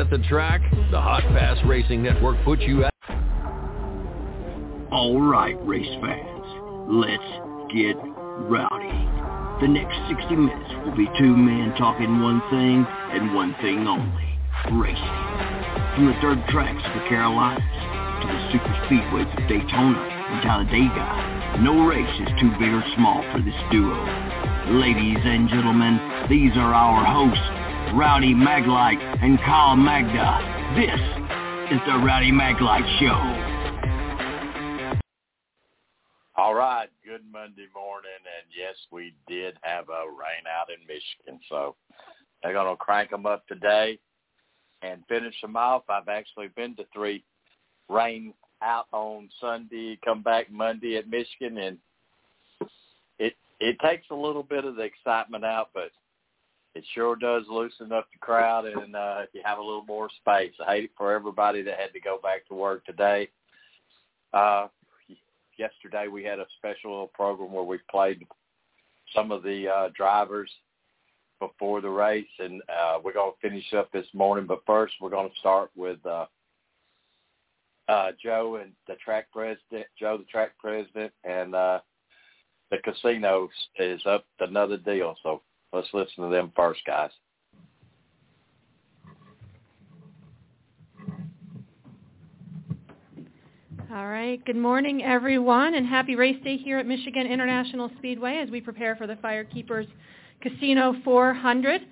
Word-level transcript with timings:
at 0.00 0.10
the 0.10 0.18
track? 0.28 0.60
The 0.90 1.00
Hot 1.00 1.22
Pass 1.34 1.58
Racing 1.66 2.02
Network 2.02 2.42
puts 2.44 2.62
you 2.62 2.84
at... 2.84 2.92
All 4.90 5.20
right, 5.20 5.56
race 5.66 5.90
fans, 6.00 6.46
let's 6.88 7.30
get 7.74 7.96
rowdy. 8.48 9.04
The 9.60 9.68
next 9.68 9.96
60 10.08 10.34
minutes 10.34 10.70
will 10.84 10.96
be 10.96 11.06
two 11.18 11.36
men 11.36 11.74
talking 11.78 12.20
one 12.20 12.42
thing 12.50 12.86
and 13.14 13.34
one 13.34 13.54
thing 13.62 13.86
only, 13.86 14.38
racing. 14.72 15.18
From 15.94 16.06
the 16.10 16.16
dirt 16.20 16.42
tracks 16.50 16.82
of 16.82 16.94
the 17.00 17.08
Carolinas 17.08 17.62
to 17.62 18.26
the 18.26 18.40
super 18.50 18.74
speedways 18.86 19.30
of 19.30 19.48
Daytona 19.48 19.98
and 19.98 20.42
Talladega, 20.42 21.62
no 21.62 21.86
race 21.86 22.20
is 22.20 22.28
too 22.40 22.50
big 22.58 22.74
or 22.74 22.82
small 22.96 23.22
for 23.30 23.38
this 23.42 23.54
duo. 23.70 23.94
Ladies 24.74 25.22
and 25.22 25.48
gentlemen, 25.48 26.00
these 26.28 26.56
are 26.56 26.74
our 26.74 27.04
hosts, 27.04 27.63
Rowdy 27.96 28.34
Maglite 28.34 28.98
and 29.22 29.38
Kyle 29.38 29.76
Magda. 29.76 30.74
This 30.74 30.98
is 31.72 31.80
the 31.86 31.96
Rowdy 32.04 32.32
Maglite 32.32 32.98
Show. 32.98 33.14
All 36.36 36.56
right, 36.56 36.88
good 37.06 37.20
Monday 37.30 37.68
morning, 37.72 38.10
and 38.18 38.50
yes, 38.50 38.74
we 38.90 39.14
did 39.28 39.54
have 39.62 39.90
a 39.90 40.08
rain 40.08 40.42
out 40.50 40.70
in 40.70 40.84
Michigan, 40.88 41.40
so 41.48 41.76
they're 42.42 42.52
going 42.52 42.68
to 42.68 42.76
crank 42.76 43.10
them 43.10 43.26
up 43.26 43.46
today 43.46 44.00
and 44.82 45.04
finish 45.08 45.40
them 45.40 45.54
off. 45.54 45.84
I've 45.88 46.08
actually 46.08 46.48
been 46.48 46.74
to 46.74 46.86
three 46.92 47.22
rain 47.88 48.34
out 48.60 48.86
on 48.90 49.28
Sunday, 49.40 50.00
come 50.04 50.20
back 50.20 50.50
Monday 50.50 50.96
at 50.96 51.08
Michigan, 51.08 51.58
and 51.58 51.78
it 53.20 53.34
it 53.60 53.76
takes 53.78 54.06
a 54.10 54.16
little 54.16 54.42
bit 54.42 54.64
of 54.64 54.74
the 54.74 54.82
excitement 54.82 55.44
out, 55.44 55.68
but 55.72 55.92
it 56.74 56.84
sure 56.94 57.16
does 57.16 57.44
loosen 57.48 57.92
up 57.92 58.08
the 58.12 58.18
crowd, 58.18 58.66
and 58.66 58.96
uh, 58.96 59.22
you 59.32 59.40
have 59.44 59.58
a 59.58 59.62
little 59.62 59.84
more 59.84 60.08
space. 60.20 60.52
I 60.66 60.74
hate 60.74 60.84
it 60.84 60.90
for 60.96 61.12
everybody 61.12 61.62
that 61.62 61.78
had 61.78 61.92
to 61.92 62.00
go 62.00 62.18
back 62.22 62.46
to 62.48 62.54
work 62.54 62.84
today. 62.84 63.28
Uh, 64.32 64.66
yesterday 65.56 66.08
we 66.08 66.24
had 66.24 66.40
a 66.40 66.46
special 66.58 66.90
little 66.90 67.10
program 67.14 67.52
where 67.52 67.64
we 67.64 67.78
played 67.90 68.26
some 69.14 69.30
of 69.30 69.42
the 69.42 69.68
uh, 69.68 69.88
drivers 69.96 70.50
before 71.38 71.80
the 71.80 71.88
race, 71.88 72.26
and 72.38 72.62
uh, 72.68 72.98
we're 73.04 73.12
to 73.32 73.48
finish 73.48 73.72
up 73.74 73.92
this 73.92 74.06
morning. 74.12 74.46
But 74.46 74.62
first, 74.66 74.94
we're 75.00 75.10
to 75.28 75.38
start 75.38 75.70
with 75.76 76.04
uh, 76.04 76.26
uh, 77.88 78.10
Joe 78.22 78.58
and 78.62 78.72
the 78.88 78.94
track 78.96 79.26
president, 79.32 79.86
Joe 79.98 80.18
the 80.18 80.24
track 80.24 80.52
president, 80.58 81.12
and 81.22 81.54
uh, 81.54 81.80
the 82.70 82.78
casino 82.78 83.48
is 83.78 84.00
up 84.06 84.24
another 84.40 84.76
deal. 84.76 85.16
So 85.22 85.42
let's 85.74 85.88
listen 85.92 86.24
to 86.24 86.30
them 86.30 86.52
first, 86.54 86.80
guys. 86.86 87.10
All 93.92 94.08
right. 94.08 94.44
Good 94.44 94.56
morning, 94.56 95.04
everyone, 95.04 95.74
and 95.74 95.86
happy 95.86 96.16
race 96.16 96.42
day 96.42 96.56
here 96.56 96.78
at 96.78 96.86
Michigan 96.86 97.26
International 97.26 97.90
Speedway 97.98 98.38
as 98.38 98.50
we 98.50 98.60
prepare 98.60 98.96
for 98.96 99.06
the 99.06 99.14
Firekeepers 99.14 99.86
Casino 100.40 100.96
400. 101.04 101.82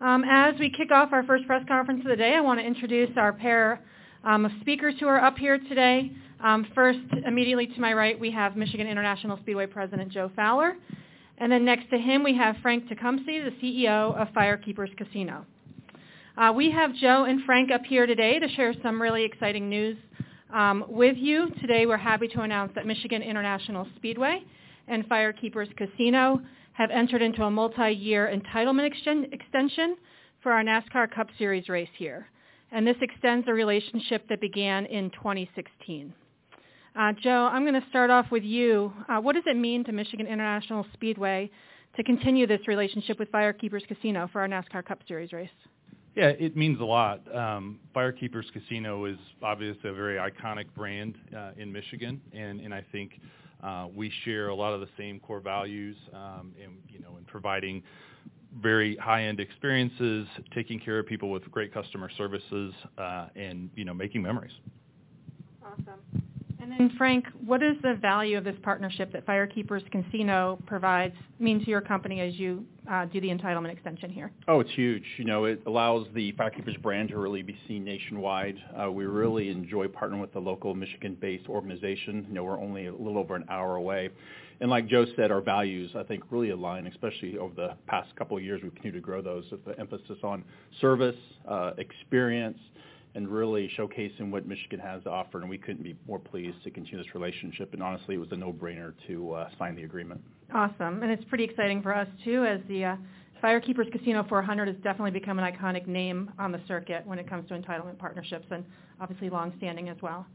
Um, 0.00 0.24
as 0.28 0.54
we 0.58 0.68
kick 0.70 0.90
off 0.90 1.12
our 1.12 1.24
first 1.24 1.46
press 1.46 1.64
conference 1.66 2.00
of 2.00 2.08
the 2.08 2.16
day, 2.16 2.34
I 2.34 2.40
want 2.40 2.60
to 2.60 2.66
introduce 2.66 3.10
our 3.16 3.32
pair 3.32 3.80
um, 4.24 4.44
of 4.44 4.52
speakers 4.60 4.94
who 5.00 5.06
are 5.06 5.22
up 5.22 5.38
here 5.38 5.58
today. 5.58 6.12
Um, 6.44 6.66
first, 6.74 6.98
immediately 7.26 7.66
to 7.68 7.80
my 7.80 7.94
right, 7.94 8.18
we 8.20 8.30
have 8.32 8.56
Michigan 8.56 8.86
International 8.86 9.38
Speedway 9.38 9.66
President 9.66 10.12
Joe 10.12 10.30
Fowler. 10.36 10.76
And 11.38 11.52
then 11.52 11.64
next 11.64 11.90
to 11.90 11.98
him, 11.98 12.22
we 12.22 12.34
have 12.36 12.56
Frank 12.62 12.88
Tecumseh, 12.88 13.24
the 13.26 13.52
CEO 13.62 14.16
of 14.16 14.28
Firekeepers 14.28 14.96
Casino. 14.96 15.44
Uh, 16.36 16.52
we 16.54 16.70
have 16.70 16.94
Joe 16.94 17.24
and 17.24 17.42
Frank 17.44 17.70
up 17.70 17.82
here 17.84 18.06
today 18.06 18.38
to 18.38 18.48
share 18.48 18.74
some 18.82 19.00
really 19.00 19.24
exciting 19.24 19.68
news 19.68 19.96
um, 20.52 20.84
with 20.88 21.16
you. 21.16 21.50
Today, 21.60 21.86
we're 21.86 21.96
happy 21.96 22.28
to 22.28 22.40
announce 22.42 22.72
that 22.74 22.86
Michigan 22.86 23.22
International 23.22 23.86
Speedway 23.96 24.42
and 24.88 25.08
Firekeepers 25.08 25.74
Casino 25.76 26.40
have 26.72 26.90
entered 26.90 27.22
into 27.22 27.42
a 27.42 27.50
multi-year 27.50 28.30
entitlement 28.32 28.86
extension 29.32 29.96
for 30.42 30.52
our 30.52 30.62
NASCAR 30.62 31.10
Cup 31.10 31.28
Series 31.38 31.68
race 31.68 31.88
here. 31.96 32.26
And 32.70 32.86
this 32.86 32.96
extends 33.00 33.46
a 33.48 33.52
relationship 33.52 34.28
that 34.28 34.40
began 34.40 34.86
in 34.86 35.10
2016. 35.10 36.12
Uh, 36.96 37.12
Joe, 37.12 37.50
I'm 37.52 37.62
going 37.64 37.80
to 37.80 37.86
start 37.90 38.08
off 38.08 38.30
with 38.30 38.42
you. 38.42 38.90
Uh, 39.08 39.18
what 39.20 39.34
does 39.34 39.44
it 39.46 39.56
mean 39.56 39.84
to 39.84 39.92
Michigan 39.92 40.26
International 40.26 40.86
Speedway 40.94 41.50
to 41.94 42.02
continue 42.02 42.46
this 42.46 42.66
relationship 42.66 43.18
with 43.18 43.30
Firekeepers 43.30 43.86
Casino 43.86 44.30
for 44.32 44.40
our 44.40 44.48
NASCAR 44.48 44.82
Cup 44.82 45.00
Series 45.06 45.32
race? 45.32 45.50
Yeah, 46.14 46.28
it 46.28 46.56
means 46.56 46.80
a 46.80 46.84
lot. 46.84 47.20
Um, 47.34 47.80
Firekeepers 47.94 48.50
Casino 48.50 49.04
is 49.04 49.18
obviously 49.42 49.90
a 49.90 49.92
very 49.92 50.16
iconic 50.16 50.66
brand 50.74 51.16
uh, 51.36 51.50
in 51.58 51.70
Michigan, 51.70 52.18
and, 52.32 52.60
and 52.62 52.72
I 52.72 52.82
think 52.92 53.20
uh, 53.62 53.88
we 53.94 54.10
share 54.24 54.48
a 54.48 54.54
lot 54.54 54.72
of 54.72 54.80
the 54.80 54.88
same 54.96 55.20
core 55.20 55.40
values, 55.40 55.96
um, 56.14 56.54
in, 56.56 56.78
you 56.88 57.00
know, 57.00 57.18
in 57.18 57.24
providing 57.24 57.82
very 58.62 58.96
high-end 58.96 59.38
experiences, 59.38 60.26
taking 60.54 60.80
care 60.80 60.98
of 60.98 61.06
people 61.06 61.28
with 61.28 61.50
great 61.50 61.74
customer 61.74 62.08
services, 62.16 62.72
uh, 62.96 63.26
and 63.36 63.68
you 63.74 63.84
know, 63.84 63.92
making 63.92 64.22
memories. 64.22 64.52
Awesome. 65.62 66.25
And 66.66 66.90
then 66.90 66.96
Frank, 66.98 67.26
what 67.44 67.62
is 67.62 67.76
the 67.82 67.94
value 67.94 68.36
of 68.36 68.42
this 68.42 68.56
partnership 68.64 69.12
that 69.12 69.24
Firekeepers 69.24 69.88
Casino 69.92 70.58
provides 70.66 71.14
mean 71.38 71.60
to 71.64 71.70
your 71.70 71.80
company 71.80 72.20
as 72.20 72.34
you 72.34 72.64
uh, 72.90 73.04
do 73.04 73.20
the 73.20 73.28
entitlement 73.28 73.70
extension 73.70 74.10
here? 74.10 74.32
Oh, 74.48 74.58
it's 74.58 74.72
huge. 74.72 75.04
You 75.16 75.26
know, 75.26 75.44
it 75.44 75.62
allows 75.66 76.08
the 76.12 76.32
Firekeepers 76.32 76.82
brand 76.82 77.10
to 77.10 77.18
really 77.18 77.42
be 77.42 77.56
seen 77.68 77.84
nationwide. 77.84 78.56
Uh, 78.76 78.90
we 78.90 79.04
really 79.04 79.48
enjoy 79.48 79.86
partnering 79.86 80.20
with 80.20 80.32
the 80.32 80.40
local 80.40 80.74
Michigan-based 80.74 81.48
organization. 81.48 82.26
You 82.26 82.34
know, 82.34 82.42
we're 82.42 82.60
only 82.60 82.86
a 82.86 82.92
little 82.92 83.18
over 83.18 83.36
an 83.36 83.44
hour 83.48 83.76
away. 83.76 84.10
And 84.60 84.68
like 84.68 84.88
Joe 84.88 85.06
said, 85.14 85.30
our 85.30 85.40
values, 85.42 85.92
I 85.94 86.02
think, 86.02 86.24
really 86.30 86.50
align, 86.50 86.88
especially 86.88 87.38
over 87.38 87.54
the 87.54 87.76
past 87.86 88.08
couple 88.16 88.36
of 88.36 88.42
years. 88.42 88.60
We've 88.60 88.74
continued 88.74 89.00
to 89.00 89.04
grow 89.04 89.22
those 89.22 89.44
with 89.52 89.64
the 89.64 89.78
emphasis 89.78 90.18
on 90.24 90.42
service, 90.80 91.14
uh, 91.48 91.72
experience, 91.78 92.58
and 93.16 93.28
really 93.28 93.70
showcasing 93.78 94.30
what 94.30 94.46
Michigan 94.46 94.78
has 94.78 95.02
to 95.04 95.10
offer. 95.10 95.40
And 95.40 95.48
we 95.48 95.56
couldn't 95.56 95.82
be 95.82 95.96
more 96.06 96.18
pleased 96.18 96.62
to 96.64 96.70
continue 96.70 97.02
this 97.02 97.14
relationship. 97.14 97.72
And 97.72 97.82
honestly, 97.82 98.14
it 98.14 98.18
was 98.18 98.28
a 98.30 98.36
no-brainer 98.36 98.92
to 99.08 99.32
uh, 99.32 99.48
sign 99.58 99.74
the 99.74 99.84
agreement. 99.84 100.20
Awesome. 100.54 101.02
And 101.02 101.10
it's 101.10 101.24
pretty 101.24 101.44
exciting 101.44 101.82
for 101.82 101.94
us, 101.94 102.06
too, 102.24 102.44
as 102.44 102.60
the 102.68 102.84
uh, 102.84 102.96
Firekeepers 103.42 103.90
Casino 103.90 104.24
400 104.28 104.68
has 104.68 104.76
definitely 104.82 105.12
become 105.12 105.38
an 105.38 105.50
iconic 105.50 105.86
name 105.86 106.30
on 106.38 106.52
the 106.52 106.60
circuit 106.68 107.06
when 107.06 107.18
it 107.18 107.28
comes 107.28 107.48
to 107.48 107.58
entitlement 107.58 107.98
partnerships 107.98 108.46
and 108.50 108.64
obviously 109.00 109.30
long-standing 109.30 109.88
as 109.88 109.96
well. 110.02 110.26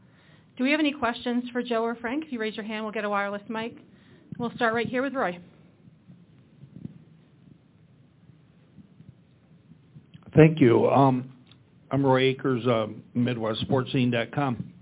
Do 0.58 0.64
we 0.64 0.72
have 0.72 0.80
any 0.80 0.92
questions 0.92 1.44
for 1.52 1.62
Joe 1.62 1.84
or 1.84 1.94
Frank? 1.94 2.24
If 2.26 2.32
you 2.32 2.40
raise 2.40 2.56
your 2.56 2.64
hand, 2.66 2.84
we'll 2.84 2.92
get 2.92 3.04
a 3.04 3.08
wireless 3.08 3.42
mic. 3.48 3.76
We'll 4.38 4.52
start 4.56 4.74
right 4.74 4.88
here 4.88 5.02
with 5.02 5.14
Roy. 5.14 5.38
Thank 10.34 10.60
you. 10.60 10.88
Um, 10.88 11.30
I'm 11.92 12.04
Roy 12.04 12.22
Akers, 12.22 12.66
uh, 12.66 12.86
MidwestSportsScene.com. 13.14 14.72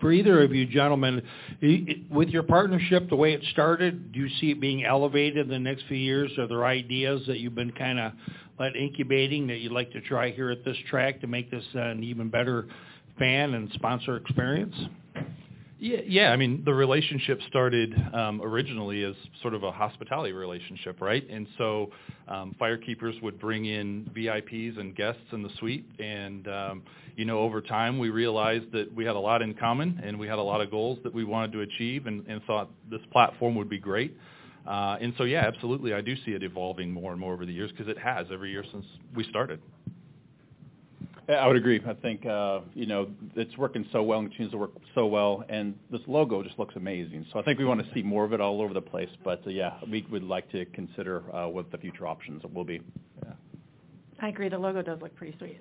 For 0.00 0.10
either 0.10 0.42
of 0.42 0.52
you 0.52 0.66
gentlemen, 0.66 1.22
with 2.10 2.30
your 2.30 2.42
partnership, 2.42 3.08
the 3.08 3.14
way 3.14 3.34
it 3.34 3.42
started, 3.52 4.10
do 4.10 4.18
you 4.18 4.28
see 4.40 4.50
it 4.50 4.60
being 4.60 4.84
elevated 4.84 5.46
in 5.46 5.48
the 5.48 5.58
next 5.60 5.84
few 5.86 5.96
years? 5.96 6.32
Are 6.38 6.48
there 6.48 6.64
ideas 6.64 7.22
that 7.28 7.38
you've 7.38 7.54
been 7.54 7.70
kind 7.70 8.00
of 8.00 8.12
let 8.58 8.74
incubating 8.74 9.46
that 9.46 9.58
you'd 9.58 9.70
like 9.70 9.92
to 9.92 10.00
try 10.00 10.30
here 10.32 10.50
at 10.50 10.64
this 10.64 10.76
track 10.88 11.20
to 11.20 11.28
make 11.28 11.52
this 11.52 11.64
an 11.74 12.02
even 12.02 12.30
better 12.30 12.66
fan 13.16 13.54
and 13.54 13.70
sponsor 13.74 14.16
experience? 14.16 14.74
Yeah, 15.80 16.00
yeah. 16.06 16.30
I 16.30 16.36
mean, 16.36 16.62
the 16.66 16.74
relationship 16.74 17.40
started 17.48 17.94
um, 18.12 18.42
originally 18.42 19.02
as 19.02 19.14
sort 19.40 19.54
of 19.54 19.62
a 19.62 19.72
hospitality 19.72 20.32
relationship, 20.32 21.00
right? 21.00 21.26
And 21.30 21.46
so 21.56 21.90
um, 22.28 22.54
firekeepers 22.60 23.20
would 23.22 23.40
bring 23.40 23.64
in 23.64 24.10
VIPs 24.14 24.78
and 24.78 24.94
guests 24.94 25.22
in 25.32 25.42
the 25.42 25.48
suite, 25.58 25.86
and 25.98 26.46
um, 26.48 26.82
you 27.16 27.24
know, 27.24 27.38
over 27.38 27.62
time 27.62 27.98
we 27.98 28.10
realized 28.10 28.70
that 28.72 28.94
we 28.94 29.06
had 29.06 29.16
a 29.16 29.18
lot 29.18 29.40
in 29.40 29.54
common, 29.54 29.98
and 30.04 30.18
we 30.18 30.28
had 30.28 30.38
a 30.38 30.42
lot 30.42 30.60
of 30.60 30.70
goals 30.70 30.98
that 31.02 31.14
we 31.14 31.24
wanted 31.24 31.52
to 31.52 31.60
achieve, 31.62 32.06
and, 32.06 32.26
and 32.26 32.42
thought 32.44 32.68
this 32.90 33.00
platform 33.10 33.54
would 33.54 33.70
be 33.70 33.78
great. 33.78 34.14
Uh, 34.66 34.98
and 35.00 35.14
so, 35.16 35.24
yeah, 35.24 35.46
absolutely, 35.46 35.94
I 35.94 36.02
do 36.02 36.14
see 36.26 36.32
it 36.32 36.42
evolving 36.42 36.92
more 36.92 37.12
and 37.12 37.20
more 37.20 37.32
over 37.32 37.46
the 37.46 37.52
years 37.54 37.70
because 37.70 37.88
it 37.88 37.96
has 37.96 38.26
every 38.30 38.50
year 38.50 38.64
since 38.70 38.84
we 39.16 39.24
started. 39.30 39.62
I 41.34 41.46
would 41.46 41.56
agree. 41.56 41.80
I 41.86 41.94
think 41.94 42.26
uh, 42.26 42.60
you 42.74 42.86
know 42.86 43.08
it's 43.36 43.56
working 43.56 43.86
so 43.92 44.02
well 44.02 44.20
and 44.20 44.28
continues 44.28 44.52
to 44.52 44.58
work 44.58 44.72
so 44.94 45.06
well, 45.06 45.44
and 45.48 45.74
this 45.90 46.00
logo 46.06 46.42
just 46.42 46.58
looks 46.58 46.74
amazing. 46.76 47.26
So 47.32 47.38
I 47.38 47.42
think 47.42 47.58
we 47.58 47.64
want 47.64 47.84
to 47.86 47.94
see 47.94 48.02
more 48.02 48.24
of 48.24 48.32
it 48.32 48.40
all 48.40 48.60
over 48.60 48.74
the 48.74 48.80
place. 48.80 49.10
But 49.24 49.46
uh, 49.46 49.50
yeah, 49.50 49.74
we 49.90 50.06
would 50.10 50.24
like 50.24 50.50
to 50.52 50.64
consider 50.66 51.22
uh, 51.34 51.48
what 51.48 51.70
the 51.70 51.78
future 51.78 52.06
options 52.06 52.42
will 52.54 52.64
be. 52.64 52.80
Yeah. 53.24 53.32
I 54.20 54.28
agree. 54.28 54.48
The 54.48 54.58
logo 54.58 54.82
does 54.82 55.00
look 55.00 55.14
pretty 55.16 55.36
sweet. 55.38 55.60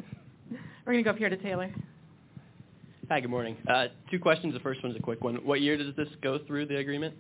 We're 0.86 0.94
going 0.94 1.04
to 1.04 1.04
go 1.04 1.12
up 1.12 1.18
here 1.18 1.30
to 1.30 1.38
Taylor. 1.38 1.72
Hi, 3.10 3.20
good 3.20 3.30
morning. 3.30 3.58
Uh, 3.68 3.88
two 4.12 4.20
questions. 4.20 4.54
The 4.54 4.60
first 4.60 4.84
one's 4.84 4.96
a 4.96 5.02
quick 5.02 5.24
one. 5.24 5.36
What 5.38 5.62
year 5.62 5.78
does 5.78 5.96
this 5.96 6.08
go 6.22 6.40
through 6.46 6.68
the 6.68 6.78
agreement? 6.78 7.16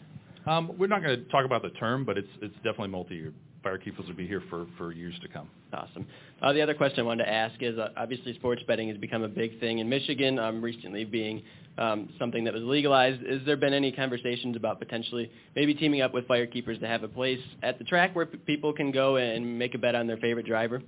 Um, 0.45 0.77
we're 0.77 0.87
not 0.87 1.01
going 1.01 1.17
to 1.17 1.29
talk 1.31 1.45
about 1.45 1.61
the 1.61 1.69
term, 1.71 2.05
but 2.05 2.17
it's 2.17 2.27
it's 2.41 2.55
definitely 2.57 2.89
multi-year. 2.89 3.33
Firekeepers 3.63 4.07
will 4.07 4.15
be 4.15 4.25
here 4.25 4.41
for, 4.49 4.67
for 4.77 4.93
years 4.93 5.13
to 5.21 5.27
come. 5.27 5.49
Awesome. 5.73 6.05
Uh, 6.41 6.53
the 6.53 6.61
other 6.61 6.73
question 6.73 7.01
I 7.01 7.03
wanted 7.03 7.25
to 7.25 7.29
ask 7.29 7.55
is 7.61 7.77
uh, 7.77 7.89
obviously 7.97 8.33
sports 8.35 8.61
betting 8.65 8.87
has 8.87 8.97
become 8.97 9.23
a 9.23 9.27
big 9.27 9.59
thing 9.59 9.79
in 9.79 9.89
Michigan, 9.89 10.39
um, 10.39 10.61
recently 10.61 11.03
being 11.03 11.41
um, 11.77 12.09
something 12.17 12.45
that 12.45 12.53
was 12.53 12.63
legalized. 12.63 13.25
Has 13.25 13.41
there 13.45 13.57
been 13.57 13.73
any 13.73 13.91
conversations 13.91 14.55
about 14.55 14.79
potentially 14.79 15.29
maybe 15.55 15.73
teaming 15.73 16.01
up 16.01 16.13
with 16.13 16.25
firekeepers 16.27 16.79
to 16.79 16.87
have 16.87 17.03
a 17.03 17.09
place 17.09 17.39
at 17.61 17.77
the 17.79 17.83
track 17.83 18.15
where 18.15 18.25
p- 18.25 18.37
people 18.37 18.71
can 18.71 18.91
go 18.91 19.17
and 19.17 19.59
make 19.59 19.75
a 19.75 19.77
bet 19.77 19.93
on 19.93 20.07
their 20.07 20.17
favorite 20.17 20.45
driver? 20.45 20.81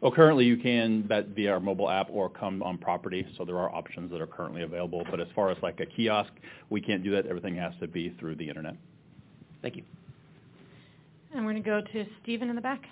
Well, 0.00 0.12
currently 0.12 0.46
you 0.46 0.56
can 0.56 1.02
bet 1.02 1.28
via 1.28 1.52
our 1.52 1.60
mobile 1.60 1.90
app 1.90 2.08
or 2.10 2.30
come 2.30 2.62
on 2.62 2.78
property, 2.78 3.26
so 3.36 3.44
there 3.44 3.58
are 3.58 3.74
options 3.74 4.10
that 4.12 4.20
are 4.20 4.26
currently 4.26 4.62
available. 4.62 5.06
But 5.10 5.20
as 5.20 5.28
far 5.34 5.50
as 5.50 5.58
like 5.62 5.80
a 5.80 5.86
kiosk, 5.86 6.32
we 6.70 6.80
can't 6.80 7.04
do 7.04 7.10
that. 7.12 7.26
Everything 7.26 7.54
has 7.56 7.72
to 7.80 7.86
be 7.86 8.14
through 8.18 8.36
the 8.36 8.48
internet. 8.48 8.76
Thank 9.60 9.76
you. 9.76 9.82
And 11.32 11.44
we're 11.44 11.52
going 11.52 11.62
to 11.62 11.68
go 11.68 11.80
to 11.80 12.06
Stephen 12.22 12.50
in 12.50 12.56
the 12.56 12.62
back. 12.62 12.82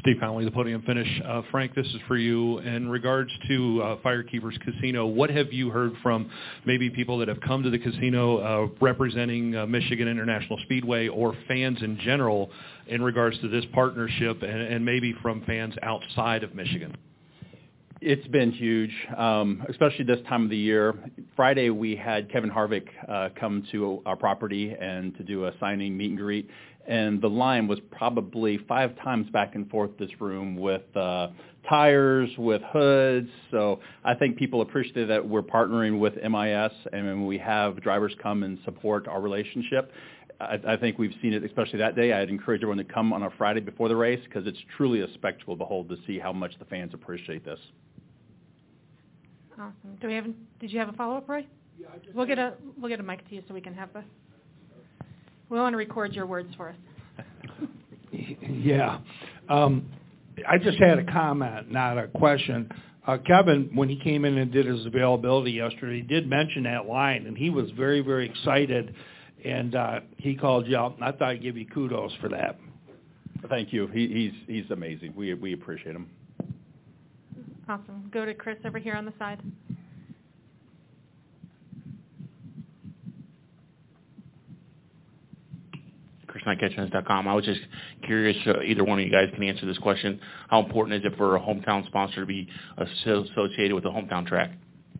Steve 0.00 0.16
Connolly, 0.18 0.46
the 0.46 0.50
podium 0.50 0.80
finish. 0.82 1.20
Uh, 1.26 1.42
Frank, 1.50 1.74
this 1.74 1.86
is 1.86 1.96
for 2.08 2.16
you. 2.16 2.58
In 2.60 2.88
regards 2.88 3.30
to 3.48 3.82
uh, 3.82 3.96
Firekeepers 3.96 4.58
Casino, 4.64 5.06
what 5.06 5.28
have 5.28 5.52
you 5.52 5.68
heard 5.68 5.92
from 6.02 6.30
maybe 6.64 6.88
people 6.88 7.18
that 7.18 7.28
have 7.28 7.40
come 7.42 7.62
to 7.62 7.68
the 7.68 7.78
casino 7.78 8.38
uh, 8.38 8.68
representing 8.80 9.54
uh, 9.54 9.66
Michigan 9.66 10.08
International 10.08 10.58
Speedway 10.64 11.08
or 11.08 11.34
fans 11.46 11.82
in 11.82 11.98
general 11.98 12.50
in 12.86 13.02
regards 13.02 13.38
to 13.40 13.48
this 13.48 13.64
partnership 13.74 14.42
and, 14.42 14.62
and 14.62 14.82
maybe 14.82 15.14
from 15.20 15.44
fans 15.44 15.74
outside 15.82 16.44
of 16.44 16.54
Michigan? 16.54 16.96
It's 18.02 18.26
been 18.28 18.50
huge, 18.50 18.94
um, 19.14 19.62
especially 19.68 20.06
this 20.06 20.20
time 20.26 20.44
of 20.44 20.48
the 20.48 20.56
year. 20.56 20.94
Friday 21.36 21.68
we 21.68 21.94
had 21.94 22.32
Kevin 22.32 22.50
Harvick 22.50 22.86
uh, 23.06 23.28
come 23.38 23.62
to 23.72 24.00
our 24.06 24.16
property 24.16 24.70
and 24.72 25.14
to 25.18 25.22
do 25.22 25.44
a 25.44 25.52
signing 25.60 25.98
meet 25.98 26.08
and 26.08 26.18
greet, 26.18 26.48
and 26.86 27.20
the 27.20 27.28
line 27.28 27.68
was 27.68 27.78
probably 27.90 28.56
five 28.66 28.96
times 29.04 29.28
back 29.28 29.54
and 29.54 29.68
forth 29.68 29.90
this 29.98 30.08
room 30.18 30.56
with 30.56 30.80
uh, 30.96 31.28
tires, 31.68 32.30
with 32.38 32.62
hoods. 32.72 33.28
So 33.50 33.80
I 34.02 34.14
think 34.14 34.38
people 34.38 34.62
appreciate 34.62 35.08
that 35.08 35.28
we're 35.28 35.42
partnering 35.42 35.98
with 35.98 36.14
MIS, 36.16 36.72
and 36.94 37.26
we 37.26 37.36
have 37.36 37.82
drivers 37.82 38.14
come 38.22 38.44
and 38.44 38.58
support 38.64 39.08
our 39.08 39.20
relationship. 39.20 39.92
I, 40.40 40.58
I 40.66 40.76
think 40.78 40.98
we've 40.98 41.14
seen 41.20 41.34
it, 41.34 41.44
especially 41.44 41.80
that 41.80 41.96
day. 41.96 42.14
I'd 42.14 42.30
encourage 42.30 42.62
everyone 42.62 42.78
to 42.78 42.92
come 42.92 43.12
on 43.12 43.22
a 43.24 43.30
Friday 43.36 43.60
before 43.60 43.90
the 43.90 43.96
race 43.96 44.20
because 44.24 44.46
it's 44.46 44.58
truly 44.78 45.02
a 45.02 45.12
spectacle 45.12 45.54
to 45.54 45.58
behold 45.58 45.90
to 45.90 45.96
see 46.06 46.18
how 46.18 46.32
much 46.32 46.58
the 46.58 46.64
fans 46.64 46.94
appreciate 46.94 47.44
this. 47.44 47.60
Awesome. 49.60 49.98
Do 50.00 50.08
we 50.08 50.14
have? 50.14 50.24
Did 50.58 50.72
you 50.72 50.78
have 50.78 50.88
a 50.88 50.92
follow-up, 50.94 51.28
Roy? 51.28 51.46
Yeah, 51.78 51.88
I 51.94 51.98
just 51.98 52.14
we'll 52.14 52.26
get 52.26 52.38
a 52.38 52.54
we'll 52.78 52.88
get 52.88 52.98
a 52.98 53.02
mic 53.02 53.28
to 53.28 53.34
you 53.34 53.42
so 53.46 53.52
we 53.52 53.60
can 53.60 53.74
have 53.74 53.92
the. 53.92 54.02
We 55.50 55.58
want 55.58 55.74
to 55.74 55.76
record 55.76 56.14
your 56.14 56.24
words 56.26 56.54
for 56.56 56.70
us. 56.70 57.24
yeah, 58.48 59.00
um, 59.50 59.90
I 60.48 60.56
just 60.56 60.78
had 60.78 60.98
a 60.98 61.04
comment, 61.04 61.70
not 61.70 61.98
a 61.98 62.08
question. 62.08 62.70
Uh, 63.06 63.18
Kevin, 63.18 63.70
when 63.74 63.88
he 63.88 63.98
came 64.00 64.24
in 64.24 64.38
and 64.38 64.50
did 64.50 64.64
his 64.64 64.86
availability 64.86 65.52
yesterday, 65.52 65.96
he 65.96 66.02
did 66.02 66.26
mention 66.26 66.62
that 66.62 66.86
line, 66.86 67.26
and 67.26 67.36
he 67.36 67.50
was 67.50 67.70
very, 67.72 68.00
very 68.00 68.30
excited. 68.30 68.94
And 69.44 69.74
uh, 69.74 70.00
he 70.16 70.36
called 70.36 70.66
you 70.66 70.76
out, 70.76 70.94
and 70.96 71.04
I 71.04 71.12
thought 71.12 71.28
I'd 71.30 71.42
give 71.42 71.56
you 71.56 71.66
kudos 71.66 72.12
for 72.20 72.28
that. 72.30 72.58
Thank 73.48 73.72
you. 73.72 73.88
He, 73.88 74.06
he's 74.46 74.62
he's 74.62 74.70
amazing. 74.70 75.12
We 75.16 75.34
we 75.34 75.52
appreciate 75.52 75.96
him. 75.96 76.08
Awesome. 77.70 78.10
Go 78.12 78.24
to 78.24 78.34
Chris 78.34 78.56
over 78.64 78.80
here 78.80 78.96
on 78.96 79.04
the 79.04 79.12
side. 79.16 79.38
Chris 86.26 86.42
I 86.44 87.32
was 87.32 87.44
just 87.44 87.60
curious, 88.02 88.36
uh, 88.48 88.62
either 88.62 88.82
one 88.82 88.98
of 88.98 89.04
you 89.04 89.12
guys 89.12 89.28
can 89.32 89.44
answer 89.44 89.66
this 89.66 89.78
question. 89.78 90.18
How 90.48 90.58
important 90.58 90.96
is 90.96 91.12
it 91.12 91.16
for 91.16 91.36
a 91.36 91.40
hometown 91.40 91.86
sponsor 91.86 92.22
to 92.22 92.26
be 92.26 92.48
associated 92.76 93.74
with 93.74 93.84
a 93.84 93.90
hometown 93.90 94.26
track? 94.26 94.50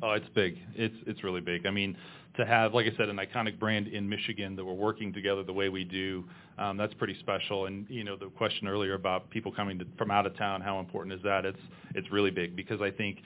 Oh, 0.01 0.13
it's 0.13 0.29
big. 0.37 0.57
It's 0.77 0.95
it's 1.09 1.25
really 1.25 1.41
big. 1.41 1.67
I 1.67 1.71
mean, 1.71 1.97
to 2.37 2.47
have, 2.47 2.75
like 2.75 2.87
I 2.87 2.97
said, 2.97 3.09
an 3.09 3.17
iconic 3.17 3.59
brand 3.59 3.89
in 3.89 4.09
Michigan 4.09 4.57
that 4.57 4.65
we're 4.65 4.73
working 4.73 5.13
together 5.13 5.43
the 5.43 5.53
way 5.53 5.69
we 5.69 5.85
do, 5.85 6.25
um, 6.59 6.77
that's 6.77 6.95
pretty 6.95 7.17
special. 7.21 7.67
And 7.67 7.87
you 7.89 8.05
know, 8.05 8.17
the 8.17 8.27
question 8.27 8.69
earlier 8.69 8.95
about 8.95 9.31
people 9.31 9.53
coming 9.53 9.79
to, 9.79 9.87
from 9.99 10.11
out 10.11 10.27
of 10.27 10.37
town, 10.37 10.61
how 10.61 10.79
important 10.79 11.15
is 11.15 11.23
that? 11.25 11.45
It's 11.45 11.61
it's 11.95 12.11
really 12.11 12.31
big 12.31 12.55
because 12.55 12.81
I 12.81 12.91
think 12.91 13.19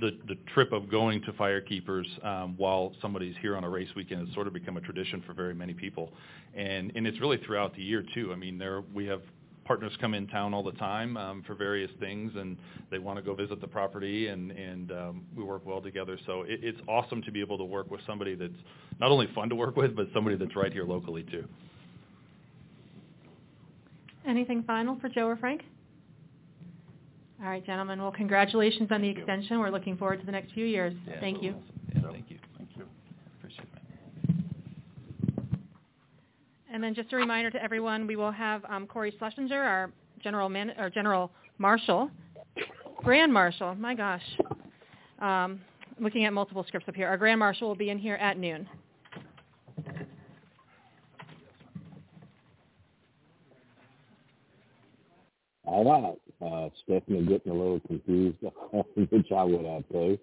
the 0.00 0.18
the 0.28 0.36
trip 0.54 0.72
of 0.72 0.90
going 0.90 1.20
to 1.22 1.32
Firekeepers 1.32 2.24
um, 2.24 2.54
while 2.56 2.94
somebody's 3.02 3.34
here 3.42 3.56
on 3.56 3.64
a 3.64 3.68
race 3.68 3.88
weekend 3.96 4.26
has 4.26 4.34
sort 4.34 4.46
of 4.46 4.52
become 4.52 4.76
a 4.76 4.80
tradition 4.80 5.22
for 5.26 5.34
very 5.34 5.54
many 5.54 5.74
people, 5.74 6.12
and 6.54 6.92
and 6.94 7.06
it's 7.06 7.20
really 7.20 7.38
throughout 7.44 7.74
the 7.74 7.82
year 7.82 8.04
too. 8.14 8.32
I 8.32 8.36
mean, 8.36 8.58
there 8.58 8.82
we 8.94 9.06
have 9.06 9.22
partners 9.66 9.92
come 10.00 10.14
in 10.14 10.26
town 10.28 10.54
all 10.54 10.62
the 10.62 10.72
time 10.72 11.16
um, 11.16 11.42
for 11.46 11.54
various 11.54 11.90
things, 12.00 12.32
and 12.36 12.56
they 12.90 12.98
want 12.98 13.18
to 13.18 13.22
go 13.22 13.34
visit 13.34 13.60
the 13.60 13.66
property, 13.66 14.28
and 14.28 14.50
and 14.52 14.92
um, 14.92 15.24
we 15.36 15.42
work 15.42 15.66
well 15.66 15.80
together. 15.80 16.18
So 16.26 16.42
it, 16.42 16.60
it's 16.62 16.80
awesome 16.88 17.22
to 17.22 17.32
be 17.32 17.40
able 17.40 17.58
to 17.58 17.64
work 17.64 17.90
with 17.90 18.00
somebody 18.06 18.34
that's 18.34 18.52
not 19.00 19.10
only 19.10 19.28
fun 19.34 19.48
to 19.48 19.54
work 19.54 19.76
with, 19.76 19.96
but 19.96 20.06
somebody 20.14 20.36
that's 20.36 20.56
right 20.56 20.72
here 20.72 20.84
locally 20.84 21.24
too. 21.24 21.44
Anything 24.26 24.62
final 24.64 24.98
for 25.00 25.08
Joe 25.08 25.26
or 25.26 25.36
Frank? 25.36 25.62
All 27.42 27.48
right, 27.48 27.64
gentlemen. 27.64 28.00
Well, 28.00 28.12
congratulations 28.12 28.88
on 28.90 29.02
the 29.02 29.08
extension. 29.08 29.60
We're 29.60 29.70
looking 29.70 29.96
forward 29.96 30.20
to 30.20 30.26
the 30.26 30.32
next 30.32 30.52
few 30.52 30.64
years. 30.64 30.94
Yeah, 31.06 31.20
Thank 31.20 31.42
you. 31.42 31.54
Yeah. 31.94 32.00
Thank 32.10 32.30
you. 32.30 32.38
Appreciate 33.38 33.64
it. 33.64 33.86
And 36.72 36.82
then 36.82 36.94
just 36.94 37.12
a 37.12 37.16
reminder 37.16 37.50
to 37.50 37.62
everyone, 37.62 38.06
we 38.06 38.16
will 38.16 38.32
have 38.32 38.64
um, 38.68 38.86
Cory 38.86 39.14
Schlesinger, 39.18 39.62
our 39.62 39.90
general 40.22 40.48
man, 40.48 40.72
or 40.78 40.90
general 40.90 41.30
marshal, 41.58 42.10
grand 43.02 43.32
marshal. 43.32 43.74
My 43.76 43.94
gosh, 43.94 44.22
um, 45.20 45.60
looking 46.00 46.24
at 46.24 46.32
multiple 46.32 46.64
scripts 46.66 46.88
up 46.88 46.94
here. 46.94 47.08
Our 47.08 47.16
grand 47.16 47.38
marshal 47.38 47.68
will 47.68 47.76
be 47.76 47.90
in 47.90 47.98
here 47.98 48.16
at 48.16 48.38
noon. 48.38 48.68
All 55.64 55.84
right. 55.84 56.16
Uh, 56.40 56.68
Stephanie 56.84 57.26
getting 57.26 57.52
a 57.52 57.54
little 57.54 57.80
confused, 57.80 58.36
which 58.94 59.32
I 59.32 59.42
would 59.42 59.64
have 59.64 59.88
too. 59.90 60.18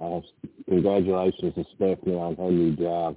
Uh, 0.00 0.20
congratulations 0.68 1.54
to 1.54 1.64
Stephanie 1.74 2.14
on 2.14 2.36
her 2.36 2.50
new 2.50 2.76
job 2.76 3.16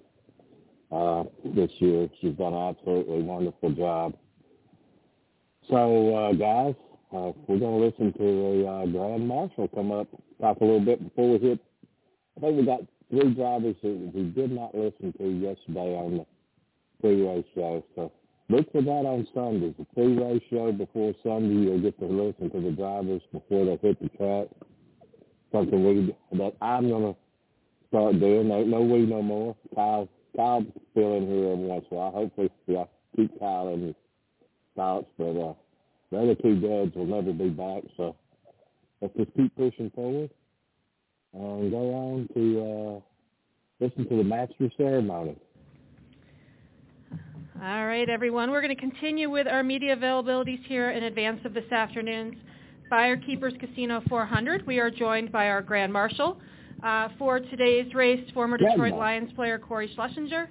uh, 0.91 1.23
this 1.43 1.71
year. 1.79 2.09
She's 2.19 2.35
done 2.35 2.53
an 2.53 2.75
absolutely 2.75 3.21
wonderful 3.21 3.71
job. 3.71 4.13
So, 5.69 6.15
uh, 6.15 6.33
guys, 6.33 6.75
uh, 7.13 7.31
we're 7.47 7.59
going 7.59 7.79
to 7.79 7.85
listen 7.85 8.13
to 8.13 8.63
the 8.63 8.67
uh, 8.67 8.85
Grand 8.87 9.27
Marshal 9.27 9.67
come 9.69 9.91
up, 9.91 10.07
talk 10.39 10.59
a 10.61 10.63
little 10.63 10.79
bit 10.79 11.03
before 11.03 11.31
we 11.31 11.37
hit. 11.39 11.59
I 12.37 12.41
think 12.41 12.57
we 12.57 12.65
got 12.65 12.81
three 13.09 13.33
drivers 13.33 13.75
that 13.83 14.11
we 14.13 14.23
did 14.31 14.51
not 14.51 14.73
listen 14.73 15.13
to 15.17 15.27
yesterday 15.29 15.95
on 15.95 16.17
the 16.17 16.25
pre-race 17.01 17.45
show. 17.53 17.83
So 17.95 18.11
look 18.49 18.71
for 18.71 18.81
that 18.81 19.05
on 19.05 19.27
Sundays. 19.33 19.75
The 19.77 19.85
pre-race 19.93 20.41
show 20.49 20.71
before 20.71 21.13
Sunday, 21.23 21.69
you'll 21.69 21.81
get 21.81 21.99
to 21.99 22.05
listen 22.05 22.49
to 22.51 22.61
the 22.61 22.71
drivers 22.71 23.21
before 23.31 23.65
they 23.65 23.77
hit 23.87 24.01
the 24.01 24.09
track. 24.17 24.47
Something 25.51 25.85
we 25.85 26.15
that 26.37 26.55
I'm 26.61 26.89
gonna 26.89 27.13
start 27.89 28.19
doing. 28.19 28.47
No, 28.47 28.63
no 28.63 28.81
we 28.81 29.05
no 29.05 29.21
more. 29.21 29.55
Kyle, 29.75 30.07
Kyle 30.35 30.65
still 30.91 31.17
in 31.17 31.27
here 31.27 31.51
every 31.51 31.65
once 31.65 31.85
in 31.91 31.97
a 31.97 31.99
while. 31.99 32.11
Hopefully, 32.11 32.49
yeah, 32.67 32.85
keep 33.15 33.37
Kyle 33.39 33.69
in 33.73 33.87
his 33.87 33.95
thoughts. 34.75 35.07
But 35.17 35.37
uh, 35.37 35.53
the 36.11 36.17
other 36.17 36.35
two 36.35 36.59
dads 36.59 36.95
will 36.95 37.05
never 37.05 37.33
be 37.33 37.49
back. 37.49 37.83
So 37.97 38.15
let's 39.01 39.15
just 39.15 39.33
keep 39.35 39.55
pushing 39.55 39.91
forward 39.91 40.29
and 41.33 41.71
go 41.71 41.93
on 41.93 42.29
to 42.33 42.61
uh, 42.61 43.85
listen 43.85 44.07
to 44.09 44.17
the 44.17 44.23
master 44.23 44.71
ceremony. 44.77 45.37
All 47.63 47.85
right, 47.85 48.09
everyone. 48.09 48.49
We're 48.49 48.61
going 48.61 48.75
to 48.75 48.81
continue 48.81 49.29
with 49.29 49.47
our 49.47 49.61
media 49.61 49.95
availabilities 49.95 50.65
here 50.65 50.91
in 50.91 51.03
advance 51.03 51.41
of 51.45 51.53
this 51.53 51.71
afternoon's 51.71 52.35
Firekeepers 52.91 53.59
Casino 53.59 54.01
400. 54.09 54.65
We 54.65 54.79
are 54.79 54.89
joined 54.89 55.31
by 55.31 55.47
our 55.47 55.61
Grand 55.61 55.93
Marshal 55.93 56.39
uh, 56.83 57.09
for 57.17 57.39
today's 57.39 57.93
race, 57.93 58.23
former 58.33 58.57
Detroit 58.57 58.93
Lions 58.93 59.31
player 59.33 59.59
Cory 59.59 59.91
Schlesinger. 59.95 60.49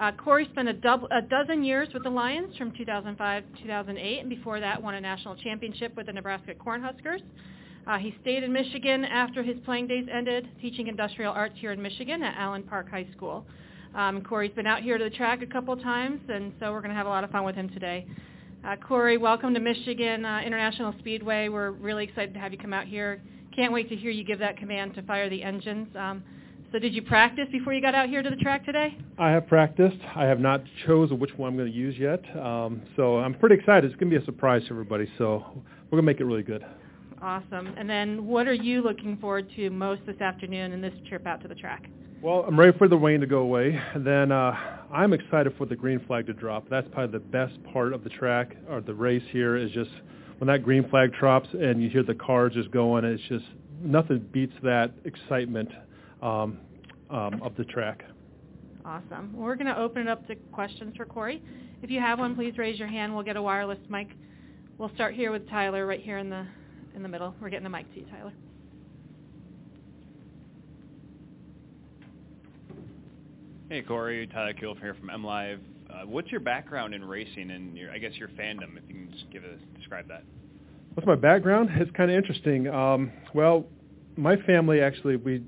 Uh, 0.00 0.12
Cory 0.12 0.48
spent 0.50 0.68
a, 0.68 0.72
dub- 0.72 1.08
a, 1.10 1.20
dozen 1.22 1.62
years 1.62 1.88
with 1.92 2.02
the 2.02 2.10
Lions 2.10 2.56
from 2.56 2.72
2005 2.72 3.44
to 3.44 3.62
2008, 3.62 4.20
and 4.20 4.30
before 4.30 4.58
that 4.58 4.82
won 4.82 4.94
a 4.94 5.00
national 5.00 5.36
championship 5.36 5.94
with 5.96 6.06
the 6.06 6.12
Nebraska 6.12 6.54
Cornhuskers. 6.54 7.20
Uh, 7.86 7.98
he 7.98 8.14
stayed 8.22 8.42
in 8.42 8.52
Michigan 8.52 9.04
after 9.04 9.42
his 9.42 9.56
playing 9.64 9.86
days 9.86 10.06
ended, 10.10 10.48
teaching 10.60 10.86
industrial 10.86 11.32
arts 11.32 11.54
here 11.58 11.72
in 11.72 11.80
Michigan 11.80 12.22
at 12.22 12.34
Allen 12.38 12.62
Park 12.62 12.90
High 12.90 13.06
School. 13.14 13.44
Um, 13.94 14.22
Cory's 14.22 14.52
been 14.52 14.66
out 14.66 14.82
here 14.82 14.98
to 14.98 15.04
the 15.04 15.10
track 15.10 15.42
a 15.42 15.46
couple 15.46 15.76
times, 15.76 16.20
and 16.28 16.52
so 16.60 16.72
we're 16.72 16.80
going 16.80 16.90
to 16.90 16.96
have 16.96 17.06
a 17.06 17.10
lot 17.10 17.24
of 17.24 17.30
fun 17.30 17.44
with 17.44 17.54
him 17.54 17.68
today. 17.68 18.06
Uh, 18.64 18.76
Cory, 18.76 19.18
welcome 19.18 19.52
to 19.54 19.60
Michigan 19.60 20.24
uh, 20.24 20.40
International 20.44 20.94
Speedway. 20.98 21.48
We're 21.48 21.72
really 21.72 22.04
excited 22.04 22.34
to 22.34 22.40
have 22.40 22.52
you 22.52 22.58
come 22.58 22.72
out 22.72 22.86
here. 22.86 23.20
Can't 23.54 23.72
wait 23.72 23.88
to 23.88 23.96
hear 23.96 24.10
you 24.10 24.24
give 24.24 24.38
that 24.38 24.56
command 24.56 24.94
to 24.94 25.02
fire 25.02 25.28
the 25.28 25.42
engines. 25.42 25.88
Um, 25.96 26.22
So 26.72 26.78
did 26.78 26.94
you 26.94 27.02
practice 27.02 27.46
before 27.50 27.72
you 27.74 27.80
got 27.80 27.96
out 27.96 28.08
here 28.08 28.22
to 28.22 28.30
the 28.30 28.36
track 28.36 28.64
today? 28.64 28.96
I 29.18 29.30
have 29.30 29.48
practiced. 29.48 29.96
I 30.14 30.24
have 30.26 30.38
not 30.38 30.62
chosen 30.86 31.18
which 31.18 31.36
one 31.36 31.50
I'm 31.50 31.56
going 31.56 31.70
to 31.70 31.76
use 31.76 31.96
yet. 31.98 32.22
Um, 32.36 32.82
so 32.94 33.18
I'm 33.18 33.34
pretty 33.34 33.56
excited. 33.56 33.90
It's 33.90 33.98
going 33.98 34.08
to 34.10 34.16
be 34.18 34.22
a 34.22 34.24
surprise 34.24 34.62
to 34.68 34.70
everybody. 34.70 35.10
So 35.18 35.42
we're 35.90 35.96
going 36.00 36.02
to 36.02 36.06
make 36.06 36.20
it 36.20 36.24
really 36.24 36.44
good. 36.44 36.64
Awesome. 37.20 37.74
And 37.76 37.90
then 37.90 38.24
what 38.24 38.46
are 38.46 38.54
you 38.54 38.82
looking 38.82 39.16
forward 39.16 39.50
to 39.56 39.68
most 39.70 40.02
this 40.06 40.20
afternoon 40.20 40.72
in 40.72 40.80
this 40.80 40.94
trip 41.08 41.26
out 41.26 41.42
to 41.42 41.48
the 41.48 41.56
track? 41.56 41.86
Well, 42.22 42.44
I'm 42.46 42.58
ready 42.58 42.76
for 42.78 42.86
the 42.86 42.96
rain 42.96 43.20
to 43.20 43.26
go 43.26 43.38
away. 43.38 43.78
And 43.94 44.06
then 44.06 44.30
uh, 44.30 44.54
I'm 44.92 45.12
excited 45.12 45.54
for 45.58 45.66
the 45.66 45.74
green 45.74 46.00
flag 46.06 46.26
to 46.26 46.32
drop. 46.32 46.68
That's 46.70 46.86
probably 46.92 47.18
the 47.18 47.24
best 47.24 47.54
part 47.72 47.92
of 47.92 48.04
the 48.04 48.10
track 48.10 48.56
or 48.68 48.80
the 48.80 48.94
race 48.94 49.24
here 49.32 49.56
is 49.56 49.72
just 49.72 49.90
when 50.40 50.48
that 50.48 50.62
green 50.62 50.88
flag 50.88 51.12
drops 51.12 51.50
and 51.52 51.82
you 51.82 51.90
hear 51.90 52.02
the 52.02 52.14
cars 52.14 52.54
just 52.54 52.70
going. 52.70 53.04
It's 53.04 53.22
just 53.28 53.44
nothing 53.82 54.26
beats 54.32 54.54
that 54.62 54.90
excitement 55.04 55.68
um, 56.22 56.56
um, 57.10 57.42
of 57.42 57.54
the 57.58 57.64
track. 57.64 58.02
Awesome. 58.86 59.34
Well, 59.34 59.44
we're 59.44 59.56
going 59.56 59.66
to 59.66 59.78
open 59.78 60.02
it 60.02 60.08
up 60.08 60.26
to 60.28 60.34
questions 60.50 60.96
for 60.96 61.04
Cory. 61.04 61.42
If 61.82 61.90
you 61.90 62.00
have 62.00 62.18
one, 62.18 62.34
please 62.34 62.56
raise 62.56 62.78
your 62.78 62.88
hand. 62.88 63.14
We'll 63.14 63.22
get 63.22 63.36
a 63.36 63.42
wireless 63.42 63.78
mic. 63.90 64.08
We'll 64.78 64.92
start 64.94 65.14
here 65.14 65.30
with 65.30 65.46
Tyler 65.50 65.86
right 65.86 66.00
here 66.00 66.16
in 66.16 66.30
the 66.30 66.46
in 66.96 67.02
the 67.02 67.08
middle. 67.08 67.34
We're 67.38 67.50
getting 67.50 67.64
the 67.64 67.70
mic 67.70 67.92
to 67.92 68.00
you, 68.00 68.06
Tyler. 68.06 68.32
Hey, 73.68 73.82
Cory. 73.82 74.26
Tyler 74.26 74.54
Kiel 74.54 74.74
here 74.74 74.94
from 74.94 75.10
MLive. 75.10 75.58
Uh, 75.92 76.06
what's 76.06 76.30
your 76.30 76.40
background 76.40 76.94
in 76.94 77.04
racing 77.04 77.50
and 77.50 77.76
your, 77.76 77.90
I 77.90 77.98
guess 77.98 78.12
your 78.14 78.28
fandom, 78.28 78.76
if 78.76 78.82
you 78.88 78.94
can 78.94 79.10
just 79.12 79.30
give 79.30 79.44
a, 79.44 79.56
describe 79.78 80.08
that? 80.08 80.22
What's 80.94 81.06
my 81.06 81.16
background? 81.16 81.70
It's 81.74 81.90
kind 81.92 82.10
of 82.10 82.16
interesting. 82.16 82.68
Um, 82.68 83.12
well, 83.34 83.66
my 84.16 84.36
family 84.36 84.80
actually, 84.80 85.16
we 85.16 85.42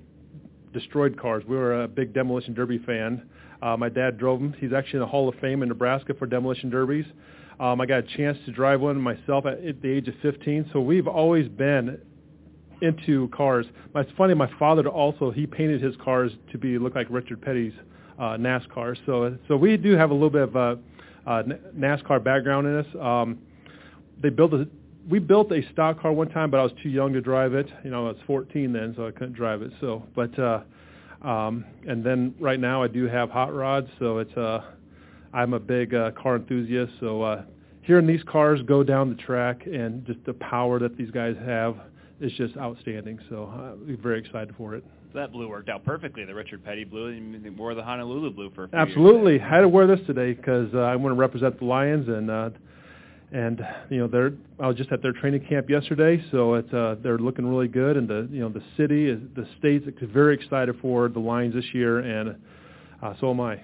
destroyed 0.73 1.21
cars. 1.21 1.45
We 1.47 1.57
were 1.57 1.83
a 1.83 1.89
big 1.89 2.13
Demolition 2.13 2.55
Derby 2.55 2.79
fan. 2.79 3.29
Uh, 3.61 3.77
my 3.77 3.89
dad 3.89 4.19
drove 4.19 4.41
them. 4.41 4.55
He's 4.59 4.73
actually 4.73 4.99
in 4.99 5.01
the 5.01 5.07
Hall 5.07 5.29
of 5.29 5.35
Fame 5.37 5.63
in 5.63 5.69
Nebraska 5.69 6.15
for 6.15 6.27
Demolition 6.27 6.71
Derbies. 6.71 7.07
Um, 7.61 7.81
I 7.81 7.87
got 7.87 7.99
a 7.99 8.17
chance 8.17 8.39
to 8.47 8.53
drive 8.53 8.81
one 8.81 9.01
myself 9.01 9.47
at, 9.47 9.65
at 9.65 9.83
the 9.83 9.89
age 9.89 10.09
of 10.09 10.15
15. 10.23 10.71
So 10.73 10.81
we've 10.81 11.07
always 11.07 11.49
been 11.49 12.01
into 12.81 13.29
cars. 13.29 13.67
It's 13.95 14.11
funny. 14.17 14.35
My 14.35 14.51
father 14.59 14.87
also 14.89 15.31
he 15.31 15.47
painted 15.47 15.81
his 15.81 15.95
cars 16.03 16.33
to 16.51 16.59
be 16.59 16.79
look 16.79 16.95
like 16.95 17.07
Richard 17.11 17.41
Petty's 17.41 17.75
uh, 18.19 18.37
NASCAR. 18.37 18.97
So 19.07 19.37
so 19.49 19.57
we 19.57 19.76
do 19.76 19.97
have 19.97 20.11
a 20.11 20.14
little 20.14 20.31
bit 20.31 20.42
of 20.42 20.57
a, 20.57 20.78
a 21.26 21.45
NASCAR 21.76 22.23
background 22.23 22.66
in 22.66 22.78
us. 22.78 22.87
Um, 23.00 23.38
they 24.21 24.31
built 24.31 24.52
a 24.54 24.66
we 25.09 25.19
built 25.19 25.50
a 25.52 25.62
stock 25.73 26.00
car 26.00 26.12
one 26.12 26.28
time, 26.28 26.50
but 26.50 26.61
I 26.61 26.62
was 26.62 26.73
too 26.83 26.88
young 26.88 27.12
to 27.12 27.21
drive 27.21 27.54
it. 27.54 27.69
You 27.85 27.90
know, 27.90 28.07
I 28.07 28.11
was 28.11 28.19
14 28.26 28.73
then, 28.73 28.95
so 28.97 29.07
I 29.07 29.11
couldn't 29.11 29.33
drive 29.33 29.62
it. 29.62 29.73
So, 29.81 30.04
but 30.14 30.38
uh, 30.38 30.62
um, 31.23 31.64
and 31.87 32.04
then 32.04 32.35
right 32.38 32.61
now 32.61 32.83
I 32.83 32.88
do 32.88 33.07
have 33.07 33.31
hot 33.31 33.54
rods, 33.54 33.88
so 33.99 34.19
it's 34.19 34.37
uh, 34.37 34.62
I'm 35.33 35.54
a 35.54 35.61
big 35.61 35.95
uh, 35.95 36.11
car 36.12 36.37
enthusiast. 36.37 36.92
So 37.00 37.23
uh, 37.23 37.42
hearing 37.83 38.07
these 38.07 38.23
cars 38.25 38.61
go 38.62 38.83
down 38.83 39.09
the 39.09 39.23
track 39.23 39.66
and 39.66 40.04
just 40.07 40.25
the 40.25 40.35
power 40.35 40.78
that 40.78 40.97
these 40.97 41.11
guys 41.11 41.37
have 41.45 41.76
is 42.21 42.33
just 42.33 42.57
outstanding. 42.57 43.19
So 43.28 43.52
uh, 43.52 43.73
I'm 43.73 43.99
very 44.02 44.19
excited 44.19 44.54
for 44.57 44.75
it. 44.75 44.85
That 45.14 45.33
blue 45.33 45.49
worked 45.49 45.69
out 45.69 45.85
perfectly. 45.85 46.25
The 46.25 46.35
Richard 46.35 46.64
Petty 46.64 46.85
blue, 46.85 47.09
and 47.09 47.59
wore 47.59 47.75
the 47.75 47.83
Honolulu 47.83 48.31
blue 48.31 48.50
for 48.54 48.64
a 48.64 48.69
few 48.69 48.78
Absolutely, 48.78 49.33
years 49.35 49.42
I 49.45 49.54
had 49.57 49.61
to 49.62 49.69
wear 49.69 49.87
this 49.87 50.00
today 50.07 50.33
because 50.33 50.73
uh, 50.75 50.78
I 50.78 50.97
want 50.97 51.14
to 51.14 51.19
represent 51.19 51.59
the 51.59 51.64
Lions 51.64 52.09
and. 52.09 52.31
Uh, 52.31 52.50
and 53.33 53.66
you 53.88 53.99
know 53.99 54.07
they're 54.09 54.33
I 54.61 54.69
was 54.69 54.76
just 54.76 54.92
at 54.92 55.00
their 55.00 55.12
training 55.12 55.47
camp 55.49 55.71
yesterday, 55.71 56.23
so 56.31 56.54
it's 56.54 56.73
uh, 56.73 56.97
they're 57.02 57.19
looking 57.19 57.47
really 57.47 57.66
good, 57.66 57.97
and 57.97 58.07
the 58.07 58.28
you 58.31 58.40
know 58.40 58.50
the 58.50 58.62
city, 58.76 59.09
is, 59.09 59.19
the 59.35 59.49
state's 59.59 59.87
very 60.02 60.35
excited 60.35 60.76
for 60.83 61.09
the 61.09 61.19
Lions 61.19 61.54
this 61.54 61.64
year, 61.73 62.00
and 62.00 62.37
uh, 63.02 63.14
so 63.21 63.31
am 63.31 63.40
I. 63.40 63.62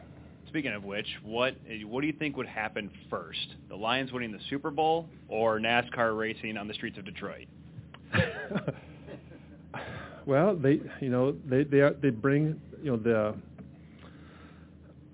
Speaking 0.48 0.72
of 0.72 0.84
which, 0.84 1.06
what 1.22 1.54
what 1.84 2.00
do 2.00 2.06
you 2.06 2.14
think 2.14 2.38
would 2.38 2.46
happen 2.46 2.90
first? 3.10 3.56
The 3.68 3.76
Lions 3.76 4.10
winning 4.10 4.32
the 4.32 4.40
Super 4.48 4.70
Bowl 4.70 5.06
or 5.28 5.60
NASCAR 5.60 6.16
racing 6.16 6.56
on 6.56 6.66
the 6.66 6.74
streets 6.74 6.96
of 6.96 7.04
Detroit? 7.04 7.46
well, 10.28 10.54
they 10.54 10.80
you 11.00 11.08
know 11.08 11.34
they 11.48 11.64
they 11.64 11.80
are, 11.80 11.94
they 11.94 12.10
bring 12.10 12.60
you 12.82 12.92
know 12.92 12.96
the 12.98 13.34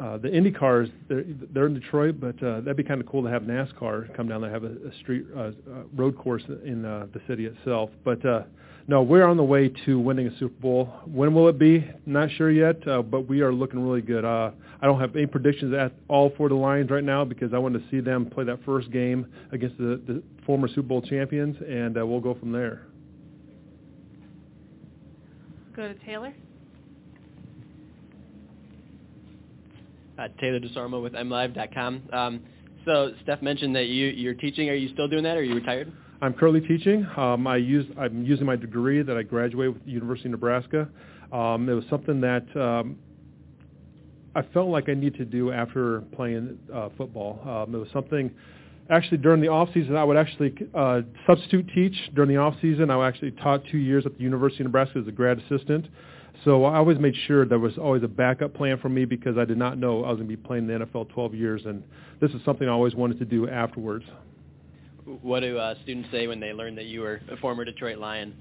uh, 0.01 0.19
the 0.19 0.35
Indy 0.35 0.51
cars, 0.51 0.89
they're, 1.09 1.25
they're 1.53 1.67
in 1.67 1.75
Detroit, 1.75 2.17
but 2.21 2.43
uh, 2.43 2.61
that'd 2.61 2.77
be 2.77 2.83
kind 2.83 3.01
of 3.01 3.07
cool 3.07 3.23
to 3.23 3.31
have 3.31 3.43
NASCAR 3.43 4.15
come 4.17 4.27
down 4.29 4.41
there, 4.41 4.51
have 4.51 4.65
a, 4.65 4.73
a 4.89 4.93
street 5.01 5.25
uh, 5.37 5.53
road 5.95 6.19
course 6.19 6.43
in 6.65 6.85
uh, 6.85 7.07
the 7.15 7.21
city 7.29 7.47
itself. 7.47 7.91
But 8.05 8.27
uh, 8.27 8.43
no, 8.89 9.03
we're 9.03 9.25
on 9.25 9.37
the 9.37 9.45
way 9.45 9.73
to 9.87 10.01
winning 10.01 10.27
a 10.27 10.39
Super 10.39 10.61
Bowl. 10.61 10.93
When 11.07 11.33
will 11.33 11.49
it 11.49 11.61
be? 11.61 11.89
Not 12.07 12.29
sure 12.33 12.51
yet, 12.51 12.87
uh, 12.89 13.03
but 13.03 13.29
we 13.29 13.41
are 13.41 13.53
looking 13.53 13.81
really 13.87 14.03
good. 14.03 14.25
Uh, 14.25 14.51
I 14.83 14.87
don't 14.87 15.01
have 15.01 15.15
any 15.15 15.27
predictions 15.27 15.73
at 15.73 15.93
all 16.09 16.33
for 16.37 16.49
the 16.49 16.57
Lions 16.57 16.91
right 16.91 17.05
now 17.05 17.25
because 17.25 17.55
I 17.55 17.59
want 17.59 17.75
to 17.75 17.83
see 17.89 18.01
them 18.01 18.27
play 18.27 18.43
that 18.45 18.65
first 18.65 18.91
game 18.91 19.27
against 19.53 19.79
the, 19.79 20.03
the 20.07 20.23
former 20.45 20.67
Super 20.67 20.83
Bowl 20.83 21.03
champions, 21.03 21.57
and 21.67 21.97
uh, 21.97 22.05
we'll 22.05 22.21
go 22.21 22.35
from 22.35 22.51
there. 22.51 22.83
Go 25.77 25.89
to 25.89 25.95
Taylor. 26.07 26.33
Uh, 30.17 30.29
Taylor 30.41 30.61
DesOrmeau 30.61 31.03
with 31.03 31.15
MLive.com. 31.15 32.03
Um, 32.13 32.41
so 32.85 33.13
Steph 33.23 33.43
mentioned 33.43 33.75
that 33.75 33.87
you, 33.87 34.07
you're 34.07 34.35
teaching. 34.35 34.71
Are 34.71 34.75
you 34.75 34.89
still 34.93 35.09
doing 35.09 35.25
that, 35.25 35.37
or 35.37 35.41
are 35.41 35.43
you 35.43 35.55
retired? 35.55 35.93
I'm 36.23 36.33
currently 36.33 36.61
teaching. 36.61 37.05
Um, 37.17 37.47
I 37.49 37.57
use, 37.57 37.87
I'm 37.99 38.25
using 38.25 38.47
my 38.47 38.55
degree 38.57 39.03
that 39.03 39.17
I 39.17 39.23
graduated 39.23 39.75
with 39.75 39.85
the 39.85 39.91
University 39.91 40.29
of 40.29 40.33
Nebraska. 40.33 40.89
Um, 41.33 41.69
it 41.69 41.75
was 41.75 41.85
something 41.91 42.21
that 42.21 42.45
um, 42.57 42.97
I 44.37 44.43
felt 44.43 44.69
like 44.69 44.89
I 44.89 44.95
needed 44.95 45.19
to 45.19 45.25
do 45.25 45.51
after 45.51 46.03
playing 46.15 46.59
uh, 46.73 46.91
football. 46.97 47.41
Um, 47.45 47.75
it 47.75 47.79
was 47.79 47.89
something 47.93 48.31
actually 48.91 49.19
during 49.19 49.41
the 49.41 49.49
off 49.49 49.69
season 49.73 49.97
I 49.97 50.05
would 50.05 50.17
actually 50.17 50.55
uh, 50.75 51.03
substitute 51.27 51.71
teach 51.75 51.95
during 52.15 52.31
the 52.31 52.37
off 52.37 52.55
season. 52.61 52.91
I 52.91 53.07
actually 53.07 53.33
taught 53.33 53.63
two 53.71 53.79
years 53.79 54.07
at 54.07 54.17
the 54.17 54.23
University 54.23 54.63
of 54.63 54.67
Nebraska 54.67 54.99
as 54.99 55.07
a 55.07 55.13
grad 55.13 55.39
assistant. 55.39 55.87
So 56.45 56.65
I 56.65 56.77
always 56.77 56.99
made 56.99 57.15
sure 57.27 57.47
there 57.47 57.59
was 57.59 57.79
always 57.79 58.03
a 58.03 58.09
backup 58.09 58.55
plan 58.55 58.79
for 58.79 58.89
me 58.89 59.05
because 59.05 59.39
I 59.39 59.45
did 59.45 59.57
not 59.57 59.79
know 59.79 60.05
I 60.05 60.09
was 60.09 60.19
going 60.19 60.29
to 60.29 60.37
be 60.37 60.43
playing 60.43 60.69
in 60.69 60.79
the 60.79 60.85
NFL 60.85 61.09
12 61.11 61.35
years, 61.35 61.63
and 61.65 61.83
this 62.21 62.31
is 62.33 62.45
something 62.45 62.69
I 62.69 62.73
always 62.73 62.95
wanted 62.95 63.19
to 63.21 63.25
do 63.25 63.49
afterwards. 63.49 64.05
What 65.23 65.41
do 65.41 65.57
uh, 65.59 65.75
students 65.83 66.09
say 66.11 66.27
when 66.27 66.41
they 66.41 66.53
learn 66.53 66.75
that 66.75 66.87
you 66.87 67.01
were 67.01 67.21
a 67.31 67.37
former 67.37 67.65
Detroit 67.65 67.99
Lion? 67.99 68.35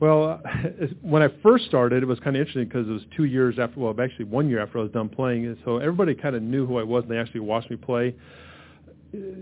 Well, 0.00 0.42
when 1.02 1.22
I 1.22 1.28
first 1.42 1.66
started, 1.66 2.02
it 2.02 2.06
was 2.06 2.18
kind 2.20 2.36
of 2.36 2.40
interesting 2.40 2.64
because 2.64 2.88
it 2.88 2.92
was 2.92 3.02
two 3.16 3.24
years 3.24 3.58
after, 3.58 3.80
well, 3.80 3.94
actually 4.02 4.26
one 4.26 4.50
year 4.50 4.60
after 4.60 4.78
I 4.78 4.82
was 4.82 4.90
done 4.90 5.08
playing, 5.08 5.56
so 5.64 5.78
everybody 5.78 6.14
kind 6.14 6.36
of 6.36 6.42
knew 6.42 6.66
who 6.66 6.78
I 6.78 6.82
was, 6.82 7.04
and 7.04 7.12
they 7.12 7.18
actually 7.18 7.40
watched 7.40 7.70
me 7.70 7.76
play 7.76 8.14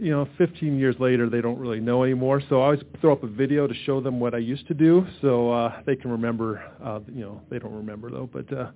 you 0.01 0.11
know, 0.11 0.29
15 0.39 0.79
years 0.79 0.97
later, 0.99 1.29
they 1.29 1.41
don't 1.41 1.59
really 1.59 1.81
know 1.81 2.03
anymore. 2.05 2.43
So 2.49 2.61
I 2.61 2.65
always 2.65 2.81
throw 3.01 3.13
up 3.13 3.23
a 3.23 3.27
video 3.27 3.67
to 3.67 3.75
show 3.85 4.01
them 4.01 4.21
what 4.21 4.35
I 4.35 4.39
used 4.39 4.67
to 4.69 4.75
do, 4.75 5.07
so 5.21 5.51
uh, 5.51 5.83
they 5.87 5.97
can 5.97 6.11
remember. 6.11 6.63
Uh, 6.83 7.01
you 7.13 7.23
know, 7.23 7.41
they 7.51 7.59
don't 7.59 7.73
remember 7.73 8.11
though, 8.11 8.29
but 8.33 8.53
uh, 8.53 8.71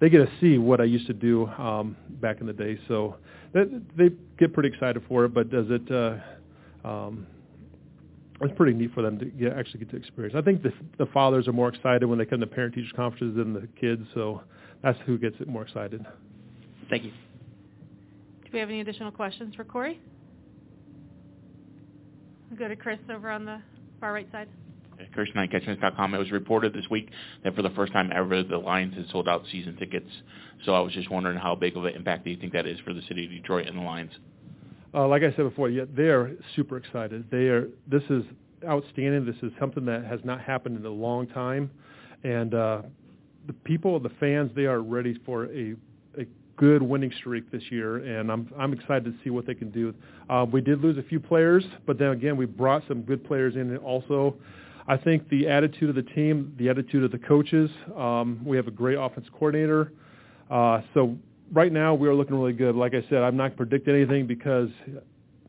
they 0.00 0.08
get 0.08 0.18
to 0.18 0.30
see 0.40 0.58
what 0.58 0.80
I 0.80 0.84
used 0.84 1.06
to 1.06 1.14
do 1.14 1.46
um, 1.46 1.96
back 2.20 2.40
in 2.40 2.46
the 2.46 2.52
day. 2.52 2.78
So 2.88 3.16
they, 3.52 3.64
they 3.96 4.14
get 4.38 4.52
pretty 4.52 4.68
excited 4.70 5.02
for 5.08 5.24
it. 5.24 5.34
But 5.34 5.50
does 5.50 5.66
it? 5.70 5.90
Uh, 5.90 6.16
um, 6.86 7.26
it's 8.40 8.54
pretty 8.56 8.74
neat 8.74 8.92
for 8.92 9.02
them 9.02 9.18
to 9.18 9.26
get, 9.26 9.52
actually 9.52 9.80
get 9.80 9.90
to 9.90 9.96
experience. 9.96 10.34
I 10.36 10.42
think 10.42 10.62
the, 10.62 10.72
the 10.98 11.06
fathers 11.06 11.46
are 11.46 11.52
more 11.52 11.68
excited 11.68 12.04
when 12.04 12.18
they 12.18 12.24
come 12.24 12.40
to 12.40 12.46
parent-teacher 12.46 12.94
conferences 12.94 13.36
than 13.36 13.52
the 13.52 13.68
kids, 13.80 14.02
so 14.12 14.42
that's 14.82 14.98
who 15.06 15.18
gets 15.18 15.36
it 15.40 15.48
more 15.48 15.62
excited. 15.62 16.04
Thank 16.90 17.04
you. 17.04 17.12
Do 18.44 18.50
we 18.52 18.58
have 18.58 18.68
any 18.68 18.80
additional 18.80 19.12
questions 19.12 19.54
for 19.54 19.64
Cory? 19.64 20.00
We'll 22.54 22.68
go 22.68 22.72
to 22.72 22.80
Chris 22.80 23.00
over 23.12 23.32
on 23.32 23.44
the 23.44 23.60
far 23.98 24.12
right 24.12 24.30
side. 24.30 24.48
ChrisKnight.com. 25.16 26.14
It 26.14 26.18
was 26.18 26.30
reported 26.30 26.72
this 26.72 26.88
week 26.88 27.10
that 27.42 27.56
for 27.56 27.62
the 27.62 27.70
first 27.70 27.92
time 27.92 28.12
ever, 28.14 28.44
the 28.44 28.56
Lions 28.56 28.94
had 28.94 29.08
sold 29.10 29.28
out 29.28 29.42
season 29.50 29.76
tickets. 29.76 30.08
So 30.64 30.72
I 30.72 30.78
was 30.78 30.92
just 30.92 31.10
wondering 31.10 31.36
how 31.36 31.56
big 31.56 31.76
of 31.76 31.84
an 31.84 31.96
impact 31.96 32.24
do 32.24 32.30
you 32.30 32.36
think 32.36 32.52
that 32.52 32.64
is 32.64 32.78
for 32.84 32.94
the 32.94 33.02
city 33.08 33.24
of 33.24 33.32
Detroit 33.32 33.66
and 33.66 33.76
the 33.76 33.82
Lions? 33.82 34.12
Uh, 34.94 35.08
like 35.08 35.24
I 35.24 35.30
said 35.34 35.48
before, 35.48 35.68
yeah, 35.68 35.82
they 35.96 36.04
are 36.04 36.30
super 36.54 36.76
excited. 36.76 37.28
They 37.28 37.48
are. 37.48 37.70
This 37.88 38.04
is 38.08 38.22
outstanding. 38.64 39.26
This 39.26 39.42
is 39.42 39.50
something 39.58 39.84
that 39.86 40.04
has 40.04 40.20
not 40.22 40.40
happened 40.40 40.76
in 40.76 40.86
a 40.86 40.90
long 40.90 41.26
time, 41.26 41.72
and 42.22 42.54
uh, 42.54 42.82
the 43.48 43.52
people, 43.52 43.98
the 43.98 44.12
fans, 44.20 44.52
they 44.54 44.66
are 44.66 44.80
ready 44.80 45.18
for 45.26 45.46
a 45.46 45.50
a 45.50 45.74
good 46.56 46.82
winning 46.82 47.12
streak 47.18 47.50
this 47.50 47.62
year, 47.70 47.96
and 47.96 48.30
I'm 48.30 48.50
I'm 48.58 48.72
excited 48.72 49.04
to 49.04 49.14
see 49.22 49.30
what 49.30 49.46
they 49.46 49.54
can 49.54 49.70
do. 49.70 49.94
Uh, 50.28 50.46
we 50.50 50.60
did 50.60 50.80
lose 50.80 50.98
a 50.98 51.02
few 51.02 51.20
players, 51.20 51.64
but 51.86 51.98
then 51.98 52.10
again, 52.10 52.36
we 52.36 52.46
brought 52.46 52.82
some 52.88 53.02
good 53.02 53.24
players 53.24 53.56
in 53.56 53.76
also. 53.78 54.34
I 54.86 54.96
think 54.96 55.28
the 55.30 55.48
attitude 55.48 55.88
of 55.88 55.94
the 55.96 56.02
team, 56.02 56.54
the 56.58 56.68
attitude 56.68 57.04
of 57.04 57.10
the 57.10 57.18
coaches, 57.18 57.70
um, 57.96 58.40
we 58.44 58.56
have 58.56 58.68
a 58.68 58.70
great 58.70 58.98
offense 58.98 59.26
coordinator. 59.32 59.92
Uh, 60.50 60.82
so 60.92 61.16
right 61.52 61.72
now 61.72 61.94
we 61.94 62.06
are 62.06 62.14
looking 62.14 62.36
really 62.36 62.52
good. 62.52 62.74
Like 62.74 62.92
I 62.94 63.02
said, 63.08 63.22
I'm 63.22 63.36
not 63.36 63.56
predicting 63.56 63.94
anything 63.94 64.26
because 64.26 64.68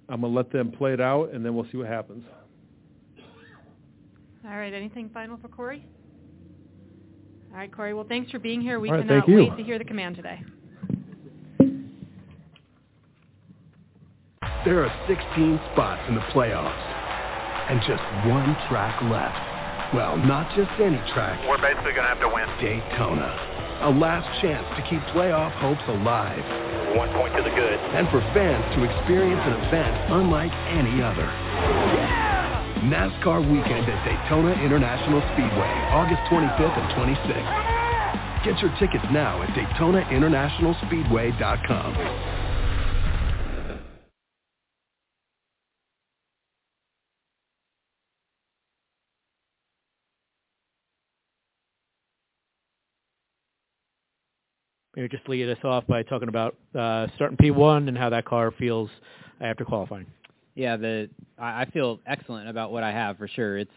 I'm 0.07 0.21
going 0.21 0.31
to 0.31 0.37
let 0.37 0.53
them 0.53 0.71
play 0.71 0.93
it 0.93 1.01
out, 1.01 1.31
and 1.33 1.45
then 1.45 1.53
we'll 1.53 1.67
see 1.69 1.77
what 1.77 1.87
happens. 1.87 2.23
All 4.45 4.55
right. 4.55 4.73
Anything 4.73 5.09
final 5.13 5.37
for 5.37 5.49
Cory? 5.49 5.85
All 7.51 7.57
right, 7.57 7.71
Cory. 7.71 7.93
Well, 7.93 8.05
thanks 8.07 8.31
for 8.31 8.39
being 8.39 8.61
here. 8.61 8.79
We 8.79 8.89
right, 8.89 9.05
cannot 9.05 9.27
wait 9.27 9.57
to 9.57 9.63
hear 9.63 9.77
the 9.77 9.85
command 9.85 10.15
today. 10.15 10.43
There 14.65 14.81
are 14.81 14.89
16 15.05 15.61
spots 15.77 16.01
in 16.09 16.17
the 16.17 16.25
playoffs 16.33 16.73
and 17.69 17.77
just 17.85 18.01
one 18.25 18.49
track 18.65 18.97
left. 19.13 19.37
Well, 19.93 20.17
not 20.17 20.49
just 20.57 20.73
any 20.81 20.97
track. 21.13 21.37
We're 21.45 21.61
basically 21.61 21.93
going 21.93 22.09
to 22.09 22.09
have 22.09 22.17
to 22.25 22.33
win. 22.33 22.49
Daytona. 22.57 23.29
A 23.85 23.93
last 23.93 24.25
chance 24.41 24.65
to 24.73 24.81
keep 24.89 25.05
playoff 25.13 25.53
hopes 25.61 25.85
alive. 25.85 26.41
One 26.97 27.13
point 27.13 27.37
to 27.37 27.45
the 27.45 27.53
good. 27.53 27.77
And 27.93 28.09
for 28.09 28.25
fans 28.33 28.65
to 28.73 28.81
experience 28.89 29.45
an 29.45 29.69
event 29.69 29.93
unlike 30.17 30.49
any 30.73 30.97
other. 30.97 31.29
Yeah! 31.29 32.89
NASCAR 32.89 33.45
weekend 33.45 33.85
at 33.85 34.01
Daytona 34.01 34.57
International 34.65 35.21
Speedway, 35.37 35.73
August 35.93 36.25
25th 36.25 36.73
and 36.73 36.89
26th. 36.97 38.49
Get 38.49 38.57
your 38.65 38.73
tickets 38.81 39.05
now 39.13 39.45
at 39.45 39.53
DaytonaInternationalSpeedway.com. 39.53 42.44
Maybe 54.95 55.09
just 55.09 55.27
lead 55.27 55.49
us 55.49 55.57
off 55.63 55.85
by 55.87 56.03
talking 56.03 56.29
about 56.29 56.55
uh, 56.73 57.07
starting 57.15 57.37
P1 57.37 57.87
and 57.87 57.97
how 57.97 58.09
that 58.09 58.25
car 58.25 58.51
feels 58.51 58.89
after 59.41 59.65
qualifying. 59.65 60.05
Yeah, 60.55 60.77
the 60.77 61.09
I 61.37 61.65
feel 61.65 61.99
excellent 62.05 62.47
about 62.47 62.71
what 62.71 62.83
I 62.83 62.91
have 62.91 63.17
for 63.17 63.27
sure. 63.27 63.57
It's 63.57 63.71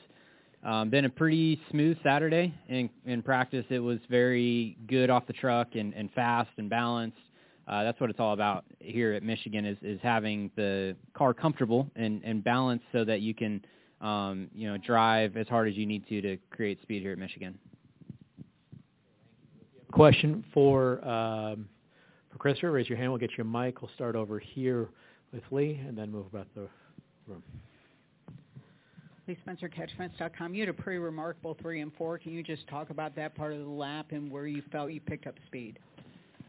um, 0.64 0.90
been 0.90 1.04
a 1.04 1.10
pretty 1.10 1.60
smooth 1.70 1.96
Saturday 2.04 2.54
in 2.68 2.88
in 3.04 3.22
practice. 3.22 3.64
It 3.68 3.80
was 3.80 3.98
very 4.08 4.76
good 4.86 5.10
off 5.10 5.26
the 5.26 5.32
truck 5.32 5.74
and, 5.74 5.92
and 5.94 6.10
fast 6.12 6.50
and 6.56 6.70
balanced. 6.70 7.18
Uh, 7.66 7.82
that's 7.82 8.00
what 8.00 8.10
it's 8.10 8.20
all 8.20 8.32
about 8.32 8.64
here 8.78 9.12
at 9.12 9.24
Michigan 9.24 9.64
is 9.64 9.76
is 9.82 9.98
having 10.02 10.52
the 10.54 10.94
car 11.14 11.34
comfortable 11.34 11.90
and 11.96 12.22
and 12.24 12.44
balanced 12.44 12.84
so 12.92 13.04
that 13.04 13.20
you 13.20 13.34
can 13.34 13.60
um, 14.00 14.48
you 14.54 14.68
know 14.70 14.78
drive 14.78 15.36
as 15.36 15.48
hard 15.48 15.68
as 15.68 15.74
you 15.74 15.84
need 15.84 16.06
to 16.08 16.20
to 16.22 16.36
create 16.50 16.80
speed 16.82 17.02
here 17.02 17.12
at 17.12 17.18
Michigan. 17.18 17.58
Question 19.98 20.44
for 20.54 21.04
um, 21.04 21.68
for 22.30 22.38
Christopher. 22.38 22.70
Raise 22.70 22.88
your 22.88 22.96
hand. 22.96 23.10
We'll 23.10 23.18
get 23.18 23.32
you 23.36 23.42
a 23.42 23.44
mic. 23.44 23.82
We'll 23.82 23.90
start 23.96 24.14
over 24.14 24.38
here 24.38 24.90
with 25.32 25.42
Lee 25.50 25.82
and 25.84 25.98
then 25.98 26.12
move 26.12 26.26
about 26.26 26.46
the 26.54 26.68
room. 27.26 27.42
Lee 29.26 29.36
Spencer, 29.42 29.68
CatchFence.com. 29.68 30.54
You 30.54 30.60
had 30.60 30.68
a 30.68 30.72
pretty 30.72 31.00
remarkable 31.00 31.56
three 31.60 31.80
and 31.80 31.90
four. 31.98 32.16
Can 32.16 32.30
you 32.30 32.44
just 32.44 32.64
talk 32.68 32.90
about 32.90 33.16
that 33.16 33.34
part 33.34 33.52
of 33.52 33.58
the 33.58 33.64
lap 33.64 34.12
and 34.12 34.30
where 34.30 34.46
you 34.46 34.62
felt 34.70 34.92
you 34.92 35.00
picked 35.00 35.26
up 35.26 35.34
speed? 35.48 35.80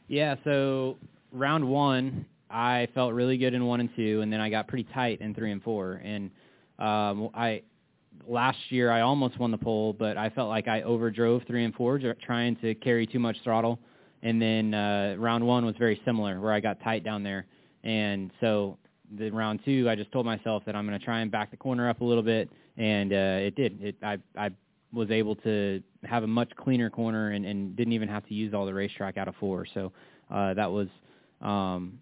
Yeah, 0.09 0.35
so 0.43 0.97
round 1.33 1.67
one, 1.67 2.27
I 2.51 2.87
felt 2.93 3.15
really 3.15 3.39
good 3.39 3.55
in 3.55 3.65
one 3.65 3.79
and 3.79 3.89
two, 3.95 4.21
and 4.21 4.31
then 4.31 4.41
I 4.41 4.51
got 4.51 4.67
pretty 4.67 4.87
tight 4.93 5.21
in 5.21 5.33
three 5.33 5.51
and 5.51 5.63
four. 5.63 6.03
And 6.03 6.29
um, 6.77 7.31
I 7.33 7.63
last 8.27 8.57
year 8.69 8.91
I 8.91 9.01
almost 9.01 9.39
won 9.39 9.51
the 9.51 9.57
pole, 9.57 9.93
but 9.93 10.17
I 10.17 10.29
felt 10.29 10.49
like 10.49 10.67
I 10.67 10.81
overdrove 10.81 11.45
three 11.47 11.63
and 11.65 11.73
four, 11.73 11.99
trying 12.25 12.55
to 12.57 12.75
carry 12.75 13.05
too 13.07 13.19
much 13.19 13.37
throttle. 13.43 13.79
And 14.21 14.41
then 14.41 14.73
uh, 14.73 15.15
round 15.17 15.45
one 15.45 15.65
was 15.65 15.75
very 15.77 16.01
similar, 16.05 16.39
where 16.39 16.51
I 16.51 16.59
got 16.59 16.81
tight 16.83 17.03
down 17.03 17.23
there. 17.23 17.45
And 17.83 18.31
so 18.41 18.77
the 19.17 19.29
round 19.29 19.61
two, 19.63 19.89
I 19.89 19.95
just 19.95 20.11
told 20.11 20.25
myself 20.25 20.63
that 20.65 20.75
I'm 20.75 20.85
going 20.85 20.99
to 20.99 21.03
try 21.03 21.21
and 21.21 21.31
back 21.31 21.51
the 21.51 21.57
corner 21.57 21.89
up 21.89 22.01
a 22.01 22.03
little 22.03 22.23
bit, 22.23 22.49
and 22.77 23.13
uh, 23.13 23.47
it 23.47 23.55
did. 23.55 23.81
It, 23.81 23.95
I 24.03 24.17
I 24.37 24.51
was 24.91 25.11
able 25.11 25.35
to 25.35 25.81
have 26.03 26.23
a 26.23 26.27
much 26.27 26.49
cleaner 26.55 26.89
corner 26.89 27.31
and, 27.31 27.45
and 27.45 27.75
didn't 27.75 27.93
even 27.93 28.09
have 28.09 28.25
to 28.27 28.33
use 28.33 28.53
all 28.53 28.65
the 28.65 28.73
racetrack 28.73 29.17
out 29.17 29.27
of 29.27 29.35
four. 29.39 29.65
So 29.73 29.91
uh, 30.31 30.53
that 30.55 30.71
was 30.71 30.87
um, 31.41 31.99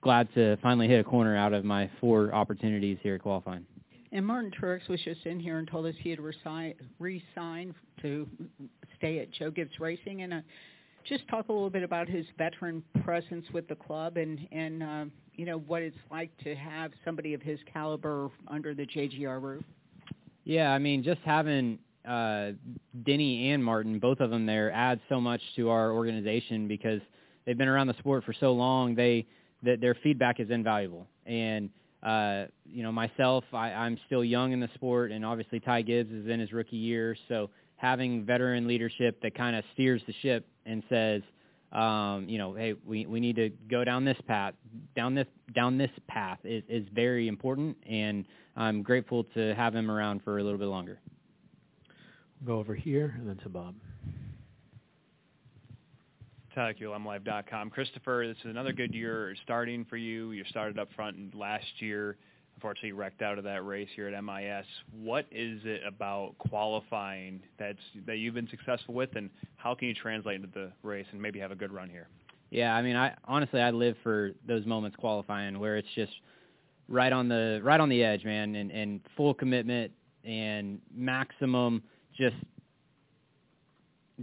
glad 0.00 0.32
to 0.34 0.56
finally 0.62 0.88
hit 0.88 1.00
a 1.00 1.04
corner 1.04 1.36
out 1.36 1.52
of 1.52 1.64
my 1.64 1.90
four 2.00 2.32
opportunities 2.32 2.98
here 3.02 3.16
at 3.16 3.22
qualifying. 3.22 3.66
And 4.12 4.26
Martin 4.26 4.50
Truex 4.50 4.88
was 4.88 5.00
just 5.04 5.24
in 5.24 5.38
here 5.38 5.58
and 5.58 5.68
told 5.68 5.86
us 5.86 5.94
he 6.00 6.10
had 6.10 6.18
resi- 6.18 6.74
re-signed 6.98 7.74
to 8.02 8.28
stay 8.96 9.20
at 9.20 9.30
Joe 9.30 9.50
Gibbs 9.50 9.78
Racing, 9.78 10.22
and 10.22 10.34
uh, 10.34 10.40
just 11.08 11.26
talk 11.28 11.48
a 11.48 11.52
little 11.52 11.70
bit 11.70 11.82
about 11.82 12.08
his 12.08 12.26
veteran 12.36 12.82
presence 13.04 13.46
with 13.52 13.68
the 13.68 13.76
club 13.76 14.16
and 14.16 14.46
and 14.52 14.82
uh, 14.82 15.04
you 15.34 15.46
know 15.46 15.58
what 15.58 15.82
it's 15.82 15.96
like 16.10 16.30
to 16.44 16.54
have 16.54 16.92
somebody 17.04 17.34
of 17.34 17.40
his 17.40 17.58
caliber 17.72 18.30
under 18.48 18.74
the 18.74 18.86
JGR 18.86 19.40
roof. 19.40 19.64
Yeah, 20.44 20.72
I 20.72 20.78
mean, 20.78 21.02
just 21.02 21.20
having 21.24 21.78
uh, 22.06 22.50
Denny 23.04 23.50
and 23.50 23.64
Martin, 23.64 23.98
both 23.98 24.20
of 24.20 24.30
them 24.30 24.46
there, 24.46 24.72
adds 24.72 25.00
so 25.08 25.20
much 25.20 25.40
to 25.56 25.68
our 25.70 25.92
organization 25.92 26.66
because 26.66 27.00
they've 27.46 27.58
been 27.58 27.68
around 27.68 27.86
the 27.86 27.96
sport 27.98 28.24
for 28.24 28.32
so 28.32 28.52
long. 28.52 28.94
They 28.94 29.26
that 29.62 29.80
their 29.80 29.94
feedback 30.02 30.40
is 30.40 30.50
invaluable, 30.50 31.06
and 31.26 31.70
uh, 32.02 32.46
you 32.64 32.82
know, 32.82 32.92
myself, 32.92 33.44
I, 33.52 33.72
I'm 33.72 33.98
still 34.06 34.24
young 34.24 34.52
in 34.52 34.60
the 34.60 34.70
sport, 34.74 35.12
and 35.12 35.24
obviously 35.24 35.60
Ty 35.60 35.82
Gibbs 35.82 36.10
is 36.10 36.28
in 36.28 36.40
his 36.40 36.52
rookie 36.52 36.76
year, 36.76 37.16
so 37.28 37.50
having 37.76 38.24
veteran 38.24 38.66
leadership 38.66 39.20
that 39.22 39.34
kind 39.34 39.56
of 39.56 39.64
steers 39.74 40.02
the 40.06 40.14
ship 40.22 40.46
and 40.66 40.82
says, 40.88 41.22
um, 41.72 42.26
you 42.28 42.38
know, 42.38 42.54
hey, 42.54 42.74
we 42.84 43.06
we 43.06 43.20
need 43.20 43.36
to 43.36 43.50
go 43.70 43.84
down 43.84 44.04
this 44.04 44.18
path, 44.26 44.54
down 44.96 45.14
this 45.14 45.28
down 45.54 45.78
this 45.78 45.90
path 46.08 46.38
is 46.42 46.64
is 46.68 46.84
very 46.92 47.28
important, 47.28 47.76
and 47.88 48.24
I'm 48.56 48.82
grateful 48.82 49.24
to 49.34 49.54
have 49.54 49.74
him 49.74 49.90
around 49.90 50.22
for 50.24 50.38
a 50.38 50.42
little 50.42 50.58
bit 50.58 50.66
longer. 50.66 50.98
Go 52.44 52.58
over 52.58 52.74
here 52.74 53.14
and 53.18 53.28
then 53.28 53.36
to 53.38 53.48
Bob. 53.48 53.74
Tyler 56.54 57.70
Christopher, 57.70 58.26
this 58.26 58.36
is 58.38 58.50
another 58.50 58.72
good 58.72 58.92
year 58.92 59.34
starting 59.44 59.84
for 59.84 59.96
you. 59.96 60.32
You 60.32 60.44
started 60.48 60.78
up 60.78 60.88
front 60.96 61.34
last 61.34 61.66
year. 61.78 62.16
Unfortunately, 62.56 62.92
wrecked 62.92 63.22
out 63.22 63.38
of 63.38 63.44
that 63.44 63.64
race 63.64 63.88
here 63.94 64.08
at 64.08 64.24
MIS. 64.24 64.66
What 64.92 65.26
is 65.30 65.60
it 65.64 65.80
about 65.86 66.34
qualifying 66.38 67.40
that's 67.58 67.78
that 68.06 68.18
you've 68.18 68.34
been 68.34 68.48
successful 68.48 68.94
with, 68.94 69.16
and 69.16 69.30
how 69.56 69.74
can 69.74 69.88
you 69.88 69.94
translate 69.94 70.36
into 70.36 70.48
the 70.52 70.72
race 70.82 71.06
and 71.12 71.22
maybe 71.22 71.38
have 71.38 71.52
a 71.52 71.54
good 71.54 71.72
run 71.72 71.88
here? 71.88 72.08
Yeah, 72.50 72.74
I 72.74 72.82
mean, 72.82 72.96
I 72.96 73.14
honestly 73.24 73.60
I 73.60 73.70
live 73.70 73.96
for 74.02 74.32
those 74.46 74.66
moments 74.66 74.96
qualifying 74.96 75.58
where 75.58 75.76
it's 75.76 75.88
just 75.94 76.12
right 76.88 77.12
on 77.12 77.28
the 77.28 77.60
right 77.62 77.80
on 77.80 77.88
the 77.88 78.02
edge, 78.02 78.24
man, 78.24 78.56
and 78.56 78.70
and 78.70 79.00
full 79.16 79.32
commitment 79.32 79.92
and 80.24 80.80
maximum 80.92 81.82
just 82.18 82.36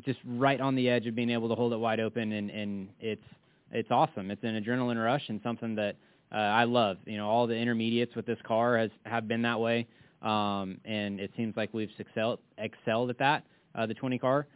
just 0.06 0.20
right 0.26 0.60
on 0.60 0.76
the 0.76 0.90
edge 0.90 1.08
of 1.08 1.16
being 1.16 1.30
able 1.30 1.50
to 1.50 1.56
hold 1.56 1.74
it 1.74 1.78
wide 1.78 2.00
open 2.00 2.32
and 2.34 2.50
and 2.50 2.90
it's 3.00 3.24
it's 3.72 3.92
awesome. 3.92 4.32
It's 4.32 4.44
an 4.44 4.62
adrenaline 4.62 5.04
rush 5.04 5.24
and 5.28 5.42
something 5.44 5.76
that 5.76 5.96
uh, 6.32 6.38
I 6.38 6.64
love. 6.64 6.98
You 7.06 7.18
know, 7.18 7.28
all 7.28 7.48
the 7.48 7.56
intermediates 7.56 8.16
with 8.16 8.26
this 8.26 8.40
car 8.46 8.78
has 8.78 8.92
have 9.06 9.28
been 9.28 9.42
that 9.44 9.60
way, 9.60 9.88
um, 10.22 10.80
and 10.86 11.20
it 11.20 11.32
seems 11.38 11.56
like 11.58 11.74
we've 11.74 11.90
excelled 12.00 12.40
excelled 12.58 13.10
at 13.10 13.18
that. 13.20 13.44
Uh, 13.76 13.86
the 13.86 13.94
20 13.94 14.18
car, 14.18 14.48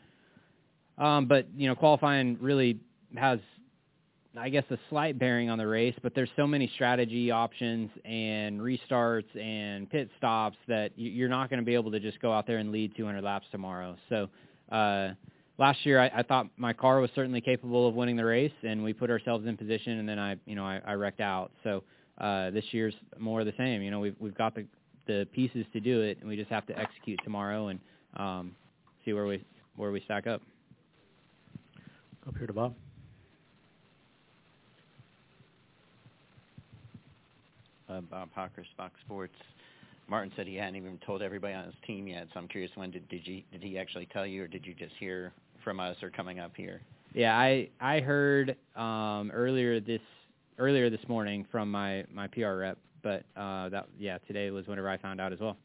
um, 0.98 1.28
but 1.28 1.48
you 1.56 1.68
know, 1.68 1.76
qualifying 1.76 2.38
really 2.42 2.80
has, 3.16 3.38
I 4.36 4.50
guess, 4.50 4.64
a 4.72 4.80
slight 4.90 5.20
bearing 5.20 5.50
on 5.50 5.60
the 5.60 5.68
race. 5.68 5.94
But 6.02 6.16
there's 6.16 6.32
so 6.36 6.48
many 6.48 6.72
strategy 6.74 7.30
options 7.30 7.92
and 8.04 8.60
restarts 8.60 9.38
and 9.40 9.88
pit 9.90 10.10
stops 10.18 10.58
that 10.68 10.92
you're 10.96 11.30
not 11.30 11.52
going 11.52 11.60
to 11.60 11.66
be 11.66 11.76
able 11.76 11.92
to 11.92 12.00
just 12.00 12.20
go 12.20 12.34
out 12.34 12.48
there 12.48 12.58
and 12.58 12.72
lead 12.72 12.96
200 12.96 13.24
laps 13.24 13.48
tomorrow. 13.52 13.96
So. 14.10 14.30
Uh, 14.72 15.14
last 15.62 15.86
year 15.86 16.00
I, 16.00 16.12
I 16.18 16.24
thought 16.24 16.48
my 16.58 16.74
car 16.74 17.00
was 17.00 17.12
certainly 17.14 17.40
capable 17.40 17.88
of 17.88 17.94
winning 17.94 18.16
the 18.16 18.26
race, 18.26 18.52
and 18.64 18.84
we 18.84 18.94
put 18.94 19.12
ourselves 19.12 19.46
in 19.46 19.56
position, 19.56 20.00
and 20.00 20.10
then 20.10 20.18
I, 20.18 20.36
you 20.46 20.56
know, 20.56 20.66
I, 20.66 20.82
I 20.84 20.94
wrecked 20.94 21.22
out. 21.22 21.52
So 21.64 21.84
uh, 22.18 22.50
this 22.50 22.66
year's 22.72 22.96
more 23.20 23.40
of 23.42 23.46
the 23.46 23.54
same. 23.58 23.84
You 23.84 23.92
know, 23.92 24.00
we've 24.00 24.16
we've 24.20 24.38
got 24.38 24.56
the 24.56 24.66
the 25.08 25.28
pieces 25.34 25.66
to 25.74 25.80
do 25.80 26.02
it, 26.02 26.18
and 26.20 26.28
we 26.28 26.36
just 26.36 26.50
have 26.50 26.66
to 26.66 26.78
execute 26.78 27.20
tomorrow 27.24 27.68
and 27.68 27.80
um, 28.18 28.56
see 29.06 29.14
where 29.14 29.28
we 29.28 29.46
where 29.76 29.92
we 29.92 30.02
stack 30.02 30.26
up. 30.26 30.42
Up 32.28 32.36
here 32.38 32.48
to 32.48 32.54
Bob. 32.54 32.76
Uh, 37.88 38.02
Bob 38.02 38.30
Pockrass, 38.36 38.66
Fox 38.78 38.94
Sports. 39.06 39.34
Martin 40.08 40.32
said 40.36 40.48
he 40.48 40.56
hadn't 40.56 40.76
even 40.76 40.98
told 41.06 41.22
everybody 41.22 41.54
on 41.54 41.66
his 41.66 41.76
team 41.86 42.08
yet, 42.08 42.28
so 42.34 42.40
I'm 42.40 42.48
curious 42.48 42.72
when 42.76 42.90
did 42.90 43.08
did 43.10 43.28
you 43.28 43.44
did 43.52 43.62
he 43.62 43.78
actually 43.78 44.08
tell 44.08 44.26
you, 44.26 44.44
or 44.44 44.48
did 44.48 44.66
you 44.66 44.74
just 44.74 44.94
hear 45.00 45.32
from 45.64 45.80
us 45.80 45.96
are 46.04 46.10
coming 46.10 46.40
up 46.40 46.52
here? 46.56 46.82
Yeah, 47.14 47.38
I 47.38 47.70
I 47.80 48.00
heard 48.00 48.56
um, 48.76 49.32
earlier 49.34 49.80
this 49.80 50.02
earlier 50.58 50.90
this 50.90 51.02
morning 51.08 51.46
from 51.52 51.70
my 51.70 52.06
my 52.14 52.28
PR 52.28 52.54
rep, 52.56 52.78
but 53.04 53.24
uh, 53.36 53.70
that 53.70 53.88
yeah 54.00 54.18
today 54.28 54.52
was 54.52 54.68
whenever 54.68 54.90
I 54.90 54.98
found 54.98 55.20
out 55.20 55.34
as 55.34 55.40
well. 55.40 55.58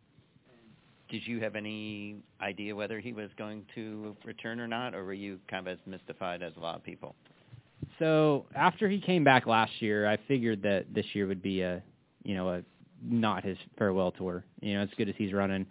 Did 1.08 1.24
you 1.24 1.40
have 1.40 1.54
any 1.54 2.16
idea 2.40 2.74
whether 2.74 2.98
he 2.98 3.12
was 3.12 3.30
going 3.38 3.64
to 3.76 4.16
return 4.24 4.58
or 4.58 4.66
not, 4.66 4.92
or 4.92 5.04
were 5.04 5.12
you 5.12 5.38
kind 5.48 5.66
of 5.66 5.72
as 5.72 5.78
mystified 5.86 6.42
as 6.42 6.52
a 6.56 6.60
lot 6.60 6.74
of 6.74 6.82
people? 6.82 7.14
So 8.00 8.46
after 8.56 8.88
he 8.88 9.00
came 9.00 9.22
back 9.22 9.46
last 9.46 9.80
year, 9.80 10.08
I 10.08 10.16
figured 10.26 10.62
that 10.62 10.86
this 10.92 11.06
year 11.12 11.28
would 11.28 11.42
be 11.42 11.60
a 11.60 11.82
you 12.24 12.34
know 12.34 12.50
a 12.50 12.62
not 13.02 13.44
his 13.44 13.56
farewell 13.78 14.10
tour. 14.10 14.44
You 14.60 14.74
know, 14.74 14.82
as 14.82 14.88
good 14.96 15.08
as 15.08 15.14
he's 15.16 15.32
running, 15.32 15.66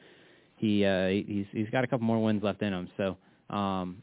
he 0.56 0.86
uh, 0.86 1.08
he's 1.08 1.48
he's 1.52 1.70
got 1.70 1.84
a 1.84 1.88
couple 1.88 2.06
more 2.06 2.24
wins 2.24 2.44
left 2.44 2.62
in 2.62 2.74
him. 2.74 2.90
So 2.96 3.18
um, 3.50 4.02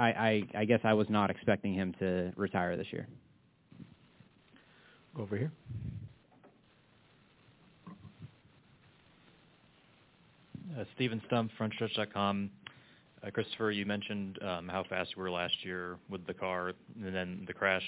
I, 0.00 0.08
I 0.08 0.60
I 0.60 0.64
guess 0.64 0.80
I 0.82 0.94
was 0.94 1.08
not 1.10 1.30
expecting 1.30 1.74
him 1.74 1.94
to 1.98 2.32
retire 2.36 2.76
this 2.76 2.86
year. 2.90 3.06
Go 5.14 5.22
over 5.22 5.36
here. 5.36 5.52
Uh, 10.78 10.84
Steven 10.94 11.20
Stumpf, 11.30 11.50
FrontStretch.com. 11.58 12.48
Uh, 13.22 13.30
Christopher, 13.30 13.70
you 13.72 13.84
mentioned 13.84 14.38
um, 14.42 14.68
how 14.68 14.84
fast 14.88 15.10
you 15.14 15.22
were 15.22 15.30
last 15.30 15.64
year 15.64 15.98
with 16.08 16.26
the 16.26 16.32
car 16.32 16.72
and 17.04 17.14
then 17.14 17.44
the 17.46 17.52
crash. 17.52 17.82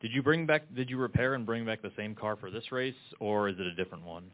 Did 0.00 0.12
you 0.12 0.22
bring 0.22 0.46
back? 0.46 0.62
Did 0.74 0.90
you 0.90 0.98
repair 0.98 1.34
and 1.34 1.46
bring 1.46 1.64
back 1.64 1.82
the 1.82 1.92
same 1.96 2.16
car 2.16 2.34
for 2.34 2.50
this 2.50 2.72
race, 2.72 2.94
or 3.20 3.48
is 3.48 3.54
it 3.60 3.66
a 3.66 3.74
different 3.74 4.04
one? 4.04 4.24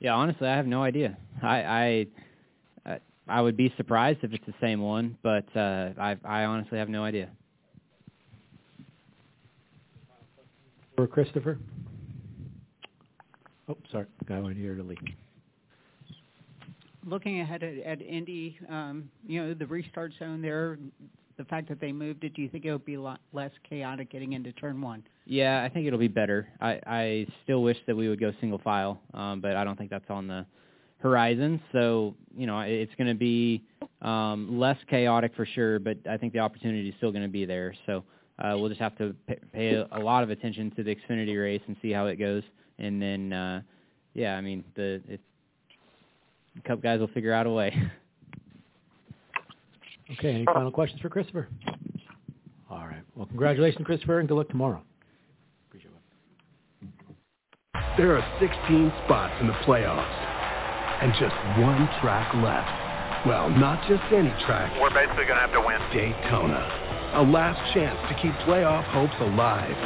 Yeah, 0.00 0.14
honestly, 0.14 0.46
I 0.46 0.56
have 0.56 0.66
no 0.66 0.82
idea. 0.82 1.16
I 1.42 1.62
I 1.62 2.06
I 3.28 3.40
would 3.40 3.56
be 3.56 3.72
surprised 3.76 4.20
if 4.22 4.32
it's 4.32 4.46
the 4.46 4.54
same 4.60 4.80
one, 4.80 5.16
but 5.22 5.44
uh, 5.56 5.90
I 5.98 6.16
I 6.24 6.44
honestly 6.44 6.78
have 6.78 6.88
no 6.88 7.04
idea. 7.04 7.30
For 10.96 11.06
Christopher. 11.06 11.58
Oh, 13.68 13.76
sorry, 13.92 14.06
guy 14.26 14.40
went 14.40 14.56
here 14.56 14.74
to 14.74 14.82
leave. 14.82 14.98
Looking 17.04 17.40
ahead 17.40 17.62
at, 17.62 17.78
at 17.78 18.02
Indy, 18.02 18.58
um, 18.68 19.10
you 19.26 19.40
know 19.40 19.54
the 19.54 19.66
restart 19.66 20.12
zone 20.18 20.42
there. 20.42 20.78
The 21.36 21.44
fact 21.44 21.68
that 21.68 21.80
they 21.80 21.92
moved 21.92 22.24
it, 22.24 22.34
do 22.34 22.42
you 22.42 22.48
think 22.48 22.64
it 22.64 22.72
would 22.72 22.84
be 22.84 22.94
a 22.94 23.00
lot 23.00 23.20
less 23.32 23.52
chaotic 23.68 24.10
getting 24.10 24.32
into 24.32 24.50
turn 24.52 24.80
one? 24.80 25.04
Yeah, 25.24 25.62
I 25.62 25.68
think 25.68 25.86
it'll 25.86 25.98
be 25.98 26.08
better. 26.08 26.48
I 26.60 26.80
I 26.86 27.26
still 27.44 27.62
wish 27.62 27.76
that 27.86 27.96
we 27.96 28.08
would 28.08 28.18
go 28.18 28.32
single 28.40 28.58
file, 28.58 28.98
um, 29.14 29.40
but 29.40 29.54
I 29.54 29.62
don't 29.64 29.76
think 29.76 29.90
that's 29.90 30.10
on 30.10 30.26
the 30.26 30.46
horizon. 30.98 31.60
So 31.72 32.14
you 32.36 32.46
know, 32.46 32.60
it's 32.60 32.94
going 32.96 33.08
to 33.08 33.14
be 33.14 33.64
um, 34.02 34.58
less 34.58 34.76
chaotic 34.88 35.34
for 35.34 35.46
sure, 35.46 35.78
but 35.78 35.98
I 36.08 36.16
think 36.16 36.32
the 36.32 36.38
opportunity 36.38 36.88
is 36.88 36.94
still 36.98 37.10
going 37.10 37.24
to 37.24 37.28
be 37.28 37.44
there. 37.44 37.74
So 37.86 38.04
uh, 38.38 38.54
we'll 38.56 38.68
just 38.68 38.80
have 38.80 38.96
to 38.98 39.14
pay, 39.26 39.38
pay 39.52 39.86
a 39.90 39.98
lot 39.98 40.22
of 40.22 40.30
attention 40.30 40.70
to 40.76 40.82
the 40.82 40.94
Xfinity 40.94 41.40
race 41.40 41.62
and 41.66 41.76
see 41.82 41.90
how 41.90 42.06
it 42.06 42.16
goes, 42.16 42.42
and 42.78 43.00
then 43.00 43.32
uh, 43.32 43.62
yeah, 44.14 44.36
I 44.36 44.40
mean 44.40 44.64
the 44.74 45.02
it, 45.08 45.20
Cup 46.64 46.82
guys 46.82 47.00
will 47.00 47.08
figure 47.08 47.32
out 47.32 47.46
a 47.46 47.50
way. 47.50 47.74
Okay, 50.12 50.30
any 50.30 50.46
final 50.46 50.70
questions 50.70 51.02
for 51.02 51.10
Christopher? 51.10 51.48
All 52.70 52.86
right. 52.86 53.02
Well, 53.14 53.26
congratulations, 53.26 53.84
Christopher, 53.84 54.20
and 54.20 54.26
good 54.26 54.36
luck 54.36 54.48
tomorrow. 54.48 54.82
There 57.98 58.16
are 58.16 58.38
16 58.40 58.90
spots 59.04 59.34
in 59.42 59.48
the 59.48 59.52
playoffs 59.66 60.27
and 61.00 61.12
just 61.14 61.34
one 61.58 61.88
track 62.00 62.34
left. 62.42 62.70
Well, 63.26 63.50
not 63.50 63.82
just 63.88 64.02
any 64.14 64.30
track. 64.46 64.72
We're 64.80 64.94
basically 64.94 65.24
going 65.26 65.38
to 65.38 65.46
have 65.46 65.52
to 65.52 65.60
win. 65.60 65.80
Daytona. 65.90 66.62
A 67.18 67.22
last 67.22 67.58
chance 67.74 67.98
to 68.10 68.14
keep 68.20 68.32
playoff 68.46 68.84
hopes 68.94 69.16
alive. 69.20 69.76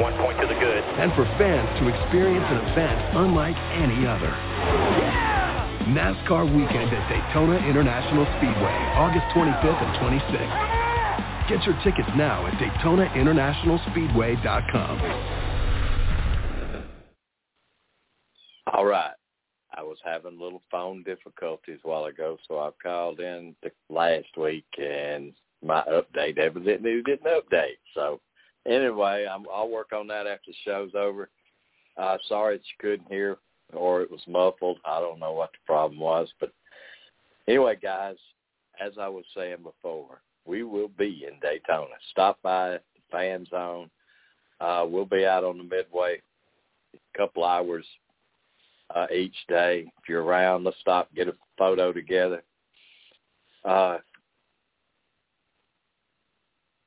One 0.00 0.16
point 0.18 0.40
to 0.40 0.46
the 0.46 0.54
good. 0.58 0.82
And 0.98 1.12
for 1.14 1.24
fans 1.38 1.68
to 1.78 1.86
experience 1.86 2.46
an 2.48 2.56
event 2.72 2.98
unlike 3.14 3.56
any 3.78 4.06
other. 4.06 4.34
Yeah! 4.98 5.30
NASCAR 5.92 6.44
weekend 6.50 6.90
at 6.94 7.04
Daytona 7.10 7.58
International 7.66 8.24
Speedway, 8.38 8.78
August 8.94 9.26
25th 9.34 9.82
and 9.82 9.90
26th. 9.98 10.54
Get 11.48 11.66
your 11.66 11.74
tickets 11.82 12.08
now 12.16 12.46
at 12.46 12.54
DaytonaInternationalSpeedway.com. 12.54 15.00
All 18.72 18.86
right. 18.86 19.10
I 19.80 19.82
was 19.82 19.96
having 20.04 20.38
little 20.38 20.60
phone 20.70 21.02
difficulties 21.04 21.78
a 21.82 21.88
while 21.88 22.04
ago, 22.04 22.36
so 22.46 22.58
I 22.58 22.70
called 22.82 23.18
in 23.18 23.54
the 23.62 23.70
last 23.88 24.36
week, 24.36 24.66
and 24.76 25.32
my 25.64 25.82
update 25.90 26.36
evidently 26.36 27.00
didn't 27.02 27.24
update. 27.24 27.78
So 27.94 28.20
anyway, 28.66 29.26
I'm, 29.30 29.46
I'll 29.50 29.70
work 29.70 29.92
on 29.94 30.06
that 30.08 30.26
after 30.26 30.50
the 30.50 30.54
show's 30.66 30.90
over. 30.94 31.30
Uh, 31.96 32.18
sorry 32.28 32.58
that 32.58 32.62
you 32.64 32.90
couldn't 32.90 33.08
hear, 33.10 33.38
or 33.72 34.02
it 34.02 34.10
was 34.10 34.20
muffled. 34.28 34.76
I 34.84 35.00
don't 35.00 35.18
know 35.18 35.32
what 35.32 35.52
the 35.52 35.58
problem 35.64 35.98
was, 35.98 36.28
but 36.40 36.52
anyway, 37.48 37.78
guys, 37.82 38.16
as 38.84 38.92
I 39.00 39.08
was 39.08 39.24
saying 39.34 39.62
before, 39.62 40.20
we 40.44 40.62
will 40.62 40.88
be 40.88 41.26
in 41.26 41.40
Daytona. 41.40 41.94
Stop 42.10 42.38
by 42.42 42.72
the 42.72 42.80
fan 43.10 43.46
zone. 43.50 43.88
Uh, 44.60 44.84
we'll 44.86 45.06
be 45.06 45.24
out 45.24 45.42
on 45.42 45.56
the 45.56 45.64
midway 45.64 46.20
a 46.94 47.18
couple 47.18 47.46
hours 47.46 47.86
uh, 48.94 49.06
each 49.14 49.36
day. 49.48 49.90
If 50.02 50.08
you're 50.08 50.22
around, 50.22 50.64
let's 50.64 50.78
stop, 50.80 51.12
get 51.14 51.28
a 51.28 51.34
photo 51.58 51.92
together. 51.92 52.42
Uh, 53.64 53.98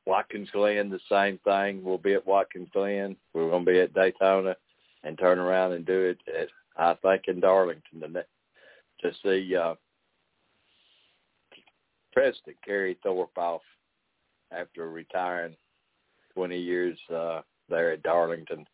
Watkins 0.06 0.50
Glen, 0.52 0.90
the 0.90 1.00
same 1.10 1.40
thing. 1.46 1.84
We'll 1.84 1.98
be 1.98 2.14
at 2.14 2.28
Watkins 2.28 2.70
Glen. 2.74 3.16
We're 3.34 3.50
going 3.50 3.66
to 3.66 3.72
be 3.72 3.80
at 3.80 3.94
Daytona 3.94 4.56
and 5.04 5.18
turn 5.18 5.40
around 5.40 5.74
and 5.74 5.86
do 5.86 5.94
it 5.94 6.20
at, 6.28 6.48
I 6.78 6.96
think, 7.02 7.24
in 7.28 7.40
Darlington 7.40 8.02
to, 8.02 8.26
to 9.02 9.16
see 9.24 9.56
uh, 9.56 9.76
President 12.12 12.58
Kerry 12.66 12.98
Tharp 13.06 13.38
off 13.38 13.62
after 14.52 14.90
retiring 14.90 15.56
20 16.34 16.58
years 16.58 16.98
uh, 17.14 17.42
there 17.70 17.92
at 17.92 18.04
Darlington. 18.04 18.66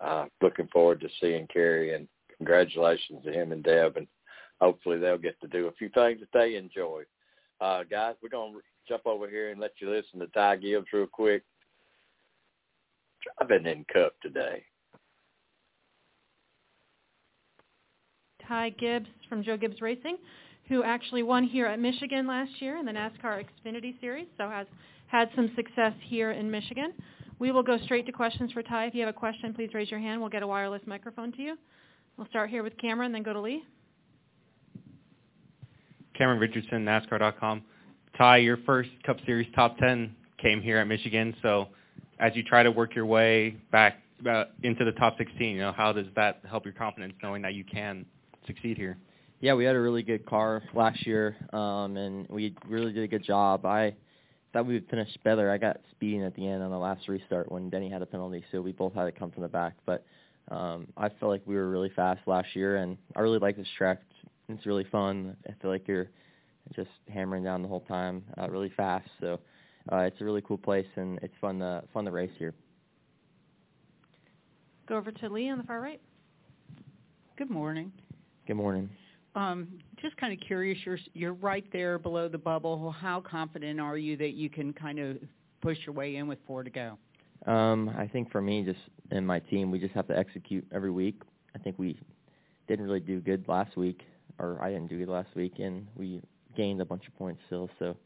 Uh, 0.00 0.26
looking 0.42 0.68
forward 0.68 1.00
to 1.00 1.08
seeing 1.20 1.46
Kerry 1.46 1.94
and 1.94 2.08
congratulations 2.42 3.20
to 3.24 3.32
him 3.32 3.52
and 3.52 3.62
Deb, 3.62 3.96
and 3.96 4.06
hopefully 4.60 4.98
they'll 4.98 5.16
get 5.16 5.40
to 5.40 5.46
do 5.46 5.68
a 5.68 5.72
few 5.72 5.88
things 5.90 6.18
that 6.20 6.28
they 6.32 6.56
enjoy. 6.56 7.02
Uh, 7.60 7.84
guys, 7.88 8.16
we're 8.20 8.28
going 8.28 8.54
to 8.54 8.60
jump 8.88 9.06
over 9.06 9.28
here 9.28 9.50
and 9.50 9.60
let 9.60 9.70
you 9.78 9.88
listen 9.88 10.18
to 10.18 10.26
Ty 10.28 10.56
Gibbs 10.56 10.86
real 10.92 11.06
quick. 11.06 11.44
Driving 13.38 13.66
in 13.66 13.84
Cup 13.92 14.14
today. 14.20 14.64
Ty 18.48 18.70
Gibbs 18.70 19.06
from 19.28 19.44
Joe 19.44 19.56
Gibbs 19.56 19.80
Racing, 19.80 20.16
who 20.68 20.82
actually 20.82 21.22
won 21.22 21.44
here 21.44 21.66
at 21.66 21.78
Michigan 21.78 22.26
last 22.26 22.50
year 22.60 22.76
in 22.76 22.84
the 22.84 22.90
NASCAR 22.90 23.44
Xfinity 23.44 24.00
Series, 24.00 24.26
so 24.36 24.48
has 24.48 24.66
had 25.06 25.30
some 25.36 25.52
success 25.54 25.92
here 26.08 26.32
in 26.32 26.50
Michigan. 26.50 26.92
We 27.38 27.52
will 27.52 27.62
go 27.62 27.78
straight 27.84 28.06
to 28.06 28.12
questions 28.12 28.50
for 28.50 28.64
Ty. 28.64 28.86
If 28.86 28.94
you 28.94 29.00
have 29.02 29.14
a 29.14 29.18
question, 29.18 29.54
please 29.54 29.70
raise 29.74 29.92
your 29.92 30.00
hand. 30.00 30.20
We'll 30.20 30.30
get 30.30 30.42
a 30.42 30.46
wireless 30.46 30.82
microphone 30.86 31.30
to 31.32 31.42
you. 31.42 31.56
We'll 32.16 32.28
start 32.28 32.50
here 32.50 32.62
with 32.62 32.76
Cameron, 32.78 33.12
then 33.12 33.22
go 33.22 33.32
to 33.32 33.40
Lee. 33.40 33.64
Cameron 36.14 36.38
Richardson, 36.38 36.84
NASCAR.com. 36.84 37.62
Ty, 38.16 38.38
your 38.38 38.58
first 38.58 38.90
Cup 39.04 39.16
Series 39.24 39.48
top 39.54 39.78
10 39.78 40.14
came 40.40 40.60
here 40.60 40.78
at 40.78 40.86
Michigan. 40.86 41.34
So 41.42 41.68
as 42.18 42.32
you 42.36 42.42
try 42.42 42.62
to 42.62 42.70
work 42.70 42.94
your 42.94 43.06
way 43.06 43.56
back 43.70 44.02
uh, 44.28 44.44
into 44.62 44.84
the 44.84 44.92
top 44.92 45.16
16, 45.16 45.54
you 45.54 45.60
know, 45.60 45.72
how 45.72 45.92
does 45.92 46.06
that 46.14 46.40
help 46.48 46.64
your 46.64 46.74
confidence 46.74 47.14
knowing 47.22 47.42
that 47.42 47.54
you 47.54 47.64
can 47.64 48.04
succeed 48.46 48.76
here? 48.76 48.98
Yeah, 49.40 49.54
we 49.54 49.64
had 49.64 49.74
a 49.74 49.80
really 49.80 50.02
good 50.02 50.24
car 50.26 50.62
last 50.74 51.04
year, 51.04 51.36
um, 51.52 51.96
and 51.96 52.28
we 52.28 52.54
really 52.68 52.92
did 52.92 53.02
a 53.02 53.08
good 53.08 53.24
job. 53.24 53.66
I 53.66 53.94
thought 54.52 54.66
we 54.66 54.74
would 54.74 54.88
finish 54.88 55.08
better. 55.24 55.50
I 55.50 55.58
got 55.58 55.80
speeding 55.90 56.22
at 56.22 56.36
the 56.36 56.46
end 56.46 56.62
on 56.62 56.70
the 56.70 56.78
last 56.78 57.08
restart 57.08 57.50
when 57.50 57.68
Denny 57.68 57.90
had 57.90 58.02
a 58.02 58.06
penalty, 58.06 58.44
so 58.52 58.60
we 58.60 58.70
both 58.70 58.94
had 58.94 59.04
to 59.04 59.12
come 59.12 59.32
from 59.32 59.42
the 59.42 59.48
back. 59.48 59.74
But 59.84 60.04
um, 60.50 60.88
I 60.96 61.08
felt 61.08 61.30
like 61.30 61.42
we 61.46 61.54
were 61.54 61.70
really 61.70 61.90
fast 61.90 62.20
last 62.26 62.54
year, 62.54 62.76
and 62.76 62.96
I 63.16 63.20
really 63.20 63.38
like 63.38 63.56
this 63.56 63.66
track. 63.78 64.00
It's 64.48 64.66
really 64.66 64.84
fun. 64.90 65.36
I 65.48 65.54
feel 65.60 65.70
like 65.70 65.86
you're 65.86 66.10
just 66.74 66.90
hammering 67.12 67.44
down 67.44 67.62
the 67.62 67.68
whole 67.68 67.80
time, 67.80 68.24
uh, 68.38 68.48
really 68.48 68.70
fast. 68.76 69.08
So 69.20 69.40
uh, 69.90 69.98
it's 69.98 70.20
a 70.20 70.24
really 70.24 70.42
cool 70.42 70.58
place, 70.58 70.86
and 70.96 71.18
it's 71.22 71.34
fun 71.40 71.60
to 71.60 71.82
fun 71.92 72.04
to 72.04 72.10
race 72.10 72.30
here. 72.38 72.54
Go 74.88 74.96
over 74.96 75.12
to 75.12 75.28
Lee 75.28 75.48
on 75.48 75.58
the 75.58 75.64
far 75.64 75.80
right. 75.80 76.00
Good 77.36 77.50
morning. 77.50 77.92
Good 78.46 78.56
morning. 78.56 78.90
Um, 79.34 79.80
just 80.00 80.16
kind 80.18 80.32
of 80.32 80.46
curious, 80.46 80.78
you're 80.84 80.98
you're 81.14 81.32
right 81.32 81.64
there 81.72 81.98
below 81.98 82.28
the 82.28 82.38
bubble. 82.38 82.90
How 82.90 83.20
confident 83.20 83.80
are 83.80 83.96
you 83.96 84.16
that 84.18 84.32
you 84.34 84.50
can 84.50 84.72
kind 84.72 84.98
of 84.98 85.16
push 85.62 85.78
your 85.86 85.94
way 85.94 86.16
in 86.16 86.26
with 86.26 86.38
four 86.46 86.62
to 86.62 86.70
go? 86.70 86.98
Um, 87.46 87.90
I 87.96 88.06
think 88.06 88.30
for 88.30 88.40
me, 88.40 88.62
just 88.62 88.78
and 89.10 89.26
my 89.26 89.40
team, 89.40 89.70
we 89.70 89.78
just 89.78 89.94
have 89.94 90.06
to 90.08 90.16
execute 90.16 90.66
every 90.72 90.90
week. 90.90 91.22
I 91.54 91.58
think 91.58 91.78
we 91.78 91.98
didn't 92.68 92.84
really 92.84 93.00
do 93.00 93.20
good 93.20 93.46
last 93.48 93.76
week, 93.76 94.02
or 94.38 94.62
I 94.62 94.70
didn't 94.70 94.88
do 94.88 94.98
good 94.98 95.08
last 95.08 95.28
week, 95.34 95.54
and 95.58 95.86
we 95.96 96.22
gained 96.56 96.80
a 96.80 96.84
bunch 96.84 97.06
of 97.06 97.16
points 97.16 97.40
still. 97.46 97.68
So 97.78 97.96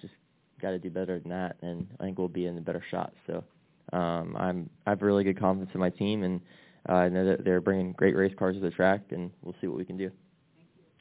just 0.00 0.14
got 0.60 0.70
to 0.70 0.78
do 0.78 0.90
better 0.90 1.18
than 1.18 1.30
that, 1.30 1.56
and 1.62 1.86
I 2.00 2.04
think 2.04 2.18
we'll 2.18 2.28
be 2.28 2.46
in 2.46 2.58
a 2.58 2.60
better 2.60 2.82
shot. 2.90 3.12
So 3.26 3.44
um, 3.92 4.36
I'm 4.36 4.70
I 4.86 4.90
have 4.90 5.02
really 5.02 5.24
good 5.24 5.38
confidence 5.38 5.70
in 5.74 5.80
my 5.80 5.90
team, 5.90 6.22
and 6.22 6.40
uh, 6.88 6.94
I 6.94 7.08
know 7.08 7.24
that 7.26 7.44
they're 7.44 7.60
bringing 7.60 7.92
great 7.92 8.16
race 8.16 8.34
cars 8.38 8.56
to 8.56 8.60
the 8.60 8.70
track, 8.70 9.02
and 9.10 9.30
we'll 9.42 9.54
see 9.60 9.66
what 9.66 9.78
we 9.78 9.84
can 9.84 9.96
do. 9.96 10.10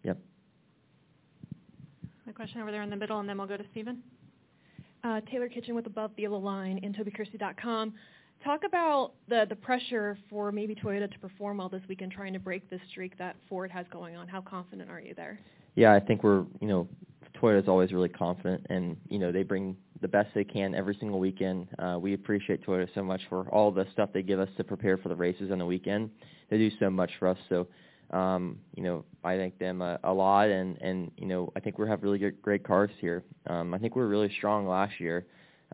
Yep. 0.03 0.17
A 2.27 2.33
question 2.33 2.61
over 2.61 2.71
there 2.71 2.81
in 2.81 2.89
the 2.89 2.95
middle, 2.95 3.19
and 3.19 3.29
then 3.29 3.37
we'll 3.37 3.47
go 3.47 3.57
to 3.57 3.65
Stephen. 3.71 4.03
Uh, 5.05 5.21
Taylor 5.31 5.47
Kitchen 5.47 5.75
with 5.75 5.85
Above 5.85 6.11
the 6.15 6.23
Yellow 6.23 6.39
Line 6.39 6.79
and 6.81 6.95
TobyChristie.com. 6.95 7.93
Talk 8.43 8.63
about 8.65 9.11
the 9.29 9.45
the 9.47 9.55
pressure 9.55 10.17
for 10.29 10.51
maybe 10.51 10.73
Toyota 10.73 11.11
to 11.11 11.19
perform 11.19 11.57
well 11.57 11.69
this 11.69 11.83
weekend, 11.87 12.11
trying 12.11 12.33
to 12.33 12.39
break 12.39 12.67
the 12.69 12.79
streak 12.89 13.17
that 13.17 13.35
Ford 13.47 13.69
has 13.71 13.85
going 13.91 14.15
on. 14.15 14.27
How 14.27 14.41
confident 14.41 14.89
are 14.89 14.99
you 14.99 15.13
there? 15.15 15.39
yeah, 15.75 15.93
I 15.93 15.99
think 15.99 16.23
we're 16.23 16.45
you 16.59 16.67
know 16.67 16.87
Toyota's 17.39 17.67
always 17.67 17.91
really 17.91 18.09
confident, 18.09 18.65
and 18.69 18.97
you 19.09 19.19
know 19.19 19.31
they 19.31 19.43
bring 19.43 19.77
the 20.01 20.07
best 20.07 20.29
they 20.33 20.43
can 20.43 20.73
every 20.73 20.95
single 20.99 21.19
weekend. 21.19 21.67
Uh, 21.77 21.97
we 21.99 22.13
appreciate 22.13 22.65
Toyota 22.65 22.87
so 22.95 23.03
much 23.03 23.21
for 23.29 23.47
all 23.49 23.71
the 23.71 23.85
stuff 23.93 24.09
they 24.13 24.23
give 24.23 24.39
us 24.39 24.49
to 24.57 24.63
prepare 24.63 24.97
for 24.97 25.09
the 25.09 25.15
races 25.15 25.51
on 25.51 25.59
the 25.59 25.65
weekend. 25.65 26.09
They 26.49 26.57
do 26.57 26.71
so 26.79 26.89
much 26.89 27.11
for 27.19 27.27
us. 27.27 27.37
So, 27.49 27.67
um, 28.11 28.59
you 28.75 28.83
know, 28.83 29.05
I 29.23 29.37
thank 29.37 29.57
them 29.59 29.81
a, 29.81 29.99
a 30.03 30.13
lot, 30.13 30.49
and 30.49 30.77
and 30.81 31.11
you 31.17 31.27
know 31.27 31.51
I 31.55 31.59
think 31.59 31.77
we 31.77 31.87
have 31.87 32.03
really 32.03 32.19
good, 32.19 32.41
great 32.41 32.63
cars 32.63 32.91
here. 32.99 33.23
Um, 33.47 33.73
I 33.73 33.77
think 33.79 33.95
we 33.95 34.01
were 34.01 34.07
really 34.07 34.31
strong 34.37 34.67
last 34.67 34.99
year. 34.99 35.25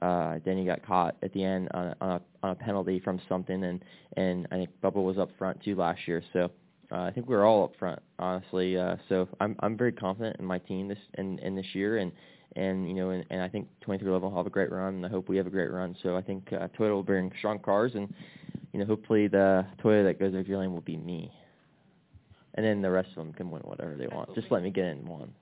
Uh, 0.02 0.40
Denny 0.40 0.66
got 0.66 0.86
caught 0.86 1.16
at 1.22 1.34
the 1.34 1.44
end 1.44 1.68
on 1.74 1.88
a, 1.88 1.96
on 2.02 2.10
a, 2.10 2.22
on 2.44 2.52
a 2.52 2.56
penalty 2.56 3.00
from 3.00 3.20
something, 3.28 3.64
and 3.64 3.84
and 4.18 4.48
I 4.52 4.56
think 4.56 4.70
Bubba 4.82 5.04
was 5.04 5.18
up 5.18 5.30
front 5.38 5.62
too 5.64 5.76
last 5.76 6.08
year. 6.08 6.24
So 6.34 6.52
uh, 6.92 7.02
I 7.02 7.12
think 7.12 7.28
we 7.28 7.36
are 7.36 7.46
all 7.46 7.64
up 7.64 7.74
front, 7.78 8.02
honestly. 8.20 8.78
Uh, 8.78 8.96
so 9.10 9.28
I'm 9.40 9.56
I'm 9.60 9.78
very 9.78 9.92
confident 9.92 10.38
in 10.40 10.46
my 10.46 10.60
team 10.60 10.88
this 10.88 10.98
in, 11.18 11.40
in 11.40 11.56
this 11.56 11.68
year, 11.74 11.98
and 11.98 12.12
and 12.56 12.88
you 12.88 12.94
know, 12.94 13.12
and, 13.12 13.26
and 13.30 13.42
I 13.42 13.48
think 13.48 13.68
23XI 13.88 14.22
will 14.22 14.36
have 14.36 14.48
a 14.48 14.50
great 14.50 14.72
run, 14.72 14.96
and 14.96 15.06
I 15.06 15.10
hope 15.10 15.30
we 15.30 15.38
have 15.38 15.48
a 15.48 15.52
great 15.52 15.72
run. 15.72 15.96
So 16.04 16.18
I 16.18 16.22
think 16.22 16.52
uh, 16.52 16.68
Toyota 16.78 16.94
will 16.94 17.04
bring 17.04 17.32
strong 17.38 17.60
cars, 17.60 17.94
and 17.96 18.14
you 18.74 18.80
know, 18.80 18.86
hopefully 18.86 19.28
the 19.28 19.66
Toyota 19.84 20.06
that 20.06 20.20
goes 20.20 20.34
over 20.34 20.42
your 20.42 20.60
lane 20.60 20.74
will 20.74 20.82
be 20.82 20.98
me, 20.98 21.32
and 22.56 22.66
then 22.66 22.82
the 22.82 22.92
rest 22.92 23.10
of 23.10 23.16
them 23.16 23.34
can 23.34 23.50
win 23.50 23.62
whatever 23.64 23.96
they 23.96 24.08
want. 24.08 24.34
Just 24.36 24.52
let 24.52 24.64
me 24.64 24.70
get 24.70 24.86
in 24.86 25.06
one. 25.06 25.34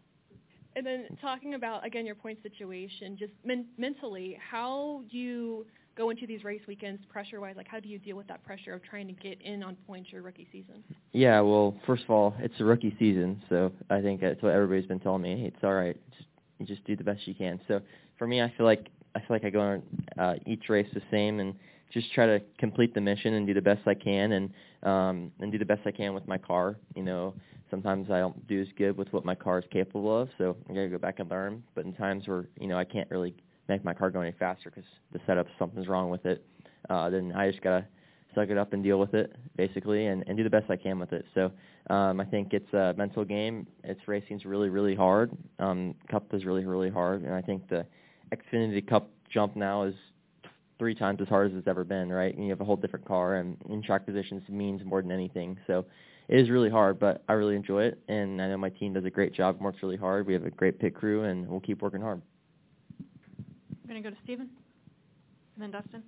And 0.75 0.85
then 0.85 1.17
talking 1.21 1.55
about 1.55 1.85
again 1.85 2.05
your 2.05 2.15
point 2.15 2.39
situation, 2.43 3.17
just 3.17 3.33
men- 3.43 3.67
mentally, 3.77 4.37
how 4.39 5.03
do 5.11 5.17
you 5.17 5.65
go 5.97 6.11
into 6.11 6.25
these 6.25 6.45
race 6.45 6.61
weekends 6.65 7.01
pressure-wise? 7.09 7.55
Like, 7.57 7.67
how 7.67 7.81
do 7.81 7.89
you 7.89 7.99
deal 7.99 8.15
with 8.15 8.27
that 8.27 8.41
pressure 8.45 8.73
of 8.73 8.81
trying 8.83 9.07
to 9.07 9.13
get 9.13 9.41
in 9.41 9.61
on 9.63 9.75
points 9.85 10.13
your 10.13 10.21
rookie 10.21 10.47
season? 10.49 10.81
Yeah, 11.11 11.41
well, 11.41 11.75
first 11.85 12.03
of 12.05 12.11
all, 12.11 12.33
it's 12.39 12.53
a 12.59 12.63
rookie 12.63 12.95
season, 12.97 13.41
so 13.49 13.73
I 13.89 13.99
think 13.99 14.21
that's 14.21 14.41
what 14.41 14.53
everybody's 14.53 14.87
been 14.87 15.01
telling 15.01 15.23
me. 15.23 15.45
It's 15.45 15.61
all 15.63 15.73
right. 15.73 15.97
Just 16.17 16.29
you 16.59 16.65
just 16.65 16.83
do 16.85 16.95
the 16.95 17.03
best 17.03 17.27
you 17.27 17.35
can. 17.35 17.59
So 17.67 17.81
for 18.17 18.27
me, 18.27 18.41
I 18.41 18.53
feel 18.55 18.65
like 18.65 18.89
I 19.15 19.19
feel 19.19 19.27
like 19.29 19.43
I 19.43 19.49
go 19.49 19.59
on 19.59 19.83
uh, 20.17 20.35
each 20.45 20.69
race 20.69 20.87
the 20.93 21.01
same 21.09 21.39
and 21.39 21.55
just 21.91 22.13
try 22.13 22.25
to 22.25 22.39
complete 22.57 22.93
the 22.93 23.01
mission 23.01 23.33
and 23.33 23.47
do 23.47 23.53
the 23.53 23.61
best 23.61 23.81
I 23.87 23.93
can 23.93 24.33
and 24.33 24.49
um, 24.83 25.31
and 25.39 25.51
do 25.51 25.57
the 25.57 25.65
best 25.65 25.81
I 25.85 25.91
can 25.91 26.13
with 26.13 26.27
my 26.27 26.37
car. 26.37 26.77
You 26.95 27.03
know, 27.03 27.33
sometimes 27.69 28.09
I 28.11 28.19
don't 28.19 28.47
do 28.47 28.61
as 28.61 28.67
good 28.77 28.97
with 28.97 29.11
what 29.11 29.25
my 29.25 29.35
car 29.35 29.59
is 29.59 29.65
capable 29.71 30.21
of, 30.21 30.29
so 30.37 30.55
I 30.69 30.73
got 30.73 30.81
to 30.81 30.89
go 30.89 30.97
back 30.97 31.19
and 31.19 31.29
learn. 31.29 31.63
But 31.75 31.85
in 31.85 31.93
times 31.93 32.27
where 32.27 32.45
you 32.59 32.67
know 32.67 32.77
I 32.77 32.85
can't 32.85 33.09
really 33.09 33.35
make 33.67 33.83
my 33.83 33.93
car 33.93 34.09
go 34.09 34.21
any 34.21 34.33
faster 34.37 34.69
because 34.69 34.89
the 35.11 35.19
setup 35.25 35.47
something's 35.57 35.87
wrong 35.87 36.09
with 36.09 36.25
it, 36.25 36.45
uh, 36.89 37.09
then 37.09 37.33
I 37.35 37.49
just 37.49 37.61
gotta 37.63 37.85
suck 38.35 38.49
it 38.49 38.57
up 38.57 38.73
and 38.73 38.83
deal 38.83 38.99
with 38.99 39.15
it 39.15 39.35
basically 39.57 40.07
and, 40.07 40.23
and 40.27 40.37
do 40.37 40.43
the 40.43 40.49
best 40.49 40.69
I 40.69 40.75
can 40.75 40.99
with 40.99 41.13
it. 41.13 41.25
So 41.33 41.51
um, 41.89 42.19
I 42.19 42.25
think 42.25 42.53
it's 42.53 42.71
a 42.73 42.93
mental 42.95 43.25
game. 43.25 43.65
It's 43.83 44.07
racing's 44.07 44.45
really 44.45 44.69
really 44.69 44.95
hard. 44.95 45.31
Um, 45.57 45.95
Cup 46.09 46.33
is 46.33 46.45
really 46.45 46.65
really 46.65 46.89
hard, 46.89 47.23
and 47.23 47.33
I 47.33 47.41
think 47.41 47.67
the 47.67 47.85
Xfinity 48.31 48.87
Cup 48.87 49.09
jump 49.31 49.55
now 49.55 49.83
is 49.83 49.95
three 50.79 50.95
times 50.95 51.19
as 51.21 51.27
hard 51.27 51.51
as 51.51 51.57
it's 51.57 51.67
ever 51.67 51.83
been. 51.83 52.09
Right, 52.09 52.33
and 52.33 52.43
you 52.43 52.49
have 52.49 52.61
a 52.61 52.65
whole 52.65 52.77
different 52.77 53.05
car, 53.05 53.35
and 53.35 53.57
in 53.69 53.83
track 53.83 54.05
positions 54.05 54.41
means 54.49 54.83
more 54.83 55.01
than 55.01 55.11
anything. 55.11 55.57
So 55.67 55.85
it 56.29 56.39
is 56.39 56.49
really 56.49 56.69
hard, 56.69 56.99
but 56.99 57.23
I 57.27 57.33
really 57.33 57.55
enjoy 57.55 57.83
it, 57.83 57.99
and 58.07 58.41
I 58.41 58.47
know 58.47 58.57
my 58.57 58.69
team 58.69 58.93
does 58.93 59.05
a 59.05 59.09
great 59.09 59.33
job, 59.33 59.55
and 59.55 59.65
works 59.65 59.79
really 59.81 59.97
hard. 59.97 60.25
We 60.25 60.33
have 60.33 60.45
a 60.45 60.51
great 60.51 60.79
pit 60.79 60.95
crew, 60.95 61.23
and 61.23 61.47
we'll 61.47 61.59
keep 61.59 61.81
working 61.81 62.01
hard. 62.01 62.21
I'm 62.99 63.89
going 63.89 64.01
to 64.01 64.09
go 64.09 64.15
to 64.15 64.21
Stephen, 64.23 64.49
and 65.55 65.63
then 65.63 65.71
Dustin. 65.71 66.03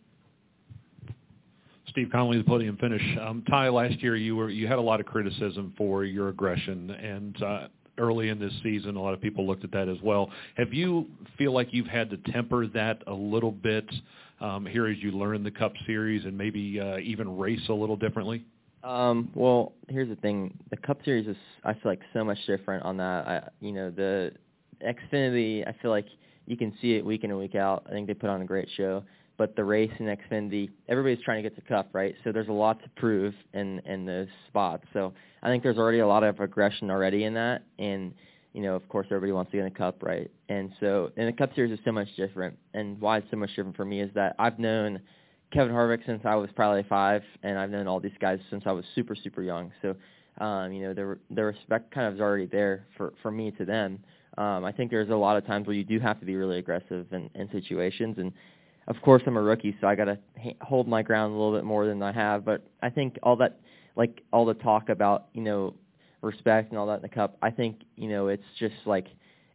Steve 1.88 2.10
Connolly, 2.12 2.38
the 2.38 2.44
podium 2.44 2.78
finish. 2.78 3.02
Um, 3.20 3.44
Ty, 3.50 3.70
last 3.70 4.02
year 4.02 4.16
you 4.16 4.36
were 4.36 4.50
you 4.50 4.66
had 4.66 4.78
a 4.78 4.82
lot 4.82 5.00
of 5.02 5.06
criticism 5.06 5.74
for 5.78 6.06
your 6.06 6.30
aggression, 6.30 6.92
and 6.92 7.44
uh, 7.44 7.68
early 7.98 8.30
in 8.30 8.40
this 8.40 8.54
season, 8.64 8.96
a 8.96 9.02
lot 9.02 9.14
of 9.14 9.22
people 9.22 9.46
looked 9.46 9.64
at 9.64 9.72
that 9.72 9.90
as 9.90 9.98
well. 10.02 10.30
Have 10.56 10.74
you 10.74 11.08
feel 11.38 11.52
like 11.52 11.70
you've 11.72 11.88
had 11.88 12.10
to 12.12 12.18
temper 12.32 12.68
that 12.68 13.02
a 13.08 13.14
little 13.14 13.52
bit 13.52 13.90
um, 14.42 14.66
here 14.66 14.88
as 14.88 14.98
you 15.00 15.12
learn 15.12 15.44
the 15.44 15.52
Cup 15.52 15.74
Series 15.86 16.26
and 16.26 16.38
maybe 16.38 16.80
uh, 16.80 16.98
even 16.98 17.38
race 17.38 17.62
a 17.70 17.74
little 17.74 17.96
differently? 17.96 18.44
Um, 18.84 19.32
well, 19.36 19.74
here's 19.88 20.10
the 20.10 20.16
thing: 20.18 20.58
the 20.70 20.78
Cup 20.78 21.00
Series 21.06 21.28
is 21.28 21.38
I 21.64 21.74
feel 21.74 21.84
like 21.86 22.02
so 22.14 22.24
much 22.24 22.40
different 22.48 22.84
on 22.84 22.98
that. 22.98 23.28
I, 23.28 23.50
you 23.60 23.72
know, 23.72 23.92
the 23.92 24.32
Xfinity, 24.84 25.68
I 25.68 25.74
feel 25.82 25.92
like 25.92 26.08
you 26.48 26.58
can 26.58 26.74
see 26.82 26.96
it 26.96 27.06
week 27.06 27.24
in 27.24 27.30
and 27.30 27.40
week 27.40 27.56
out. 27.56 27.86
I 27.88 27.92
think 27.92 28.08
they 28.08 28.14
put 28.14 28.30
on 28.30 28.42
a 28.42 28.46
great 28.46 28.68
show 28.76 29.04
but 29.42 29.56
the 29.56 29.64
race 29.64 29.90
in 29.98 30.06
Xfinity, 30.06 30.70
everybody's 30.88 31.24
trying 31.26 31.42
to 31.42 31.50
get 31.50 31.56
to 31.56 31.68
Cup, 31.68 31.90
right? 31.94 32.14
So 32.24 32.32
there's 32.32 32.50
a 32.50 32.52
lot 32.54 32.80
to 32.84 32.90
prove 32.96 33.34
in 33.56 33.80
in 33.88 34.06
those 34.06 34.28
spots. 34.48 34.84
So 34.94 35.16
I 35.42 35.48
think 35.48 35.64
there's 35.64 35.80
already 35.80 35.98
a 35.98 36.08
lot 36.08 36.24
of 36.24 36.40
aggression 36.40 36.92
already 36.92 37.24
in 37.24 37.34
that, 37.34 37.64
and 37.80 38.14
you 38.54 38.62
know, 38.62 38.76
of 38.76 38.88
course, 38.90 39.08
everybody 39.08 39.32
wants 39.32 39.52
to 39.52 39.58
get 39.58 39.66
in 39.66 39.74
the 39.74 39.78
Cup, 39.78 40.04
right? 40.04 40.30
And 40.50 40.72
so, 40.80 41.12
and 41.16 41.28
the 41.28 41.34
Cup 41.34 41.56
Series 41.56 41.72
is 41.72 41.80
so 41.86 41.92
much 41.92 42.08
different. 42.18 42.58
And 42.74 43.00
why 43.00 43.18
it's 43.18 43.28
so 43.32 43.38
much 43.38 43.50
different 43.56 43.78
for 43.78 43.86
me 43.86 44.02
is 44.02 44.12
that 44.16 44.36
I've 44.40 44.60
known 44.60 45.00
Kevin 45.52 45.74
Harvick 45.74 46.06
since 46.06 46.22
I 46.26 46.36
was 46.36 46.50
probably 46.56 46.84
five, 46.84 47.24
and 47.44 47.58
I've 47.58 47.70
known 47.70 47.88
all 47.88 48.00
these 48.00 48.12
guys 48.20 48.40
since 48.50 48.64
I 48.66 48.72
was 48.72 48.86
super 48.96 49.16
super 49.16 49.42
young. 49.42 49.72
So, 49.82 49.96
um, 50.44 50.72
you 50.72 50.82
know, 50.84 50.94
the 50.94 51.18
the 51.34 51.44
respect 51.44 51.94
kind 51.94 52.08
of 52.08 52.16
is 52.16 52.22
already 52.22 52.46
there 52.46 52.86
for 52.98 53.14
for 53.22 53.32
me 53.32 53.52
to 53.52 53.66
them. 53.66 54.00
Um, 54.38 54.64
I 54.64 54.72
think 54.72 54.92
there's 54.92 55.10
a 55.10 55.16
lot 55.16 55.38
of 55.38 55.46
times 55.46 55.68
where 55.68 55.76
you 55.76 55.84
do 55.84 56.00
have 56.00 56.20
to 56.22 56.26
be 56.26 56.36
really 56.36 56.58
aggressive 56.58 57.06
in, 57.12 57.30
in 57.36 57.50
situations, 57.52 58.16
and 58.18 58.32
of 58.88 58.96
course 59.02 59.22
I'm 59.26 59.36
a 59.36 59.42
rookie, 59.42 59.76
so 59.82 59.88
I 59.88 59.96
got 59.96 60.06
to 60.06 60.18
ha- 60.42 60.56
hold 60.62 60.88
my 60.88 61.02
ground 61.02 61.34
a 61.34 61.38
little 61.38 61.54
bit 61.54 61.66
more 61.66 61.86
than 61.86 62.02
I 62.02 62.14
have. 62.14 62.46
But 62.46 62.66
I 62.82 62.90
think 62.90 63.20
all 63.24 63.36
that, 63.38 63.60
like 63.98 64.22
all 64.32 64.46
the 64.46 64.54
talk 64.54 64.88
about 64.88 65.28
you 65.34 65.42
know 65.42 65.74
respect 66.22 66.70
and 66.70 66.80
all 66.80 66.88
that 66.88 66.98
in 66.98 67.02
the 67.02 67.10
cup, 67.10 67.38
I 67.42 67.52
think 67.52 67.82
you 67.96 68.10
know 68.10 68.28
it's 68.28 68.44
just 68.60 68.76
like 68.86 69.08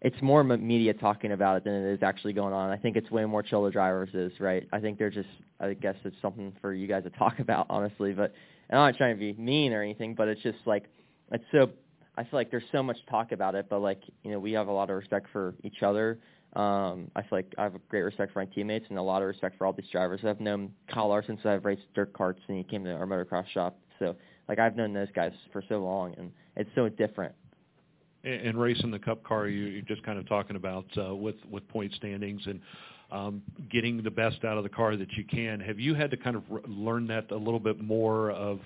it's 0.02 0.20
more 0.20 0.44
media 0.44 0.92
talking 0.94 1.32
about 1.32 1.56
it 1.56 1.64
than 1.64 1.74
it 1.74 1.92
is 1.92 2.02
actually 2.02 2.32
going 2.32 2.52
on. 2.52 2.70
I 2.70 2.76
think 2.76 2.96
it's 2.96 3.10
way 3.10 3.24
more 3.24 3.42
chill 3.42 3.64
the 3.64 3.70
drivers 3.70 4.10
is 4.14 4.32
right. 4.40 4.66
I 4.72 4.80
think 4.80 4.98
they're 4.98 5.10
just 5.10 5.28
I 5.60 5.74
guess 5.74 5.96
it's 6.04 6.16
something 6.20 6.52
for 6.60 6.74
you 6.74 6.86
guys 6.86 7.04
to 7.04 7.10
talk 7.10 7.38
about 7.40 7.66
honestly. 7.70 8.12
But 8.12 8.32
I'm 8.70 8.76
not 8.76 8.96
trying 8.96 9.16
to 9.16 9.20
be 9.20 9.32
mean 9.40 9.72
or 9.72 9.82
anything, 9.82 10.14
but 10.14 10.28
it's 10.28 10.42
just 10.42 10.58
like 10.66 10.84
it's 11.32 11.44
so 11.52 11.70
I 12.16 12.22
feel 12.22 12.30
like 12.32 12.50
there's 12.50 12.64
so 12.72 12.82
much 12.82 12.98
talk 13.10 13.32
about 13.32 13.54
it, 13.54 13.66
but 13.68 13.80
like 13.80 14.02
you 14.22 14.30
know 14.30 14.38
we 14.38 14.52
have 14.52 14.68
a 14.68 14.72
lot 14.72 14.90
of 14.90 14.96
respect 14.96 15.28
for 15.32 15.54
each 15.62 15.82
other 15.82 16.18
um, 16.56 17.10
I 17.14 17.20
feel 17.20 17.32
like 17.32 17.54
I 17.58 17.64
have 17.64 17.74
a 17.74 17.80
great 17.90 18.00
respect 18.00 18.32
for 18.32 18.38
my 18.38 18.46
teammates 18.46 18.86
and 18.88 18.98
a 18.98 19.02
lot 19.02 19.20
of 19.20 19.28
respect 19.28 19.58
for 19.58 19.66
all 19.66 19.74
these 19.74 19.88
drivers. 19.92 20.20
I've 20.24 20.40
known 20.40 20.72
Kyle 20.92 21.08
Larson 21.08 21.36
since 21.36 21.46
I've 21.46 21.66
raced 21.66 21.82
dirt 21.94 22.14
carts 22.14 22.40
and 22.48 22.56
he 22.56 22.64
came 22.64 22.82
to 22.84 22.92
our 22.94 23.06
motocross 23.06 23.46
shop. 23.48 23.78
So 23.98 24.16
like 24.48 24.58
I've 24.58 24.76
known 24.76 24.92
those 24.92 25.08
guys 25.14 25.32
for 25.52 25.62
so 25.68 25.78
long 25.78 26.14
and 26.18 26.32
it's 26.56 26.70
so 26.74 26.88
different. 26.88 27.34
And 28.24 28.58
racing 28.60 28.90
the 28.90 28.98
Cup 28.98 29.22
car, 29.22 29.46
you, 29.46 29.66
you're 29.66 29.82
just 29.82 30.02
kind 30.02 30.18
of 30.18 30.28
talking 30.28 30.56
about 30.56 30.86
uh, 30.98 31.14
with 31.14 31.36
with 31.48 31.66
point 31.68 31.92
standings 31.94 32.42
and 32.46 32.60
um, 33.12 33.42
getting 33.70 34.02
the 34.02 34.10
best 34.10 34.44
out 34.44 34.56
of 34.56 34.64
the 34.64 34.68
car 34.68 34.96
that 34.96 35.12
you 35.12 35.24
can. 35.24 35.60
Have 35.60 35.78
you 35.78 35.94
had 35.94 36.10
to 36.10 36.16
kind 36.16 36.36
of 36.36 36.42
r- 36.50 36.60
learn 36.66 37.06
that 37.08 37.30
a 37.30 37.36
little 37.36 37.60
bit 37.60 37.80
more 37.80 38.32
of 38.32 38.58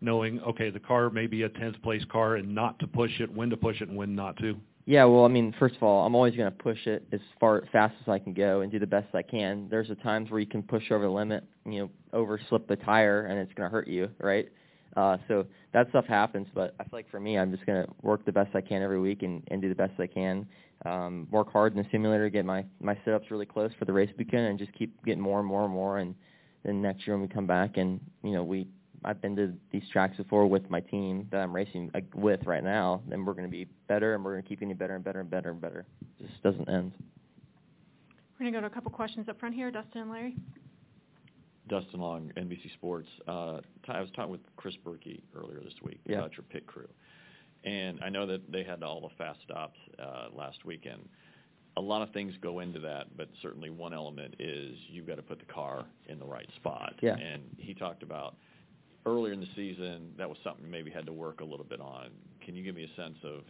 knowing, 0.00 0.40
okay, 0.40 0.70
the 0.70 0.80
car 0.80 1.10
may 1.10 1.26
be 1.26 1.42
a 1.42 1.48
10th 1.48 1.82
place 1.82 2.04
car 2.10 2.36
and 2.36 2.54
not 2.54 2.78
to 2.78 2.86
push 2.86 3.10
it, 3.20 3.32
when 3.32 3.50
to 3.50 3.56
push 3.56 3.80
it 3.80 3.88
and 3.88 3.96
when 3.96 4.14
not 4.14 4.36
to? 4.38 4.56
Yeah, 4.86 5.04
well, 5.04 5.24
I 5.24 5.28
mean, 5.28 5.54
first 5.58 5.76
of 5.76 5.82
all, 5.82 6.06
I'm 6.06 6.14
always 6.14 6.34
going 6.34 6.50
to 6.50 6.56
push 6.56 6.86
it 6.86 7.06
as 7.12 7.20
far 7.38 7.62
fast 7.72 7.94
as 8.00 8.08
I 8.08 8.18
can 8.18 8.32
go 8.32 8.62
and 8.62 8.72
do 8.72 8.78
the 8.78 8.86
best 8.86 9.14
I 9.14 9.22
can. 9.22 9.66
There's 9.68 9.90
a 9.90 9.94
times 9.96 10.30
where 10.30 10.40
you 10.40 10.46
can 10.46 10.62
push 10.62 10.90
over 10.90 11.04
the 11.04 11.10
limit, 11.10 11.44
you 11.66 11.80
know, 11.80 11.90
over 12.14 12.40
slip 12.48 12.66
the 12.68 12.76
tire, 12.76 13.26
and 13.26 13.38
it's 13.38 13.52
going 13.52 13.68
to 13.68 13.72
hurt 13.72 13.86
you, 13.86 14.08
right? 14.18 14.48
Uh, 14.96 15.16
so 15.28 15.46
that 15.72 15.88
stuff 15.90 16.06
happens, 16.06 16.48
but 16.54 16.74
I 16.80 16.84
feel 16.84 16.90
like 16.92 17.10
for 17.10 17.20
me, 17.20 17.38
I'm 17.38 17.52
just 17.52 17.64
to 17.66 17.86
work 18.02 18.24
the 18.24 18.32
best 18.32 18.54
I 18.54 18.60
can 18.60 18.82
every 18.82 19.00
week 19.00 19.22
and, 19.22 19.42
and 19.48 19.60
do 19.60 19.68
the 19.68 19.74
best 19.74 19.92
I 19.98 20.06
can. 20.06 20.46
Um, 20.84 21.28
work 21.30 21.52
hard 21.52 21.76
in 21.76 21.82
the 21.82 21.88
simulator, 21.90 22.28
get 22.28 22.44
my 22.44 22.64
my 22.80 22.94
setups 23.06 23.30
really 23.30 23.46
close 23.46 23.70
for 23.78 23.84
the 23.84 23.92
race 23.92 24.10
weekend, 24.16 24.46
and 24.46 24.58
just 24.58 24.72
keep 24.72 25.04
getting 25.04 25.20
more 25.20 25.40
and 25.40 25.48
more 25.48 25.64
and 25.64 25.72
more. 25.72 25.98
And 25.98 26.14
then 26.64 26.80
next 26.80 27.06
year 27.06 27.16
when 27.16 27.22
we 27.22 27.32
come 27.32 27.46
back, 27.46 27.76
and 27.76 28.00
you 28.22 28.32
know, 28.32 28.44
we 28.44 28.68
I've 29.04 29.20
been 29.20 29.36
to 29.36 29.52
these 29.70 29.82
tracks 29.92 30.16
before 30.16 30.46
with 30.46 30.68
my 30.70 30.80
team 30.80 31.28
that 31.30 31.38
I'm 31.38 31.54
racing 31.54 31.90
with 32.14 32.44
right 32.44 32.64
now, 32.64 33.02
and 33.10 33.26
we're 33.26 33.34
going 33.34 33.44
to 33.46 33.50
be 33.50 33.66
better, 33.88 34.14
and 34.14 34.24
we're 34.24 34.32
going 34.32 34.42
to 34.42 34.48
keep 34.48 34.60
getting 34.60 34.74
better 34.76 34.94
and 34.94 35.04
better 35.04 35.20
and 35.20 35.30
better 35.30 35.50
and 35.50 35.60
better. 35.60 35.86
It 36.20 36.28
just 36.28 36.42
doesn't 36.42 36.68
end. 36.68 36.92
We're 38.38 38.44
going 38.44 38.52
to 38.52 38.56
go 38.56 38.60
to 38.60 38.66
a 38.66 38.70
couple 38.70 38.90
questions 38.90 39.28
up 39.28 39.38
front 39.40 39.54
here. 39.54 39.70
Dustin 39.70 40.02
and 40.02 40.10
Larry. 40.10 40.36
Dustin 41.68 42.00
Long, 42.00 42.32
NBC 42.36 42.72
Sports. 42.74 43.08
Uh, 43.26 43.60
I 43.88 44.00
was 44.00 44.10
talking 44.14 44.32
with 44.32 44.40
Chris 44.56 44.74
Berkey 44.84 45.20
earlier 45.36 45.60
this 45.60 45.74
week 45.82 46.00
yeah. 46.06 46.18
about 46.18 46.32
your 46.36 46.44
pit 46.50 46.66
crew, 46.66 46.88
and 47.64 48.00
I 48.02 48.08
know 48.08 48.26
that 48.26 48.50
they 48.50 48.64
had 48.64 48.82
all 48.82 49.00
the 49.00 49.14
fast 49.16 49.40
stops 49.44 49.78
uh, 50.02 50.28
last 50.34 50.64
weekend. 50.64 51.08
A 51.76 51.80
lot 51.80 52.02
of 52.02 52.12
things 52.12 52.34
go 52.42 52.58
into 52.58 52.80
that, 52.80 53.16
but 53.16 53.28
certainly 53.40 53.70
one 53.70 53.94
element 53.94 54.34
is 54.40 54.76
you've 54.88 55.06
got 55.06 55.16
to 55.16 55.22
put 55.22 55.38
the 55.38 55.52
car 55.52 55.84
in 56.08 56.18
the 56.18 56.26
right 56.26 56.48
spot. 56.56 56.94
Yeah. 57.00 57.14
And 57.14 57.42
he 57.58 57.74
talked 57.74 58.02
about– 58.02 58.36
earlier 59.08 59.32
in 59.32 59.40
the 59.40 59.48
season, 59.56 60.12
that 60.18 60.28
was 60.28 60.38
something 60.44 60.70
maybe 60.70 60.90
had 60.90 61.06
to 61.06 61.12
work 61.12 61.40
a 61.40 61.44
little 61.44 61.64
bit 61.64 61.80
on. 61.80 62.10
Can 62.44 62.54
you 62.54 62.62
give 62.62 62.74
me 62.74 62.84
a 62.84 63.00
sense 63.00 63.16
of 63.24 63.42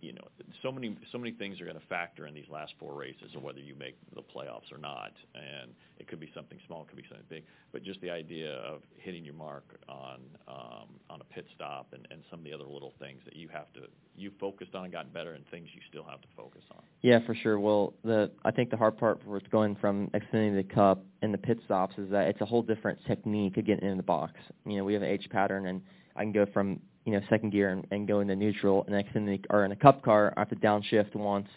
you 0.00 0.12
know, 0.12 0.24
so 0.62 0.72
many 0.72 0.96
so 1.12 1.18
many 1.18 1.32
things 1.32 1.60
are 1.60 1.64
going 1.64 1.78
to 1.78 1.86
factor 1.86 2.26
in 2.26 2.34
these 2.34 2.48
last 2.50 2.72
four 2.78 2.94
races 2.94 3.34
of 3.36 3.42
whether 3.42 3.60
you 3.60 3.74
make 3.74 3.96
the 4.14 4.22
playoffs 4.22 4.72
or 4.72 4.78
not, 4.78 5.12
and 5.34 5.72
it 5.98 6.08
could 6.08 6.20
be 6.20 6.30
something 6.34 6.58
small, 6.66 6.82
it 6.82 6.88
could 6.88 6.96
be 6.96 7.04
something 7.08 7.26
big, 7.28 7.44
but 7.72 7.82
just 7.82 8.00
the 8.00 8.10
idea 8.10 8.54
of 8.54 8.80
hitting 8.96 9.24
your 9.24 9.34
mark 9.34 9.64
on 9.88 10.20
um, 10.48 10.88
on 11.08 11.20
a 11.20 11.24
pit 11.24 11.46
stop 11.54 11.88
and, 11.92 12.06
and 12.10 12.22
some 12.30 12.40
of 12.40 12.44
the 12.44 12.52
other 12.52 12.64
little 12.64 12.92
things 12.98 13.20
that 13.24 13.36
you 13.36 13.48
have 13.48 13.72
to 13.74 13.82
you 14.16 14.30
focused 14.38 14.74
on 14.74 14.90
gotten 14.90 15.10
better, 15.12 15.32
and 15.32 15.44
things 15.50 15.68
you 15.74 15.80
still 15.88 16.04
have 16.04 16.20
to 16.20 16.28
focus 16.36 16.62
on. 16.72 16.82
Yeah, 17.02 17.18
for 17.26 17.34
sure. 17.34 17.58
Well, 17.58 17.94
the 18.04 18.30
I 18.44 18.50
think 18.50 18.70
the 18.70 18.76
hard 18.76 18.98
part 18.98 19.20
for 19.24 19.40
going 19.50 19.76
from 19.76 20.08
Xfinity 20.08 20.56
to 20.68 20.74
Cup 20.74 21.04
and 21.22 21.32
the 21.32 21.38
pit 21.38 21.58
stops 21.64 21.96
is 21.98 22.10
that 22.10 22.28
it's 22.28 22.40
a 22.40 22.44
whole 22.44 22.62
different 22.62 22.98
technique 23.06 23.56
of 23.56 23.66
getting 23.66 23.88
in 23.88 23.96
the 23.96 24.02
box. 24.02 24.34
You 24.66 24.78
know, 24.78 24.84
we 24.84 24.94
have 24.94 25.02
an 25.02 25.08
H 25.08 25.26
pattern, 25.30 25.66
and 25.66 25.82
I 26.16 26.22
can 26.22 26.32
go 26.32 26.46
from 26.52 26.80
you 27.04 27.12
know 27.12 27.20
second 27.28 27.50
gear 27.50 27.70
and, 27.70 27.86
and 27.90 28.06
go 28.06 28.20
into 28.20 28.36
neutral, 28.36 28.84
and 28.86 29.04
in 29.14 29.26
the 29.26 29.40
or 29.50 29.64
in 29.64 29.72
a 29.72 29.76
Cup 29.76 30.02
car 30.02 30.32
I 30.36 30.40
have 30.40 30.50
to 30.50 30.56
downshift 30.56 31.14
once, 31.14 31.48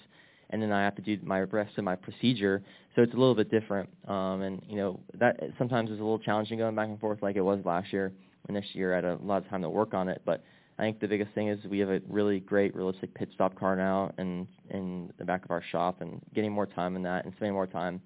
and 0.49 0.61
then 0.61 0.71
I 0.71 0.81
have 0.83 0.95
to 0.95 1.01
do 1.01 1.17
my 1.23 1.41
rest 1.41 1.77
of 1.77 1.83
my 1.83 1.95
procedure. 1.95 2.61
So 2.95 3.01
it's 3.01 3.13
a 3.13 3.17
little 3.17 3.35
bit 3.35 3.49
different, 3.49 3.89
um, 4.07 4.41
and 4.41 4.61
you 4.67 4.77
know 4.77 4.99
that 5.19 5.39
sometimes 5.57 5.89
is 5.89 5.99
a 5.99 6.03
little 6.03 6.19
challenging 6.19 6.59
going 6.59 6.75
back 6.75 6.87
and 6.87 6.99
forth 6.99 7.21
like 7.21 7.35
it 7.35 7.41
was 7.41 7.59
last 7.65 7.91
year. 7.91 8.11
And 8.47 8.57
this 8.57 8.65
year 8.73 8.93
I 8.93 8.95
had 8.97 9.05
a 9.05 9.17
lot 9.23 9.43
of 9.43 9.49
time 9.49 9.61
to 9.61 9.69
work 9.69 9.93
on 9.93 10.09
it, 10.09 10.21
but 10.25 10.43
I 10.77 10.81
think 10.81 10.99
the 10.99 11.07
biggest 11.07 11.31
thing 11.33 11.49
is 11.49 11.63
we 11.65 11.79
have 11.79 11.89
a 11.89 12.01
really 12.09 12.39
great 12.39 12.75
realistic 12.75 13.13
pit 13.13 13.29
stop 13.33 13.57
car 13.57 13.75
now 13.75 14.11
and 14.17 14.47
in 14.71 15.11
the 15.19 15.25
back 15.25 15.45
of 15.45 15.51
our 15.51 15.63
shop 15.71 16.01
and 16.01 16.19
getting 16.33 16.51
more 16.51 16.65
time 16.65 16.95
in 16.95 17.03
that 17.03 17.25
and 17.25 17.33
spending 17.35 17.53
more 17.53 17.67
time 17.67 18.01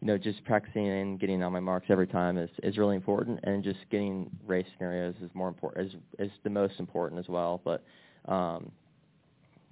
you 0.00 0.06
know, 0.06 0.16
just 0.16 0.44
practicing 0.44 0.86
and 0.86 1.18
getting 1.18 1.42
on 1.42 1.52
my 1.52 1.60
marks 1.60 1.86
every 1.90 2.06
time 2.06 2.38
is 2.38 2.50
is 2.62 2.78
really 2.78 2.96
important, 2.96 3.40
and 3.42 3.64
just 3.64 3.80
getting 3.90 4.30
race 4.46 4.66
scenarios 4.76 5.14
is 5.22 5.30
more 5.34 5.48
important 5.48 5.88
is 5.88 5.94
is 6.18 6.30
the 6.44 6.50
most 6.50 6.74
important 6.78 7.18
as 7.18 7.28
well. 7.28 7.60
But 7.64 7.82
um, 8.30 8.70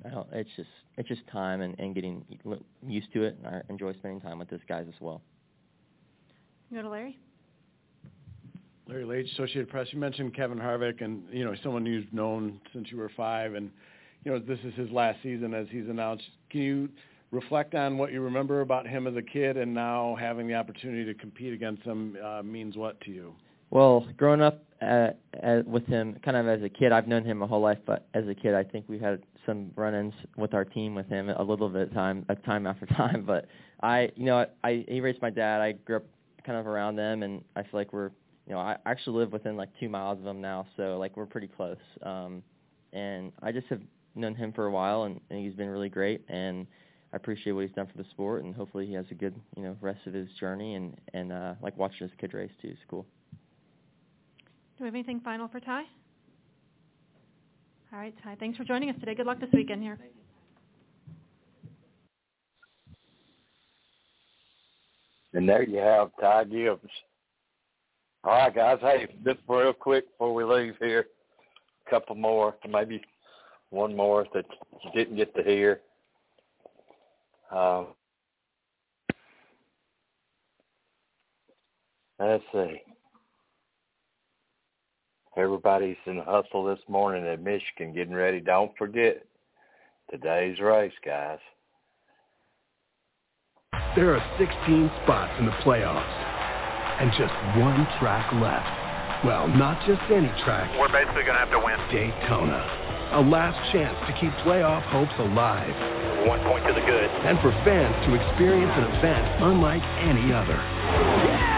I 0.04 0.10
don't. 0.10 0.26
It's 0.32 0.50
just 0.56 0.68
it's 0.96 1.08
just 1.08 1.26
time 1.28 1.60
and, 1.60 1.78
and 1.78 1.94
getting 1.94 2.24
used 2.86 3.12
to 3.12 3.22
it, 3.22 3.36
and 3.38 3.46
I 3.46 3.62
enjoy 3.68 3.92
spending 3.94 4.20
time 4.20 4.38
with 4.38 4.50
these 4.50 4.60
guys 4.68 4.86
as 4.88 5.00
well. 5.00 5.22
You 6.70 6.78
Go 6.78 6.82
to 6.82 6.88
Larry. 6.88 7.18
Larry 8.88 9.04
Leach, 9.04 9.32
Associated 9.32 9.68
Press. 9.68 9.88
You 9.90 9.98
mentioned 9.98 10.34
Kevin 10.34 10.58
Harvick, 10.58 11.02
and 11.02 11.22
you 11.30 11.44
know 11.44 11.54
someone 11.62 11.86
you've 11.86 12.12
known 12.12 12.60
since 12.72 12.90
you 12.90 12.96
were 12.98 13.10
five, 13.16 13.54
and 13.54 13.70
you 14.24 14.32
know 14.32 14.40
this 14.40 14.58
is 14.64 14.74
his 14.74 14.90
last 14.90 15.18
season 15.22 15.54
as 15.54 15.66
he's 15.70 15.88
announced. 15.88 16.24
Can 16.50 16.60
you 16.62 16.88
reflect 17.30 17.74
on 17.74 17.98
what 17.98 18.12
you 18.12 18.20
remember 18.20 18.60
about 18.60 18.86
him 18.86 19.06
as 19.06 19.16
a 19.16 19.22
kid 19.22 19.56
and 19.56 19.74
now 19.74 20.16
having 20.18 20.46
the 20.46 20.54
opportunity 20.54 21.04
to 21.04 21.14
compete 21.14 21.52
against 21.52 21.82
him 21.82 22.16
uh, 22.24 22.42
means 22.42 22.76
what 22.76 23.00
to 23.02 23.10
you? 23.10 23.34
Well, 23.70 24.06
growing 24.16 24.40
up 24.40 24.64
uh, 24.80 25.08
uh, 25.42 25.62
with 25.66 25.86
him, 25.86 26.16
kind 26.24 26.36
of 26.36 26.46
as 26.46 26.62
a 26.62 26.68
kid, 26.68 26.92
I've 26.92 27.08
known 27.08 27.24
him 27.24 27.38
my 27.38 27.46
whole 27.46 27.60
life. 27.60 27.78
But 27.84 28.06
as 28.14 28.26
a 28.28 28.34
kid, 28.34 28.54
I 28.54 28.62
think 28.62 28.88
we 28.88 28.98
had 28.98 29.22
some 29.44 29.70
run-ins 29.74 30.14
with 30.36 30.54
our 30.54 30.64
team 30.64 30.94
with 30.94 31.08
him 31.08 31.28
a 31.28 31.42
little 31.42 31.68
bit 31.68 31.88
of 31.88 31.94
time, 31.94 32.24
uh, 32.28 32.34
time 32.34 32.66
after 32.66 32.86
time. 32.96 33.24
But 33.26 33.46
I, 33.82 34.10
you 34.14 34.24
know, 34.24 34.38
I, 34.38 34.46
I 34.68 34.84
he 34.88 35.00
raised 35.00 35.20
my 35.20 35.30
dad. 35.30 35.60
I 35.60 35.72
grew 35.72 35.96
up 35.96 36.04
kind 36.44 36.58
of 36.58 36.66
around 36.66 36.96
them, 36.96 37.22
and 37.22 37.42
I 37.56 37.62
feel 37.62 37.70
like 37.72 37.92
we're, 37.92 38.10
you 38.46 38.52
know, 38.52 38.58
I 38.58 38.76
actually 38.86 39.18
live 39.18 39.32
within 39.32 39.56
like 39.56 39.70
two 39.80 39.88
miles 39.88 40.18
of 40.18 40.24
them 40.24 40.40
now, 40.40 40.66
so 40.76 40.96
like 40.98 41.16
we're 41.16 41.26
pretty 41.26 41.48
close. 41.48 41.76
Um, 42.02 42.42
and 42.92 43.32
I 43.42 43.50
just 43.50 43.66
have 43.66 43.80
known 44.14 44.34
him 44.34 44.52
for 44.52 44.66
a 44.66 44.70
while, 44.70 45.04
and, 45.04 45.20
and 45.30 45.44
he's 45.44 45.54
been 45.54 45.68
really 45.68 45.88
great. 45.88 46.24
And 46.28 46.66
I 47.16 47.18
appreciate 47.18 47.52
what 47.52 47.64
he's 47.64 47.74
done 47.74 47.87
for 47.87 47.96
the 47.96 48.07
sport, 48.11 48.44
and 48.44 48.55
hopefully 48.55 48.85
he 48.85 48.92
has 48.92 49.07
a 49.11 49.14
good, 49.14 49.35
you 49.57 49.62
know, 49.62 49.74
rest 49.81 50.00
of 50.07 50.12
his 50.12 50.29
journey. 50.38 50.74
And 50.74 50.94
and 51.14 51.33
uh, 51.33 51.55
like 51.62 51.74
watching 51.79 52.07
his 52.07 52.11
kid 52.20 52.35
race 52.35 52.50
too 52.61 52.68
is 52.68 52.76
cool. 52.90 53.07
Do 54.76 54.85
we 54.85 54.88
have 54.88 54.94
anything 54.94 55.20
final 55.20 55.48
for 55.48 55.59
Ty? 55.59 55.85
All 57.90 57.98
right, 57.98 58.14
Ty. 58.22 58.37
Thanks 58.38 58.59
for 58.59 58.64
joining 58.64 58.90
us 58.90 58.96
today. 59.00 59.14
Good 59.14 59.24
luck 59.24 59.40
this 59.40 59.48
weekend 59.55 59.83
here. 59.83 59.98
And 65.33 65.48
there 65.48 65.62
you 65.62 65.79
have 65.79 66.11
Ty 66.20 66.44
Gibbs. 66.44 66.83
All 68.24 68.33
right, 68.33 68.55
guys. 68.55 68.76
Hey, 68.83 69.07
just 69.24 69.38
real 69.48 69.72
quick 69.72 70.05
before 70.11 70.35
we 70.35 70.44
leave 70.44 70.74
here, 70.81 71.07
a 71.87 71.90
couple 71.90 72.14
more, 72.14 72.57
maybe 72.68 73.00
one 73.70 73.96
more 73.96 74.26
that 74.35 74.44
you 74.85 74.90
didn't 74.94 75.16
get 75.16 75.35
to 75.35 75.42
hear. 75.42 75.81
Um, 77.50 77.87
let's 82.18 82.44
see. 82.52 82.82
Everybody's 85.37 85.96
in 86.06 86.16
the 86.16 86.24
hustle 86.24 86.64
this 86.64 86.78
morning 86.88 87.26
at 87.26 87.42
Michigan 87.42 87.92
getting 87.94 88.14
ready. 88.14 88.40
Don't 88.40 88.76
forget 88.78 89.22
today's 90.11 90.59
race, 90.61 90.94
guys. 91.04 91.38
There 93.94 94.14
are 94.14 94.37
16 94.38 94.90
spots 95.04 95.32
in 95.38 95.46
the 95.46 95.52
playoffs 95.62 96.37
and 97.00 97.11
just 97.12 97.32
one 97.61 97.87
track 98.00 98.32
left. 98.40 99.24
Well, 99.24 99.48
not 99.48 99.87
just 99.87 100.00
any 100.11 100.28
track. 100.44 100.72
We're 100.78 100.88
basically 100.88 101.24
going 101.24 101.37
to 101.37 101.44
have 101.44 101.50
to 101.50 101.59
win. 101.59 101.76
Daytona 101.90 102.95
a 103.12 103.21
last 103.21 103.59
chance 103.73 103.97
to 104.07 104.12
keep 104.19 104.33
playoff 104.42 104.83
hopes 104.90 105.14
alive. 105.19 105.75
One 106.27 106.42
point 106.42 106.66
to 106.66 106.73
the 106.75 106.81
good. 106.81 107.09
And 107.23 107.38
for 107.38 107.53
fans 107.62 107.95
to 108.07 108.14
experience 108.19 108.73
an 108.75 108.83
event 108.99 109.42
unlike 109.42 109.83
any 110.03 110.33
other. 110.33 110.57
Yeah! 110.57 111.55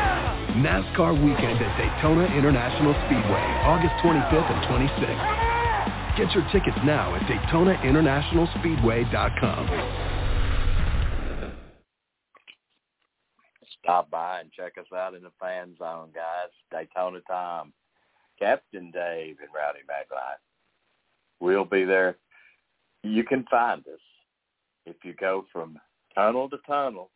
NASCAR 0.61 1.15
weekend 1.15 1.63
at 1.63 1.79
Daytona 1.79 2.27
International 2.37 2.93
Speedway, 3.07 3.47
August 3.65 3.95
25th 4.03 4.51
and 4.51 4.61
26th. 4.67 5.39
Get 6.19 6.35
your 6.35 6.43
tickets 6.51 6.77
now 6.85 7.15
at 7.15 7.23
DaytonaInternationalSpeedway.com. 7.31 9.69
Stop 13.83 14.11
by 14.11 14.41
and 14.41 14.51
check 14.53 14.77
us 14.79 14.87
out 14.95 15.15
in 15.15 15.23
the 15.23 15.33
fan 15.41 15.75
zone, 15.79 16.11
guys. 16.13 16.51
Daytona 16.71 17.21
time. 17.31 17.73
Captain 18.39 18.91
Dave 18.91 19.39
and 19.41 19.49
Rowdy 19.55 19.81
Maglite. 19.89 20.43
We'll 21.41 21.65
be 21.65 21.85
there. 21.85 22.17
You 23.03 23.25
can 23.25 23.45
find 23.51 23.81
us 23.87 24.01
if 24.87 24.97
you 25.05 25.15
go 25.15 25.45
from 25.53 25.79
tunnel 26.15 26.49
to 26.51 26.59
tunnel. 26.67 27.11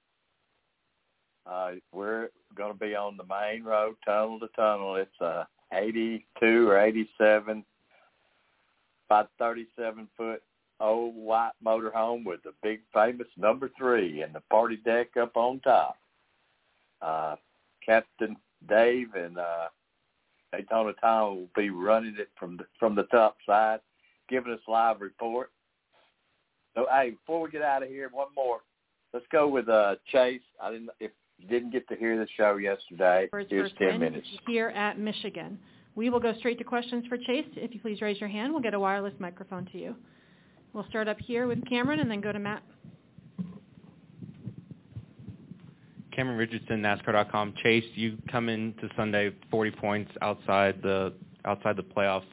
Uh, 1.44 1.72
we're 1.92 2.28
going 2.54 2.72
to 2.72 2.78
be 2.78 2.94
on 2.94 3.16
the 3.16 3.24
main 3.24 3.64
road, 3.64 3.96
tunnel 4.04 4.38
to 4.40 4.48
tunnel. 4.54 4.96
It's 4.96 5.20
a 5.20 5.46
82 5.72 6.68
or 6.68 6.78
87 6.78 7.64
by 9.08 9.24
37 9.38 10.08
foot 10.16 10.42
old 10.80 11.14
white 11.14 11.52
motorhome 11.64 12.24
with 12.24 12.42
the 12.42 12.52
big 12.62 12.80
famous 12.92 13.28
number 13.36 13.70
three 13.78 14.22
and 14.22 14.34
the 14.34 14.42
party 14.50 14.76
deck 14.76 15.16
up 15.20 15.36
on 15.36 15.60
top. 15.60 15.96
Uh, 17.00 17.36
Captain 17.84 18.36
Dave 18.68 19.14
and 19.14 19.38
uh, 19.38 19.68
Daytona 20.52 20.92
Tom 21.00 21.36
will 21.36 21.48
be 21.56 21.70
running 21.70 22.16
it 22.18 22.30
from 22.38 22.56
the, 22.56 22.64
from 22.78 22.94
the 22.94 23.04
top 23.04 23.36
side 23.46 23.80
giving 24.32 24.52
us 24.52 24.60
live 24.66 25.00
report. 25.00 25.50
So 26.74 26.86
hey, 26.90 27.10
before 27.10 27.42
we 27.42 27.50
get 27.50 27.62
out 27.62 27.82
of 27.82 27.88
here, 27.88 28.08
one 28.12 28.28
more. 28.34 28.60
Let's 29.12 29.26
go 29.30 29.46
with 29.46 29.68
uh 29.68 29.96
Chase. 30.10 30.40
I 30.60 30.72
didn't 30.72 30.90
if 30.98 31.12
you 31.38 31.48
didn't 31.48 31.70
get 31.70 31.86
to 31.88 31.96
hear 31.96 32.16
the 32.18 32.26
show 32.36 32.56
yesterday. 32.56 33.28
First 33.30 33.50
here's 33.50 33.72
ten 33.78 34.00
minutes. 34.00 34.26
Here 34.46 34.70
at 34.70 34.98
Michigan. 34.98 35.58
We 35.94 36.08
will 36.08 36.20
go 36.20 36.32
straight 36.38 36.56
to 36.58 36.64
questions 36.64 37.04
for 37.06 37.18
Chase. 37.18 37.44
If 37.54 37.74
you 37.74 37.80
please 37.80 38.00
raise 38.00 38.18
your 38.18 38.30
hand, 38.30 38.52
we'll 38.52 38.62
get 38.62 38.72
a 38.72 38.80
wireless 38.80 39.12
microphone 39.18 39.66
to 39.72 39.78
you. 39.78 39.94
We'll 40.72 40.86
start 40.88 41.06
up 41.06 41.18
here 41.20 41.46
with 41.46 41.62
Cameron 41.68 42.00
and 42.00 42.10
then 42.10 42.22
go 42.22 42.32
to 42.32 42.38
Matt. 42.38 42.62
Cameron 46.12 46.38
Richardson, 46.38 46.80
NASCAR.com. 46.80 47.54
Chase, 47.62 47.84
you 47.94 48.16
come 48.30 48.48
into 48.48 48.88
Sunday 48.96 49.34
40 49.50 49.70
points 49.72 50.10
outside 50.22 50.80
the 50.82 51.12
outside 51.44 51.76
the 51.76 51.82
playoffs. 51.82 52.24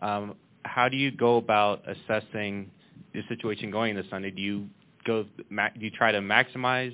Um, 0.00 0.34
how 0.74 0.88
do 0.88 0.96
you 0.96 1.12
go 1.12 1.36
about 1.36 1.84
assessing 1.86 2.68
the 3.12 3.22
situation 3.28 3.70
going 3.70 3.94
this 3.94 4.06
Sunday? 4.10 4.32
Do 4.32 4.42
you 4.42 4.66
go? 5.06 5.24
Do 5.48 5.68
you 5.78 5.90
try 5.90 6.10
to 6.10 6.18
maximize 6.18 6.92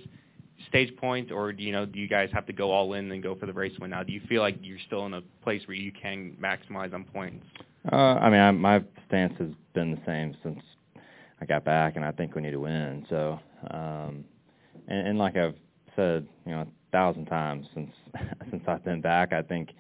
stage 0.69 0.95
points, 0.99 1.33
or 1.33 1.51
do 1.51 1.63
you 1.63 1.73
know? 1.73 1.87
Do 1.87 1.99
you 1.99 2.07
guys 2.07 2.29
have 2.35 2.45
to 2.47 2.53
go 2.53 2.71
all 2.71 2.93
in 2.93 3.11
and 3.11 3.23
go 3.23 3.35
for 3.35 3.47
the 3.47 3.55
race 3.55 3.73
win 3.81 3.89
now? 3.89 4.03
Do 4.03 4.13
you 4.13 4.21
feel 4.29 4.43
like 4.43 4.59
you're 4.61 4.79
still 4.87 5.07
in 5.07 5.15
a 5.15 5.23
place 5.43 5.63
where 5.67 5.77
you 5.77 5.93
can 5.93 6.37
maximize 6.39 6.93
on 6.93 7.05
points? 7.05 7.47
Uh, 7.91 7.97
I 7.97 8.29
mean, 8.29 8.41
I, 8.41 8.51
my 8.51 8.85
stance 9.09 9.33
has 9.39 9.49
been 9.73 9.93
the 9.93 10.01
same 10.05 10.37
since 10.43 10.61
I 11.41 11.47
got 11.47 11.65
back, 11.65 11.97
and 11.97 12.05
I 12.05 12.13
think 12.13 12.35
we 12.35 12.43
need 12.43 12.51
to 12.51 12.61
win. 12.61 13.07
So, 13.09 13.41
um, 13.71 14.25
and, 14.89 15.09
and 15.09 15.19
like 15.19 15.39
I've 15.39 15.57
said, 15.97 16.27
you 16.45 16.53
know, 16.53 16.61
a 16.61 16.67
thousand 16.93 17.27
times 17.27 17.67
since 17.73 17.93
since 18.51 18.63
I've 18.69 18.85
been 18.85 19.01
back, 19.01 19.33
I 19.33 19.41
think 19.41 19.71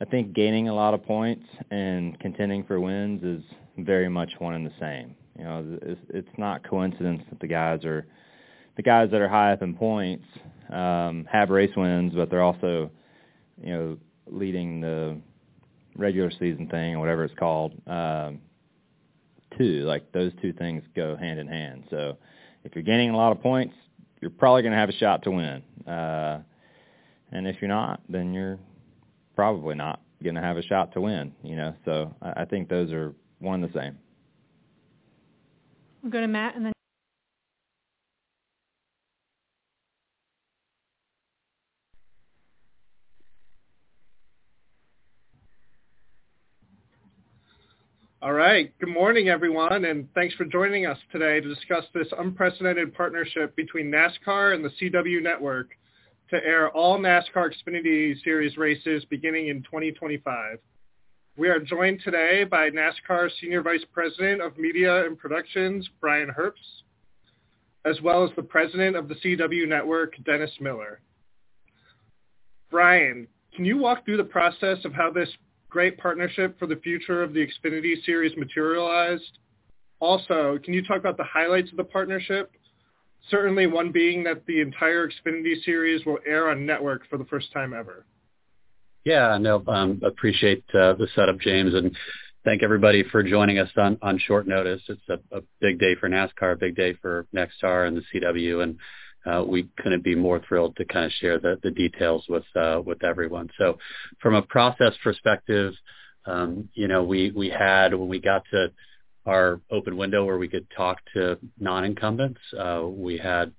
I 0.00 0.06
think 0.06 0.32
gaining 0.32 0.68
a 0.68 0.74
lot 0.74 0.94
of 0.94 1.04
points 1.04 1.44
and 1.70 2.18
contending 2.20 2.64
for 2.64 2.80
wins 2.80 3.22
is 3.22 3.44
very 3.78 4.08
much 4.08 4.30
one 4.38 4.54
and 4.54 4.66
the 4.66 4.72
same. 4.80 5.14
You 5.38 5.44
know, 5.44 5.78
it's, 6.08 6.28
not 6.38 6.68
coincidence 6.68 7.22
that 7.30 7.40
the 7.40 7.46
guys 7.46 7.84
are 7.84 8.06
the 8.76 8.82
guys 8.82 9.10
that 9.10 9.20
are 9.20 9.28
high 9.28 9.52
up 9.52 9.62
in 9.62 9.74
points 9.74 10.24
um, 10.72 11.26
have 11.30 11.50
race 11.50 11.74
wins, 11.76 12.12
but 12.14 12.30
they're 12.30 12.42
also, 12.42 12.90
you 13.62 13.72
know, 13.72 13.98
leading 14.26 14.80
the 14.80 15.18
regular 15.96 16.30
season 16.30 16.68
thing 16.70 16.94
or 16.94 17.00
whatever 17.00 17.24
it's 17.24 17.34
called 17.38 17.72
um, 17.86 18.40
too. 19.58 19.84
Like 19.84 20.12
those 20.12 20.32
two 20.40 20.52
things 20.54 20.82
go 20.96 21.16
hand 21.16 21.38
in 21.40 21.46
hand. 21.46 21.84
So 21.90 22.16
if 22.64 22.74
you're 22.74 22.84
gaining 22.84 23.10
a 23.10 23.16
lot 23.16 23.32
of 23.32 23.42
points, 23.42 23.74
you're 24.20 24.30
probably 24.30 24.62
going 24.62 24.72
to 24.72 24.78
have 24.78 24.88
a 24.88 24.96
shot 24.96 25.22
to 25.24 25.30
win. 25.30 25.62
Uh, 25.86 26.40
and 27.32 27.46
if 27.46 27.56
you're 27.60 27.68
not, 27.68 28.00
then 28.08 28.32
you're 28.34 28.58
probably 29.40 29.74
not 29.74 30.02
going 30.22 30.34
to 30.34 30.40
have 30.42 30.58
a 30.58 30.62
shot 30.62 30.92
to 30.92 31.00
win. 31.00 31.32
You 31.42 31.56
know, 31.56 31.74
so 31.86 32.14
I, 32.20 32.42
I 32.42 32.44
think 32.44 32.68
those 32.68 32.92
are 32.92 33.14
one 33.38 33.64
and 33.64 33.72
the 33.72 33.78
same. 33.78 33.98
We'll 36.02 36.12
go 36.12 36.20
to 36.20 36.28
Matt 36.28 36.56
and 36.56 36.66
then. 36.66 36.72
All 48.20 48.34
right. 48.34 48.78
Good 48.78 48.90
morning, 48.90 49.30
everyone, 49.30 49.86
and 49.86 50.06
thanks 50.14 50.34
for 50.34 50.44
joining 50.44 50.84
us 50.84 50.98
today 51.10 51.40
to 51.40 51.54
discuss 51.54 51.84
this 51.94 52.08
unprecedented 52.18 52.94
partnership 52.94 53.56
between 53.56 53.90
NASCAR 53.90 54.54
and 54.54 54.62
the 54.62 54.68
CW 54.68 55.22
Network 55.22 55.70
to 56.30 56.36
air 56.44 56.70
all 56.70 56.96
NASCAR 56.96 57.50
Xfinity 57.52 58.14
Series 58.22 58.56
races 58.56 59.04
beginning 59.10 59.48
in 59.48 59.62
2025. 59.62 60.58
We 61.36 61.48
are 61.48 61.58
joined 61.58 62.02
today 62.04 62.44
by 62.44 62.70
NASCAR 62.70 63.28
Senior 63.40 63.62
Vice 63.62 63.84
President 63.92 64.40
of 64.40 64.56
Media 64.56 65.06
and 65.06 65.18
Productions, 65.18 65.88
Brian 66.00 66.28
Herbst, 66.28 66.84
as 67.84 68.00
well 68.00 68.22
as 68.24 68.30
the 68.36 68.42
President 68.42 68.94
of 68.94 69.08
the 69.08 69.16
CW 69.16 69.66
Network, 69.66 70.14
Dennis 70.24 70.52
Miller. 70.60 71.00
Brian, 72.70 73.26
can 73.52 73.64
you 73.64 73.76
walk 73.76 74.04
through 74.04 74.18
the 74.18 74.24
process 74.24 74.78
of 74.84 74.92
how 74.92 75.10
this 75.10 75.30
great 75.68 75.98
partnership 75.98 76.56
for 76.60 76.68
the 76.68 76.76
future 76.76 77.24
of 77.24 77.32
the 77.32 77.44
Xfinity 77.44 78.04
Series 78.04 78.36
materialized? 78.36 79.38
Also, 79.98 80.60
can 80.62 80.74
you 80.74 80.86
talk 80.86 80.98
about 80.98 81.16
the 81.16 81.24
highlights 81.24 81.72
of 81.72 81.76
the 81.76 81.84
partnership? 81.84 82.52
Certainly 83.28 83.66
one 83.66 83.92
being 83.92 84.24
that 84.24 84.46
the 84.46 84.60
entire 84.60 85.08
Xfinity 85.08 85.62
Series 85.64 86.04
will 86.06 86.18
air 86.26 86.50
on 86.50 86.64
network 86.64 87.02
for 87.08 87.18
the 87.18 87.24
first 87.26 87.52
time 87.52 87.74
ever. 87.74 88.06
Yeah, 89.04 89.38
no, 89.38 89.62
um, 89.66 90.00
appreciate 90.04 90.64
uh, 90.74 90.94
the 90.94 91.08
setup, 91.14 91.38
James, 91.40 91.74
and 91.74 91.96
thank 92.44 92.62
everybody 92.62 93.02
for 93.10 93.22
joining 93.22 93.58
us 93.58 93.70
on, 93.76 93.98
on 94.02 94.18
short 94.18 94.46
notice. 94.46 94.82
It's 94.88 95.08
a, 95.08 95.36
a 95.36 95.40
big 95.60 95.78
day 95.78 95.94
for 95.94 96.08
NASCAR, 96.08 96.52
a 96.52 96.56
big 96.56 96.76
day 96.76 96.94
for 97.00 97.26
Nexstar 97.34 97.86
and 97.86 97.96
the 97.96 98.02
CW, 98.12 98.62
and 98.62 98.78
uh, 99.26 99.44
we 99.44 99.68
couldn't 99.78 100.04
be 100.04 100.14
more 100.14 100.40
thrilled 100.46 100.76
to 100.76 100.84
kind 100.84 101.06
of 101.06 101.12
share 101.12 101.38
the, 101.38 101.58
the 101.62 101.70
details 101.70 102.24
with 102.28 102.44
uh, 102.56 102.80
with 102.84 103.04
everyone. 103.04 103.50
So, 103.58 103.78
from 104.20 104.34
a 104.34 104.42
process 104.42 104.92
perspective, 105.02 105.74
um, 106.26 106.68
you 106.74 106.88
know, 106.88 107.02
we 107.02 107.30
we 107.30 107.50
had 107.50 107.94
when 107.94 108.08
we 108.08 108.18
got 108.18 108.44
to 108.52 108.68
our 109.30 109.60
open 109.70 109.96
window 109.96 110.24
where 110.24 110.38
we 110.38 110.48
could 110.48 110.66
talk 110.76 110.98
to 111.14 111.38
non-incumbents, 111.58 112.40
uh, 112.58 112.82
we 112.84 113.16
had 113.16 113.52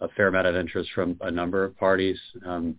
a 0.00 0.08
fair 0.08 0.28
amount 0.28 0.46
of 0.46 0.54
interest 0.54 0.90
from 0.94 1.16
a 1.20 1.30
number 1.30 1.64
of 1.64 1.76
parties. 1.76 2.18
Um, 2.44 2.76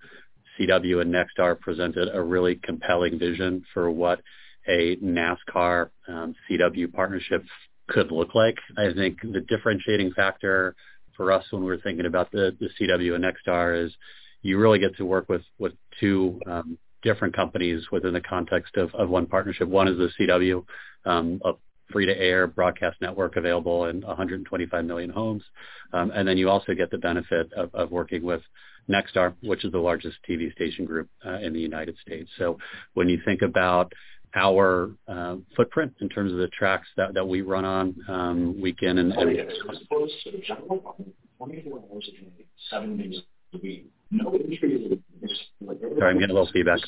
CW 0.57 1.01
and 1.01 1.13
Nexstar 1.13 1.59
presented 1.59 2.09
a 2.13 2.21
really 2.21 2.55
compelling 2.63 3.19
vision 3.19 3.63
for 3.73 3.91
what 3.91 4.21
a 4.67 4.95
NASCAR 4.97 5.89
um, 6.07 6.35
CW 6.49 6.91
partnership 6.93 7.43
could 7.89 8.11
look 8.11 8.33
like. 8.33 8.57
I 8.77 8.93
think 8.93 9.21
the 9.21 9.41
differentiating 9.41 10.11
factor 10.13 10.75
for 11.15 11.31
us 11.31 11.43
when 11.51 11.63
we're 11.63 11.81
thinking 11.81 12.05
about 12.05 12.31
the, 12.31 12.55
the 12.59 12.69
CW 12.79 13.15
and 13.15 13.25
Nexstar 13.25 13.85
is 13.85 13.91
you 14.41 14.57
really 14.57 14.79
get 14.79 14.95
to 14.97 15.05
work 15.05 15.27
with, 15.27 15.41
with 15.59 15.73
two 15.99 16.39
um, 16.45 16.77
different 17.01 17.35
companies 17.35 17.83
within 17.91 18.13
the 18.13 18.21
context 18.21 18.77
of, 18.77 18.93
of 18.95 19.09
one 19.09 19.25
partnership. 19.25 19.67
One 19.67 19.87
is 19.87 19.97
the 19.97 20.09
CW, 20.19 20.63
um, 21.05 21.41
a 21.43 21.53
free-to-air 21.91 22.47
broadcast 22.47 22.97
network 23.01 23.35
available 23.35 23.85
in 23.85 24.01
125 24.01 24.85
million 24.85 25.09
homes. 25.09 25.43
Um, 25.93 26.11
and 26.11 26.27
then 26.27 26.38
you 26.38 26.49
also 26.49 26.73
get 26.73 26.91
the 26.91 26.97
benefit 26.97 27.51
of, 27.53 27.73
of 27.73 27.91
working 27.91 28.23
with 28.23 28.41
Nexstar, 28.89 29.33
which 29.41 29.65
is 29.65 29.71
the 29.71 29.79
largest 29.79 30.17
TV 30.29 30.51
station 30.53 30.85
group 30.85 31.09
uh, 31.25 31.39
in 31.39 31.53
the 31.53 31.59
United 31.59 31.95
States. 32.01 32.29
So 32.38 32.57
when 32.93 33.09
you 33.09 33.19
think 33.25 33.41
about 33.41 33.91
our 34.35 34.91
uh, 35.07 35.38
footprint 35.55 35.93
in 36.01 36.09
terms 36.09 36.31
of 36.31 36.38
the 36.38 36.47
tracks 36.47 36.88
that, 36.97 37.13
that 37.13 37.27
we 37.27 37.41
run 37.41 37.65
on 37.65 37.95
um, 38.07 38.61
week 38.61 38.81
in 38.81 38.97
and, 38.97 39.11
and 39.13 39.38
Sorry, 45.99 46.11
I'm 46.11 46.19
getting 46.19 46.35
a 46.35 46.39
little 46.39 46.49
feedback. 46.53 46.79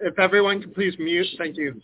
If 0.00 0.18
everyone 0.18 0.62
could 0.62 0.74
please 0.74 0.94
mute, 0.98 1.26
thank 1.38 1.56
you. 1.56 1.80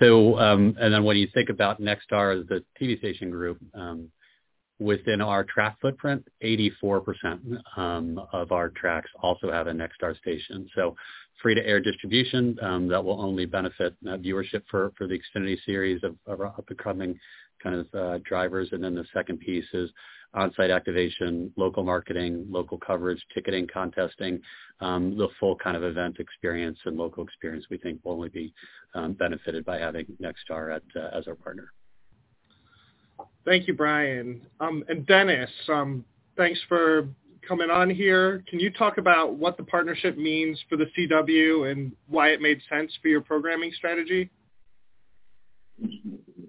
So, 0.00 0.38
um, 0.38 0.76
and 0.80 0.92
then 0.92 1.04
when 1.04 1.16
you 1.16 1.28
think 1.32 1.50
about 1.50 1.80
Nexstar 1.80 2.40
as 2.40 2.46
the 2.48 2.64
TV 2.80 2.98
station 2.98 3.30
group, 3.30 3.58
um, 3.74 4.10
within 4.80 5.20
our 5.20 5.44
track 5.44 5.76
footprint, 5.80 6.26
84% 6.42 7.58
um, 7.76 8.20
of 8.32 8.50
our 8.52 8.70
tracks 8.70 9.10
also 9.22 9.50
have 9.50 9.68
a 9.68 9.72
Nexstar 9.72 10.16
station. 10.18 10.68
So 10.74 10.96
free-to-air 11.40 11.80
distribution 11.80 12.58
um, 12.62 12.88
that 12.88 13.02
will 13.02 13.20
only 13.20 13.46
benefit 13.46 13.94
uh, 14.06 14.16
viewership 14.16 14.62
for, 14.70 14.92
for 14.96 15.06
the 15.06 15.18
Xfinity 15.18 15.58
series 15.64 16.02
of, 16.02 16.16
of 16.26 16.40
up-and-coming 16.40 17.18
kind 17.64 17.76
of 17.76 17.94
uh, 17.94 18.18
drivers. 18.18 18.68
And 18.72 18.84
then 18.84 18.94
the 18.94 19.06
second 19.12 19.40
piece 19.40 19.66
is 19.72 19.90
on-site 20.34 20.70
activation, 20.70 21.52
local 21.56 21.82
marketing, 21.82 22.46
local 22.50 22.78
coverage, 22.78 23.24
ticketing, 23.34 23.66
contesting, 23.72 24.40
um, 24.80 25.16
the 25.16 25.28
full 25.40 25.56
kind 25.56 25.76
of 25.76 25.84
event 25.84 26.16
experience 26.18 26.78
and 26.84 26.96
local 26.96 27.24
experience 27.24 27.64
we 27.70 27.78
think 27.78 28.04
will 28.04 28.12
only 28.12 28.28
be 28.28 28.52
um, 28.94 29.14
benefited 29.14 29.64
by 29.64 29.78
having 29.78 30.06
Nexstar 30.20 30.76
at, 30.76 30.82
uh, 30.96 31.16
as 31.16 31.26
our 31.26 31.34
partner. 31.34 31.72
Thank 33.44 33.68
you, 33.68 33.74
Brian. 33.74 34.42
Um, 34.60 34.84
and 34.88 35.06
Dennis, 35.06 35.50
um, 35.68 36.04
thanks 36.36 36.60
for 36.68 37.08
coming 37.46 37.70
on 37.70 37.90
here. 37.90 38.42
Can 38.48 38.58
you 38.58 38.70
talk 38.70 38.98
about 38.98 39.34
what 39.34 39.56
the 39.56 39.64
partnership 39.64 40.16
means 40.16 40.62
for 40.68 40.76
the 40.76 40.86
CW 40.96 41.70
and 41.70 41.92
why 42.08 42.28
it 42.28 42.40
made 42.40 42.60
sense 42.68 42.90
for 43.02 43.08
your 43.08 43.20
programming 43.20 43.70
strategy? 43.76 44.30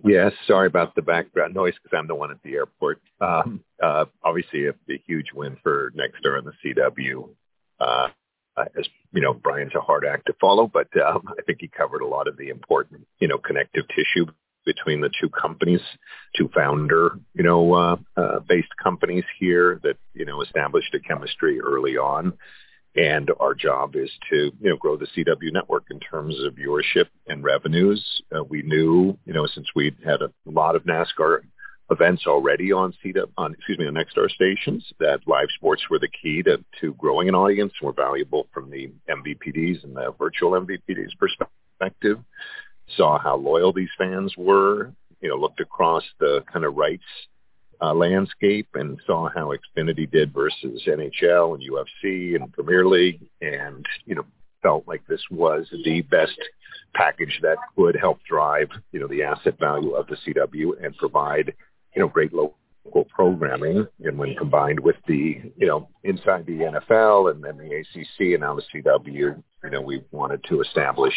Yes, 0.05 0.33
sorry 0.45 0.67
about 0.67 0.93
the 0.93 1.01
background 1.01 1.55
noise 1.55 1.73
because 1.73 1.97
I'm 1.97 2.07
the 2.07 2.13
one 2.13 2.29
at 2.29 2.41
the 2.43 2.53
airport. 2.53 3.01
Um, 3.19 3.63
uh, 3.81 4.05
obviously, 4.23 4.67
a, 4.67 4.71
a 4.89 5.01
huge 5.07 5.31
win 5.33 5.57
for 5.63 5.91
Nexstar 5.97 6.37
and 6.37 6.45
the 6.45 6.53
CW. 6.63 7.29
Uh, 7.79 8.09
as 8.57 8.87
you 9.11 9.21
know, 9.21 9.33
Brian's 9.33 9.73
a 9.75 9.81
hard 9.81 10.05
act 10.05 10.27
to 10.27 10.33
follow, 10.39 10.69
but 10.71 10.87
um, 11.01 11.23
I 11.27 11.41
think 11.41 11.57
he 11.59 11.67
covered 11.67 12.01
a 12.01 12.07
lot 12.07 12.27
of 12.27 12.37
the 12.37 12.49
important, 12.49 13.07
you 13.19 13.27
know, 13.27 13.39
connective 13.39 13.85
tissue 13.89 14.27
between 14.65 15.01
the 15.01 15.09
two 15.19 15.29
companies, 15.29 15.81
two 16.35 16.49
founder, 16.53 17.19
you 17.33 17.43
know, 17.43 17.73
uh, 17.73 17.95
uh, 18.15 18.39
based 18.39 18.71
companies 18.81 19.23
here 19.39 19.79
that, 19.83 19.97
you 20.13 20.25
know, 20.25 20.41
established 20.41 20.93
a 20.93 20.99
chemistry 20.99 21.59
early 21.61 21.97
on. 21.97 22.33
And 22.95 23.29
our 23.39 23.53
job 23.53 23.95
is 23.95 24.09
to, 24.29 24.51
you 24.61 24.69
know, 24.69 24.77
grow 24.77 24.95
the 24.95 25.07
CW 25.07 25.51
network 25.51 25.85
in 25.91 25.99
terms 25.99 26.35
of 26.43 26.55
viewership 26.55 27.07
and 27.27 27.43
revenues. 27.43 28.21
Uh, 28.33 28.43
we 28.43 28.61
knew, 28.61 29.17
you 29.25 29.33
know, 29.33 29.47
since 29.47 29.67
we 29.75 29.93
had 30.05 30.21
a 30.21 30.31
lot 30.45 30.75
of 30.75 30.83
NASCAR 30.83 31.41
events 31.91 32.25
already 32.25 32.71
on 32.71 32.93
CW, 33.03 33.25
on, 33.37 33.53
excuse 33.53 33.77
me, 33.77 33.87
on 33.87 33.95
Nexstar 33.95 34.29
stations, 34.29 34.85
that 34.99 35.19
live 35.27 35.49
sports 35.55 35.83
were 35.89 35.99
the 35.99 36.07
key 36.07 36.41
to, 36.43 36.63
to 36.79 36.93
growing 36.93 37.27
an 37.27 37.35
audience 37.35 37.73
and 37.79 37.87
were 37.87 37.93
valuable 37.93 38.47
from 38.53 38.69
the 38.69 38.91
MVPDs 39.09 39.83
and 39.83 39.95
the 39.95 40.13
virtual 40.17 40.51
MVPDs 40.51 41.17
perspective 41.19 42.19
saw 42.95 43.19
how 43.19 43.35
loyal 43.35 43.73
these 43.73 43.89
fans 43.97 44.33
were, 44.37 44.93
you 45.19 45.29
know, 45.29 45.35
looked 45.35 45.59
across 45.59 46.03
the 46.19 46.43
kind 46.51 46.63
of 46.63 46.75
rights 46.75 47.03
uh, 47.81 47.93
landscape 47.93 48.67
and 48.73 48.99
saw 49.05 49.29
how 49.33 49.53
Xfinity 49.53 50.09
did 50.09 50.33
versus 50.33 50.83
NHL 50.87 51.55
and 51.55 51.63
UFC 51.69 52.35
and 52.35 52.51
Premier 52.53 52.85
League 52.85 53.29
and, 53.41 53.85
you 54.05 54.15
know, 54.15 54.25
felt 54.61 54.87
like 54.87 55.05
this 55.07 55.21
was 55.29 55.67
the 55.83 56.01
best 56.01 56.39
package 56.93 57.39
that 57.41 57.57
could 57.75 57.95
help 57.95 58.19
drive, 58.23 58.69
you 58.91 58.99
know, 58.99 59.07
the 59.07 59.23
asset 59.23 59.59
value 59.59 59.91
of 59.91 60.07
the 60.07 60.15
CW 60.15 60.83
and 60.83 60.95
provide, 60.97 61.53
you 61.95 62.01
know, 62.01 62.07
great 62.07 62.33
local 62.33 63.05
programming. 63.09 63.85
And 64.03 64.17
when 64.17 64.35
combined 64.35 64.79
with 64.79 64.95
the, 65.07 65.41
you 65.57 65.67
know, 65.67 65.89
inside 66.03 66.45
the 66.45 66.59
NFL 66.59 67.31
and 67.31 67.43
then 67.43 67.57
the 67.57 67.75
ACC 67.75 68.33
and 68.33 68.41
now 68.41 68.55
the 68.55 68.63
CW, 68.73 69.43
you 69.63 69.69
know, 69.69 69.81
we 69.81 70.03
wanted 70.11 70.43
to 70.45 70.61
establish 70.61 71.13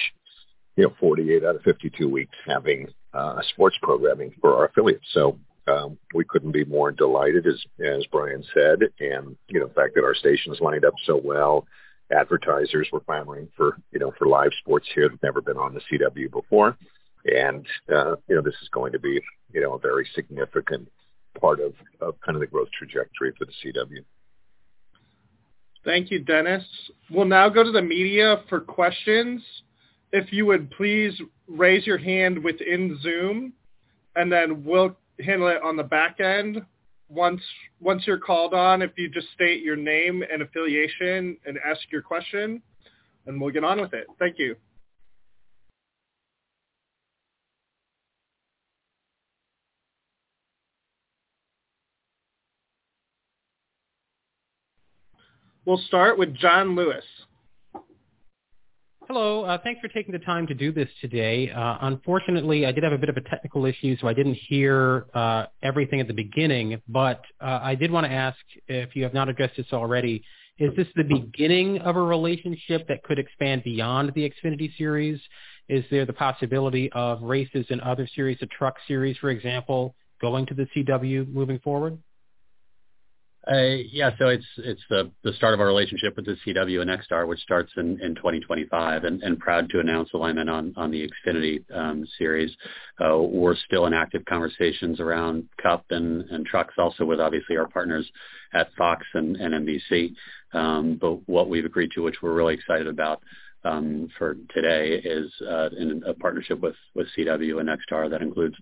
you 0.78 0.84
know, 0.84 0.94
48 1.00 1.44
out 1.44 1.56
of 1.56 1.62
52 1.62 2.08
weeks 2.08 2.36
having 2.46 2.86
uh, 3.12 3.40
sports 3.48 3.76
programming 3.82 4.32
for 4.40 4.54
our 4.54 4.66
affiliates. 4.66 5.04
So 5.12 5.36
um, 5.68 5.98
we 6.14 6.24
couldn't 6.24 6.52
be 6.52 6.64
more 6.64 6.90
delighted, 6.90 7.46
as 7.46 7.62
as 7.84 8.04
Brian 8.10 8.44
said, 8.54 8.80
and 9.00 9.36
you 9.48 9.60
know, 9.60 9.66
the 9.66 9.74
fact 9.74 9.94
that 9.94 10.04
our 10.04 10.14
stations 10.14 10.58
lined 10.60 10.84
up 10.84 10.94
so 11.04 11.20
well. 11.22 11.66
Advertisers 12.10 12.88
were 12.90 13.00
clamoring 13.00 13.48
for 13.56 13.78
you 13.92 13.98
know 13.98 14.12
for 14.18 14.26
live 14.26 14.50
sports 14.60 14.88
here 14.94 15.08
that 15.08 15.22
never 15.22 15.42
been 15.42 15.58
on 15.58 15.74
the 15.74 15.80
CW 15.80 16.30
before, 16.30 16.76
and 17.26 17.66
uh, 17.94 18.16
you 18.28 18.36
know 18.36 18.42
this 18.42 18.54
is 18.62 18.68
going 18.70 18.92
to 18.92 18.98
be 18.98 19.20
you 19.52 19.60
know 19.60 19.74
a 19.74 19.78
very 19.78 20.08
significant 20.14 20.88
part 21.38 21.60
of 21.60 21.74
of 22.00 22.14
kind 22.24 22.34
of 22.34 22.40
the 22.40 22.46
growth 22.46 22.68
trajectory 22.76 23.32
for 23.38 23.44
the 23.44 23.52
CW. 23.62 24.04
Thank 25.84 26.10
you, 26.10 26.18
Dennis. 26.18 26.64
We'll 27.10 27.24
now 27.24 27.48
go 27.48 27.62
to 27.62 27.70
the 27.70 27.82
media 27.82 28.42
for 28.48 28.60
questions. 28.60 29.42
If 30.12 30.32
you 30.32 30.46
would 30.46 30.70
please 30.70 31.20
raise 31.46 31.86
your 31.86 31.98
hand 31.98 32.42
within 32.42 32.98
Zoom, 33.02 33.52
and 34.16 34.32
then 34.32 34.64
we'll 34.64 34.96
handle 35.24 35.48
it 35.48 35.62
on 35.62 35.76
the 35.76 35.82
back 35.82 36.20
end. 36.20 36.62
Once 37.08 37.40
once 37.80 38.06
you're 38.06 38.18
called 38.18 38.52
on, 38.52 38.82
if 38.82 38.90
you 38.96 39.08
just 39.08 39.28
state 39.34 39.62
your 39.62 39.76
name 39.76 40.22
and 40.30 40.42
affiliation 40.42 41.36
and 41.46 41.58
ask 41.64 41.80
your 41.90 42.02
question, 42.02 42.62
and 43.26 43.40
we'll 43.40 43.50
get 43.50 43.64
on 43.64 43.80
with 43.80 43.94
it. 43.94 44.06
Thank 44.18 44.38
you. 44.38 44.56
We'll 55.64 55.82
start 55.86 56.18
with 56.18 56.34
John 56.34 56.74
Lewis. 56.74 57.04
Hello. 59.08 59.42
Uh, 59.44 59.56
thanks 59.64 59.80
for 59.80 59.88
taking 59.88 60.12
the 60.12 60.18
time 60.18 60.46
to 60.46 60.52
do 60.52 60.70
this 60.70 60.88
today. 61.00 61.50
Uh, 61.50 61.78
unfortunately, 61.80 62.66
I 62.66 62.72
did 62.72 62.84
have 62.84 62.92
a 62.92 62.98
bit 62.98 63.08
of 63.08 63.16
a 63.16 63.22
technical 63.22 63.64
issue, 63.64 63.96
so 63.98 64.06
I 64.06 64.12
didn't 64.12 64.34
hear 64.34 65.06
uh, 65.14 65.46
everything 65.62 66.02
at 66.02 66.08
the 66.08 66.12
beginning. 66.12 66.82
But 66.86 67.22
uh, 67.40 67.58
I 67.62 67.74
did 67.74 67.90
want 67.90 68.04
to 68.04 68.12
ask 68.12 68.36
if 68.66 68.94
you 68.94 69.04
have 69.04 69.14
not 69.14 69.30
addressed 69.30 69.56
this 69.56 69.72
already. 69.72 70.22
Is 70.58 70.76
this 70.76 70.88
the 70.94 71.04
beginning 71.04 71.78
of 71.78 71.96
a 71.96 72.02
relationship 72.02 72.86
that 72.88 73.02
could 73.02 73.18
expand 73.18 73.64
beyond 73.64 74.12
the 74.14 74.30
Xfinity 74.30 74.76
Series? 74.76 75.18
Is 75.70 75.86
there 75.90 76.04
the 76.04 76.12
possibility 76.12 76.92
of 76.92 77.22
races 77.22 77.64
in 77.70 77.80
other 77.80 78.06
series, 78.14 78.36
the 78.40 78.46
Truck 78.58 78.76
Series, 78.86 79.16
for 79.16 79.30
example, 79.30 79.94
going 80.20 80.44
to 80.44 80.54
the 80.54 80.66
CW 80.76 81.32
moving 81.32 81.60
forward? 81.60 81.96
Uh, 83.46 83.76
yeah, 83.92 84.10
so 84.18 84.28
it's 84.28 84.44
it's 84.58 84.82
the 84.90 85.10
the 85.22 85.32
start 85.32 85.54
of 85.54 85.60
our 85.60 85.66
relationship 85.66 86.16
with 86.16 86.26
the 86.26 86.36
CW 86.44 86.82
and 86.82 86.90
Nexstar, 86.90 87.26
which 87.26 87.38
starts 87.40 87.72
in, 87.76 87.98
in 88.02 88.14
2025, 88.14 89.04
and, 89.04 89.22
and 89.22 89.38
proud 89.38 89.70
to 89.70 89.80
announce 89.80 90.10
alignment 90.12 90.50
on 90.50 90.74
on 90.76 90.90
the 90.90 91.08
Xfinity 91.08 91.64
um, 91.74 92.06
series. 92.18 92.54
Uh, 93.02 93.16
we're 93.16 93.56
still 93.56 93.86
in 93.86 93.94
active 93.94 94.24
conversations 94.26 95.00
around 95.00 95.48
Cup 95.62 95.84
and, 95.90 96.28
and 96.30 96.44
trucks, 96.44 96.74
also 96.76 97.04
with 97.04 97.20
obviously 97.20 97.56
our 97.56 97.68
partners 97.68 98.10
at 98.52 98.68
Fox 98.76 99.06
and, 99.14 99.36
and 99.36 99.54
NBC. 99.66 100.14
Um, 100.52 100.98
but 101.00 101.26
what 101.28 101.48
we've 101.48 101.64
agreed 101.64 101.92
to, 101.94 102.02
which 102.02 102.16
we're 102.20 102.34
really 102.34 102.54
excited 102.54 102.86
about, 102.86 103.22
um, 103.64 104.08
for 104.18 104.36
today 104.54 105.00
is 105.04 105.30
uh, 105.48 105.68
in 105.76 106.02
a 106.06 106.14
partnership 106.14 106.60
with, 106.60 106.76
with 106.94 107.06
CW 107.16 107.60
and 107.60 107.68
Nexstar 107.68 108.10
that 108.10 108.22
includes 108.22 108.56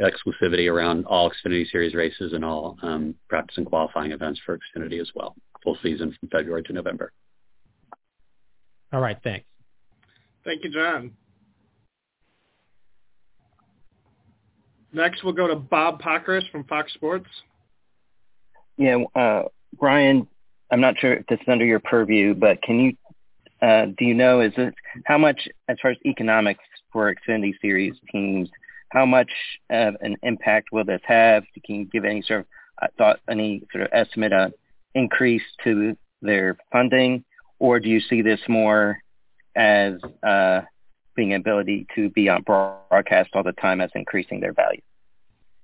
exclusivity 0.00 0.70
around 0.70 1.04
all 1.06 1.30
Xfinity 1.30 1.70
Series 1.70 1.94
races 1.94 2.32
and 2.32 2.44
all 2.44 2.76
um, 2.82 3.14
practice 3.28 3.56
and 3.56 3.66
qualifying 3.66 4.12
events 4.12 4.40
for 4.46 4.58
Xfinity 4.58 5.00
as 5.00 5.10
well. 5.14 5.34
Full 5.64 5.76
season 5.82 6.16
from 6.18 6.28
February 6.28 6.62
to 6.64 6.72
November. 6.72 7.12
All 8.92 9.00
right, 9.00 9.18
thanks. 9.24 9.46
Thank 10.44 10.62
you, 10.62 10.70
John. 10.70 11.12
Next, 14.92 15.24
we'll 15.24 15.34
go 15.34 15.48
to 15.48 15.56
Bob 15.56 16.00
Pockrass 16.00 16.48
from 16.50 16.64
Fox 16.64 16.94
Sports. 16.94 17.28
Yeah, 18.78 18.98
uh, 19.14 19.42
Brian, 19.78 20.26
I'm 20.70 20.80
not 20.80 20.94
sure 20.98 21.14
if 21.14 21.26
this 21.26 21.40
is 21.40 21.48
under 21.48 21.64
your 21.64 21.80
purview, 21.80 22.34
but 22.34 22.62
can 22.62 22.78
you 22.78 22.96
uh, 23.62 23.86
do 23.96 24.04
you 24.04 24.14
know 24.14 24.40
is 24.40 24.52
it 24.56 24.74
how 25.04 25.18
much 25.18 25.48
as 25.68 25.78
far 25.80 25.92
as 25.92 25.96
economics 26.04 26.64
for 26.92 27.14
Xfinity 27.14 27.54
Series 27.60 27.94
teams? 28.10 28.48
How 28.90 29.04
much 29.04 29.30
of 29.70 29.94
an 30.00 30.16
impact 30.22 30.68
will 30.72 30.84
this 30.84 31.00
have? 31.04 31.44
Can 31.64 31.76
you 31.76 31.84
give 31.86 32.04
any 32.04 32.22
sort 32.22 32.40
of 32.40 32.46
uh, 32.82 32.86
thought, 32.98 33.20
any 33.28 33.62
sort 33.72 33.84
of 33.84 33.90
estimate 33.92 34.32
on 34.32 34.52
increase 34.94 35.42
to 35.64 35.96
their 36.22 36.56
funding, 36.72 37.24
or 37.58 37.80
do 37.80 37.88
you 37.88 38.00
see 38.00 38.22
this 38.22 38.40
more 38.48 38.98
as 39.54 39.94
uh, 40.22 40.60
being 41.14 41.34
ability 41.34 41.86
to 41.94 42.10
be 42.10 42.28
on 42.28 42.42
broadcast 42.42 43.30
all 43.34 43.42
the 43.42 43.52
time 43.52 43.80
as 43.80 43.90
increasing 43.94 44.40
their 44.40 44.52
value? 44.52 44.80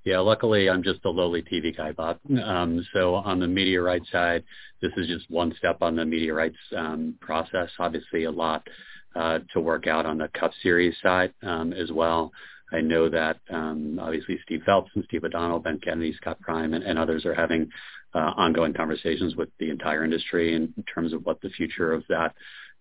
Yeah, 0.05 0.19
luckily 0.19 0.69
I'm 0.69 0.83
just 0.83 1.05
a 1.05 1.11
lowly 1.11 1.43
TV 1.43 1.77
guy, 1.77 1.93
Bob. 1.93 2.19
Um, 2.45 2.85
so 2.93 3.15
on 3.15 3.39
the 3.39 3.47
media 3.47 3.81
rights 3.81 4.11
side, 4.11 4.43
this 4.81 4.93
is 4.97 5.07
just 5.07 5.31
one 5.31 5.55
step 5.57 5.79
on 5.81 5.95
the 5.95 6.05
media 6.05 6.35
rights 6.35 6.57
um, 6.77 7.15
process. 7.21 7.71
Obviously, 7.79 8.25
a 8.25 8.31
lot 8.31 8.67
uh, 9.15 9.39
to 9.53 9.61
work 9.61 9.87
out 9.87 10.05
on 10.05 10.19
the 10.19 10.29
Cup 10.29 10.51
Series 10.63 10.97
side 11.03 11.33
um, 11.43 11.73
as 11.73 11.93
well. 11.93 12.33
I 12.73 12.81
know 12.81 13.09
that 13.11 13.39
um, 13.51 13.99
obviously 14.01 14.41
Steve 14.45 14.63
Phelps 14.65 14.91
and 14.95 15.05
Steve 15.05 15.25
O'Donnell, 15.25 15.61
Ben 15.61 15.79
Kennedy, 15.79 16.15
Scott 16.15 16.41
Prime, 16.41 16.75
and, 16.75 16.83
and 16.83 16.99
others 16.99 17.25
are 17.27 17.35
having 17.35 17.69
uh, 18.15 18.33
ongoing 18.37 18.73
conversations 18.73 19.37
with 19.37 19.51
the 19.59 19.71
entire 19.71 20.05
industry 20.05 20.55
in 20.55 20.73
terms 20.93 21.13
of 21.13 21.25
what 21.25 21.41
the 21.43 21.51
future 21.51 21.93
of 21.93 22.03
that 22.09 22.35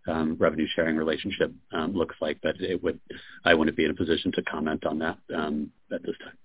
um, 0.08 0.38
revenue 0.40 0.68
sharing 0.76 0.96
relationship 0.96 1.52
um, 1.74 1.94
looks 1.94 2.16
like. 2.22 2.40
But 2.42 2.60
it 2.62 2.82
would, 2.82 3.00
I 3.46 3.54
wouldn't 3.54 3.78
be 3.78 3.86
in 3.86 3.92
a 3.92 3.96
position 3.96 4.32
to 4.34 4.42
comment 4.44 4.86
on 4.86 5.00
that 5.00 5.18
um, 5.36 5.72
at 5.94 6.02
this 6.04 6.16
time. 6.24 6.38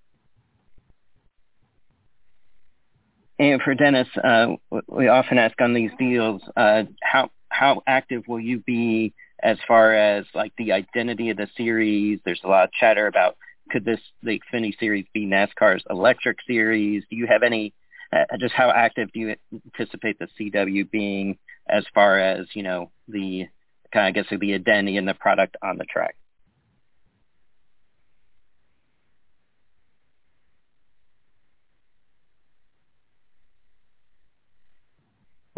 And 3.39 3.61
for 3.61 3.75
Dennis, 3.75 4.07
uh, 4.21 4.55
we 4.87 5.07
often 5.07 5.37
ask 5.37 5.59
on 5.61 5.73
these 5.73 5.91
deals, 5.99 6.41
uh, 6.55 6.83
how 7.01 7.29
how 7.49 7.81
active 7.87 8.23
will 8.27 8.39
you 8.39 8.59
be 8.59 9.13
as 9.41 9.57
far 9.67 9.93
as 9.93 10.25
like 10.33 10.53
the 10.57 10.71
identity 10.71 11.29
of 11.29 11.37
the 11.37 11.47
series? 11.55 12.19
There's 12.25 12.41
a 12.43 12.47
lot 12.47 12.65
of 12.65 12.71
chatter 12.71 13.07
about 13.07 13.37
could 13.69 13.85
this 13.85 13.99
the 14.23 14.39
Xfinity 14.39 14.77
series 14.79 15.05
be 15.13 15.25
NASCAR's 15.25 15.83
electric 15.89 16.37
series? 16.47 17.03
Do 17.09 17.15
you 17.15 17.27
have 17.27 17.43
any? 17.43 17.73
Uh, 18.11 18.37
just 18.39 18.53
how 18.53 18.71
active 18.71 19.11
do 19.11 19.19
you 19.19 19.35
anticipate 19.53 20.17
the 20.17 20.27
CW 20.39 20.89
being 20.89 21.37
as 21.67 21.85
far 21.93 22.17
as 22.17 22.47
you 22.53 22.63
know 22.63 22.89
the 23.07 23.45
kind 23.93 24.07
of 24.07 24.09
I 24.09 24.23
guess 24.23 24.39
the 24.39 24.53
identity 24.53 24.97
and 24.97 25.07
the 25.07 25.13
product 25.13 25.57
on 25.61 25.77
the 25.77 25.85
track? 25.85 26.15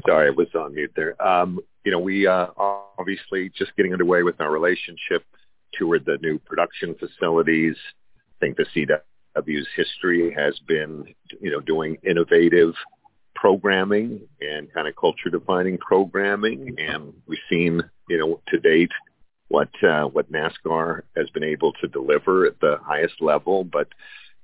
Sorry, 0.07 0.27
I 0.27 0.31
was 0.31 0.47
on 0.55 0.75
mute 0.75 0.91
there. 0.95 1.21
Um, 1.25 1.59
you 1.83 1.91
know, 1.91 1.99
we 1.99 2.27
uh, 2.27 2.47
obviously 2.97 3.49
just 3.57 3.75
getting 3.75 3.93
underway 3.93 4.23
with 4.23 4.39
our 4.41 4.51
relationship, 4.51 5.23
toward 5.77 6.05
the 6.05 6.17
new 6.21 6.39
production 6.39 6.95
facilities. 6.95 7.75
I 8.41 8.45
think 8.45 8.57
the 8.57 8.65
CW's 8.75 9.67
history 9.75 10.33
has 10.33 10.57
been, 10.67 11.13
you 11.41 11.51
know, 11.51 11.59
doing 11.59 11.97
innovative 12.03 12.73
programming 13.35 14.21
and 14.41 14.71
kind 14.73 14.87
of 14.87 14.95
culture 14.95 15.29
defining 15.29 15.77
programming. 15.77 16.75
And 16.77 17.13
we've 17.27 17.39
seen, 17.49 17.81
you 18.07 18.17
know, 18.17 18.41
to 18.47 18.59
date 18.59 18.91
what 19.47 19.69
uh, 19.83 20.05
what 20.05 20.31
NASCAR 20.31 21.01
has 21.15 21.29
been 21.31 21.43
able 21.43 21.73
to 21.73 21.87
deliver 21.87 22.45
at 22.45 22.59
the 22.59 22.77
highest 22.83 23.21
level. 23.21 23.63
But 23.63 23.87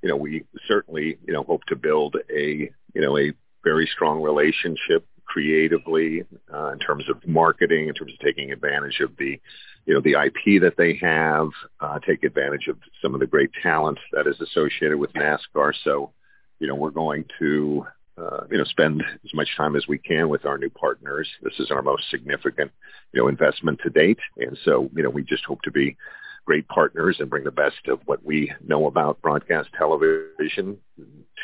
you 0.01 0.09
know, 0.09 0.15
we 0.15 0.45
certainly, 0.67 1.17
you 1.25 1.33
know, 1.33 1.43
hope 1.43 1.63
to 1.65 1.75
build 1.75 2.15
a, 2.29 2.71
you 2.93 3.01
know, 3.01 3.17
a 3.17 3.33
very 3.63 3.89
strong 3.91 4.21
relationship 4.21 5.05
creatively 5.35 6.23
uh, 6.53 6.71
in 6.71 6.79
terms 6.79 7.09
of 7.09 7.17
marketing, 7.27 7.89
in 7.89 7.93
terms 7.93 8.13
of 8.13 8.19
taking 8.19 8.53
advantage 8.53 9.01
of 9.01 9.11
the, 9.17 9.37
you 9.85 9.93
know, 9.93 9.99
the 9.99 10.13
IP 10.13 10.61
that 10.61 10.75
they 10.77 10.95
have, 10.95 11.49
uh, 11.81 11.99
take 11.99 12.23
advantage 12.23 12.69
of 12.69 12.77
some 13.01 13.13
of 13.13 13.19
the 13.19 13.27
great 13.27 13.49
talent 13.61 13.99
that 14.13 14.27
is 14.27 14.39
associated 14.39 14.97
with 14.97 15.11
NASCAR. 15.11 15.73
So, 15.83 16.13
you 16.59 16.67
know, 16.67 16.75
we're 16.75 16.89
going 16.89 17.25
to, 17.39 17.85
uh, 18.17 18.45
you 18.49 18.57
know, 18.57 18.63
spend 18.63 19.03
as 19.25 19.33
much 19.33 19.49
time 19.57 19.75
as 19.75 19.85
we 19.89 19.97
can 19.97 20.29
with 20.29 20.45
our 20.45 20.57
new 20.57 20.69
partners. 20.69 21.27
This 21.41 21.59
is 21.59 21.69
our 21.69 21.81
most 21.81 22.09
significant, 22.09 22.71
you 23.11 23.21
know, 23.21 23.27
investment 23.27 23.81
to 23.83 23.89
date, 23.89 24.19
and 24.37 24.57
so, 24.63 24.89
you 24.95 25.03
know, 25.03 25.09
we 25.09 25.21
just 25.21 25.43
hope 25.43 25.61
to 25.63 25.71
be 25.71 25.97
great 26.45 26.67
partners 26.67 27.17
and 27.19 27.29
bring 27.29 27.43
the 27.43 27.51
best 27.51 27.87
of 27.87 27.99
what 28.05 28.23
we 28.23 28.51
know 28.65 28.87
about 28.87 29.21
broadcast 29.21 29.69
television 29.77 30.77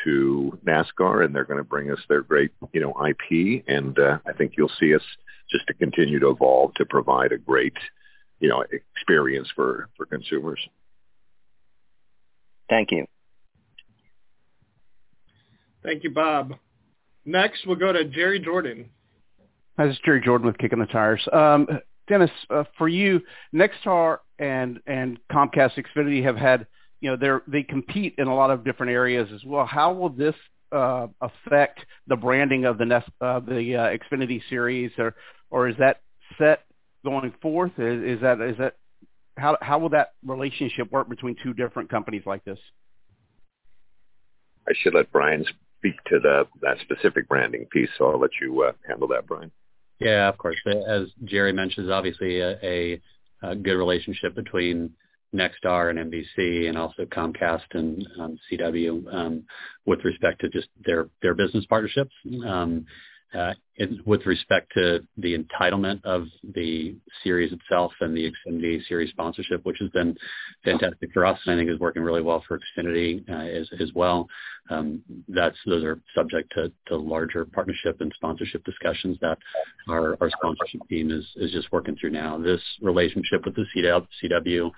to 0.04 0.58
NASCAR, 0.64 1.24
and 1.24 1.34
they're 1.34 1.44
going 1.44 1.58
to 1.58 1.64
bring 1.64 1.90
us 1.90 1.98
their 2.08 2.22
great, 2.22 2.52
you 2.72 2.80
know, 2.80 2.94
IP. 3.06 3.64
And 3.66 3.98
uh, 3.98 4.18
I 4.26 4.32
think 4.32 4.54
you'll 4.56 4.70
see 4.80 4.94
us 4.94 5.02
just 5.50 5.66
to 5.66 5.74
continue 5.74 6.18
to 6.20 6.30
evolve 6.30 6.74
to 6.74 6.86
provide 6.86 7.32
a 7.32 7.38
great, 7.38 7.76
you 8.40 8.48
know, 8.48 8.64
experience 8.94 9.48
for 9.54 9.88
for 9.96 10.06
consumers. 10.06 10.60
Thank 12.70 12.90
you. 12.92 13.06
Thank 15.82 16.04
you, 16.04 16.10
Bob. 16.10 16.54
Next, 17.24 17.66
we'll 17.66 17.76
go 17.76 17.92
to 17.92 18.04
Jerry 18.04 18.40
Jordan. 18.40 18.88
Hi, 19.76 19.86
this 19.86 19.96
is 19.96 20.00
Jerry 20.04 20.20
Jordan 20.24 20.46
with 20.46 20.58
Kicking 20.58 20.78
the 20.78 20.86
Tires. 20.86 21.26
Um, 21.32 21.66
Dennis, 22.08 22.30
uh, 22.50 22.64
for 22.76 22.88
you, 22.88 23.20
Nexstar 23.54 24.18
and 24.42 24.80
and 24.86 25.18
Comcast 25.30 25.72
Xfinity 25.78 26.24
have 26.24 26.36
had, 26.36 26.66
you 27.00 27.10
know, 27.10 27.16
they 27.16 27.60
they 27.60 27.62
compete 27.62 28.16
in 28.18 28.26
a 28.26 28.34
lot 28.34 28.50
of 28.50 28.64
different 28.64 28.90
areas 28.92 29.28
as 29.32 29.44
well. 29.44 29.64
How 29.64 29.92
will 29.92 30.08
this 30.08 30.34
uh, 30.72 31.06
affect 31.20 31.80
the 32.08 32.16
branding 32.16 32.64
of 32.64 32.76
the 32.76 32.84
Nest, 32.84 33.08
uh, 33.20 33.38
the 33.40 33.76
uh, 33.76 33.96
Xfinity 33.96 34.42
series, 34.50 34.90
or 34.98 35.14
or 35.50 35.68
is 35.68 35.76
that 35.78 36.00
set 36.38 36.64
going 37.04 37.32
forth? 37.40 37.72
Is, 37.78 38.16
is 38.16 38.20
that 38.22 38.40
is 38.40 38.58
that 38.58 38.76
how 39.36 39.56
how 39.60 39.78
will 39.78 39.90
that 39.90 40.12
relationship 40.26 40.90
work 40.90 41.08
between 41.08 41.36
two 41.42 41.54
different 41.54 41.88
companies 41.88 42.22
like 42.26 42.44
this? 42.44 42.58
I 44.68 44.72
should 44.80 44.94
let 44.94 45.10
Brian 45.12 45.44
speak 45.78 45.94
to 46.06 46.18
the 46.18 46.48
that 46.62 46.78
specific 46.80 47.28
branding 47.28 47.66
piece, 47.70 47.90
so 47.96 48.10
I'll 48.10 48.20
let 48.20 48.30
you 48.40 48.62
uh, 48.62 48.72
handle 48.88 49.06
that, 49.08 49.26
Brian. 49.28 49.52
Yeah, 50.00 50.28
of 50.28 50.36
course. 50.36 50.56
As 50.66 51.06
Jerry 51.24 51.52
mentions, 51.52 51.88
obviously 51.88 52.40
a, 52.40 52.58
a, 52.60 53.00
a 53.42 53.54
good 53.56 53.76
relationship 53.76 54.34
between 54.34 54.90
Nexstar 55.34 55.90
and 55.90 56.12
NBC 56.12 56.68
and 56.68 56.76
also 56.76 57.04
Comcast 57.06 57.62
and 57.72 58.06
um, 58.20 58.38
CW 58.50 59.14
um, 59.14 59.44
with 59.86 60.04
respect 60.04 60.40
to 60.42 60.48
just 60.48 60.68
their 60.84 61.08
their 61.22 61.34
business 61.34 61.64
partnerships. 61.66 62.12
Um, 62.46 62.86
uh, 63.34 63.54
with 64.04 64.26
respect 64.26 64.72
to 64.74 65.00
the 65.16 65.36
entitlement 65.36 66.04
of 66.04 66.26
the 66.54 66.94
series 67.24 67.52
itself 67.52 67.92
and 68.00 68.16
the 68.16 68.30
Xfinity 68.30 68.86
series 68.86 69.10
sponsorship, 69.10 69.64
which 69.64 69.78
has 69.80 69.88
been 69.90 70.16
fantastic 70.64 71.10
for 71.12 71.24
us 71.24 71.38
and 71.46 71.54
I 71.54 71.58
think 71.58 71.70
is 71.70 71.80
working 71.80 72.02
really 72.02 72.22
well 72.22 72.44
for 72.46 72.58
Xfinity 72.58 73.28
uh, 73.28 73.60
as, 73.60 73.68
as 73.80 73.92
well. 73.94 74.28
Um, 74.70 75.02
that's 75.28 75.56
those 75.66 75.82
are 75.84 76.00
subject 76.14 76.52
to, 76.54 76.70
to 76.88 76.96
larger 76.96 77.44
partnership 77.44 78.00
and 78.00 78.12
sponsorship 78.14 78.64
discussions 78.64 79.18
that 79.20 79.38
our, 79.88 80.16
our 80.20 80.30
sponsorship 80.30 80.80
team 80.88 81.10
is, 81.10 81.24
is 81.36 81.50
just 81.50 81.72
working 81.72 81.96
through 82.00 82.10
now. 82.10 82.38
This 82.38 82.62
relationship 82.80 83.44
with 83.44 83.56
the 83.56 83.64
CW, 83.74 84.06
CW 84.22 84.70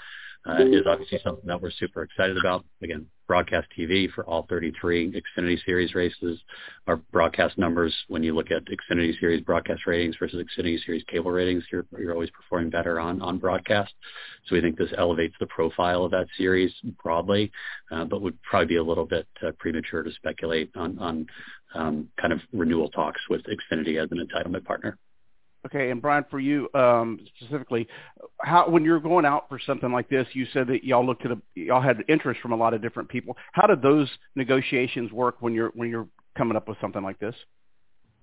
uh, 0.46 0.64
is 0.64 0.86
obviously 0.86 1.18
something 1.24 1.46
that 1.46 1.60
we're 1.60 1.70
super 1.70 2.02
excited 2.02 2.36
about. 2.36 2.64
Again, 2.82 3.06
broadcast 3.26 3.66
TV 3.76 4.10
for 4.10 4.24
all 4.24 4.46
33 4.48 5.12
Xfinity 5.12 5.58
Series 5.64 5.94
races. 5.94 6.38
Our 6.86 6.96
broadcast 6.96 7.58
numbers, 7.58 7.94
when 8.08 8.22
you 8.22 8.34
look 8.34 8.50
at 8.50 8.64
Xfinity 8.64 9.18
Series 9.18 9.42
broadcast 9.42 9.86
ratings 9.86 10.16
versus 10.18 10.42
Xfinity 10.44 10.84
Series 10.84 11.04
cable 11.04 11.30
ratings, 11.30 11.64
you're, 11.72 11.86
you're 11.98 12.12
always 12.12 12.30
performing 12.30 12.70
better 12.70 13.00
on, 13.00 13.22
on 13.22 13.38
broadcast. 13.38 13.92
So 14.46 14.54
we 14.54 14.60
think 14.60 14.76
this 14.76 14.92
elevates 14.96 15.34
the 15.40 15.46
profile 15.46 16.04
of 16.04 16.10
that 16.10 16.26
series 16.36 16.72
broadly, 17.02 17.50
uh, 17.90 18.04
but 18.04 18.22
would 18.22 18.40
probably 18.42 18.66
be 18.66 18.76
a 18.76 18.84
little 18.84 19.06
bit 19.06 19.26
uh, 19.46 19.52
premature 19.58 20.02
to 20.02 20.12
speculate 20.12 20.70
on, 20.76 20.98
on 20.98 21.26
um, 21.74 22.08
kind 22.20 22.32
of 22.32 22.40
renewal 22.52 22.90
talks 22.90 23.20
with 23.28 23.42
Xfinity 23.44 24.02
as 24.02 24.10
an 24.12 24.26
entitlement 24.26 24.64
partner. 24.64 24.98
Okay, 25.66 25.90
and 25.90 26.02
Brian, 26.02 26.24
for 26.30 26.38
you 26.38 26.68
um, 26.74 27.18
specifically, 27.36 27.88
how 28.42 28.68
when 28.68 28.84
you're 28.84 29.00
going 29.00 29.24
out 29.24 29.48
for 29.48 29.58
something 29.58 29.92
like 29.92 30.08
this, 30.10 30.26
you 30.34 30.46
said 30.52 30.66
that 30.66 30.84
y'all 30.84 31.06
looked 31.06 31.24
at 31.24 31.32
a, 31.32 31.38
y'all 31.54 31.80
had 31.80 32.04
interest 32.08 32.40
from 32.40 32.52
a 32.52 32.56
lot 32.56 32.74
of 32.74 32.82
different 32.82 33.08
people. 33.08 33.36
How 33.52 33.66
did 33.66 33.80
those 33.80 34.08
negotiations 34.34 35.10
work 35.10 35.36
when 35.40 35.54
you're 35.54 35.70
when 35.74 35.88
you're 35.88 36.08
coming 36.36 36.56
up 36.56 36.68
with 36.68 36.76
something 36.80 37.02
like 37.02 37.18
this? 37.18 37.34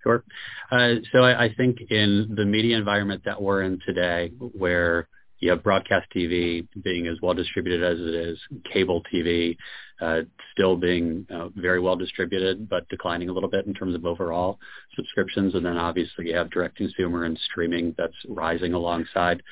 Sure. 0.04 0.24
Uh, 0.72 0.96
so 1.12 1.24
I, 1.24 1.46
I 1.46 1.54
think 1.56 1.80
in 1.89 2.34
the 2.36 2.46
media 2.46 2.78
environment 2.78 3.24
that 3.26 3.42
we're 3.42 3.64
in 3.64 3.80
today, 3.86 4.32
where 4.39 5.08
you 5.42 5.50
have 5.50 5.64
broadcast 5.64 6.08
TV 6.16 6.68
being 6.84 7.08
as 7.08 7.18
well 7.22 7.34
distributed 7.34 7.84
as 7.84 8.00
it 8.00 8.16
is, 8.16 8.39
cable 8.72 9.04
TV 9.14 9.58
uh, 10.02 10.22
still 10.54 10.76
being 10.76 11.26
uh, 11.30 11.50
very 11.56 11.80
well 11.80 11.96
distributed, 11.96 12.68
but 12.68 12.88
declining 12.89 13.30
a 13.30 13.34
little 13.34 13.50
bit 13.50 13.68
in 13.68 13.74
terms 13.74 13.94
of 13.94 14.06
overall 14.06 14.60
subscriptions. 14.96 15.54
And 15.54 15.66
then 15.66 15.78
obviously 15.78 16.30
you 16.30 16.36
have 16.36 16.50
direct 16.50 16.76
consumer 16.76 17.26
and 17.26 17.39
streaming 17.52 17.94
that's 17.98 18.16
rising 18.28 18.74
alongside 18.74 19.44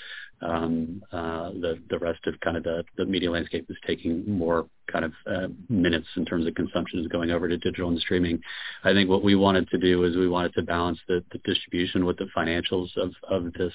um, 0.42 1.04
uh, 1.12 1.50
the 1.52 1.80
the 1.90 2.00
rest 2.00 2.26
of 2.28 2.40
kind 2.40 2.58
of 2.58 2.64
the, 2.64 2.84
the 2.98 3.06
media 3.06 3.30
landscape 3.32 3.66
is 3.70 3.78
taking 3.86 4.30
more 4.30 4.68
kind 4.92 5.06
of 5.06 5.14
uh, 5.28 5.48
minutes 5.68 6.08
in 6.16 6.26
terms 6.26 6.48
of 6.48 6.56
consumption 6.56 7.00
is 7.00 7.08
going 7.08 7.32
over 7.32 7.48
to 7.48 7.58
digital 7.58 7.90
and 7.90 8.00
streaming. 8.00 8.42
I 8.84 8.94
think 8.94 9.10
what 9.10 9.24
we 9.24 9.36
wanted 9.36 9.70
to 9.70 9.78
do 9.78 10.04
is 10.04 10.16
we 10.16 10.28
wanted 10.28 10.54
to 10.56 10.64
balance 10.64 11.00
the, 11.08 11.24
the 11.32 11.40
distribution 11.40 12.06
with 12.06 12.18
the 12.18 12.28
financials 12.36 12.90
of, 12.98 13.12
of 13.30 13.54
this 13.54 13.74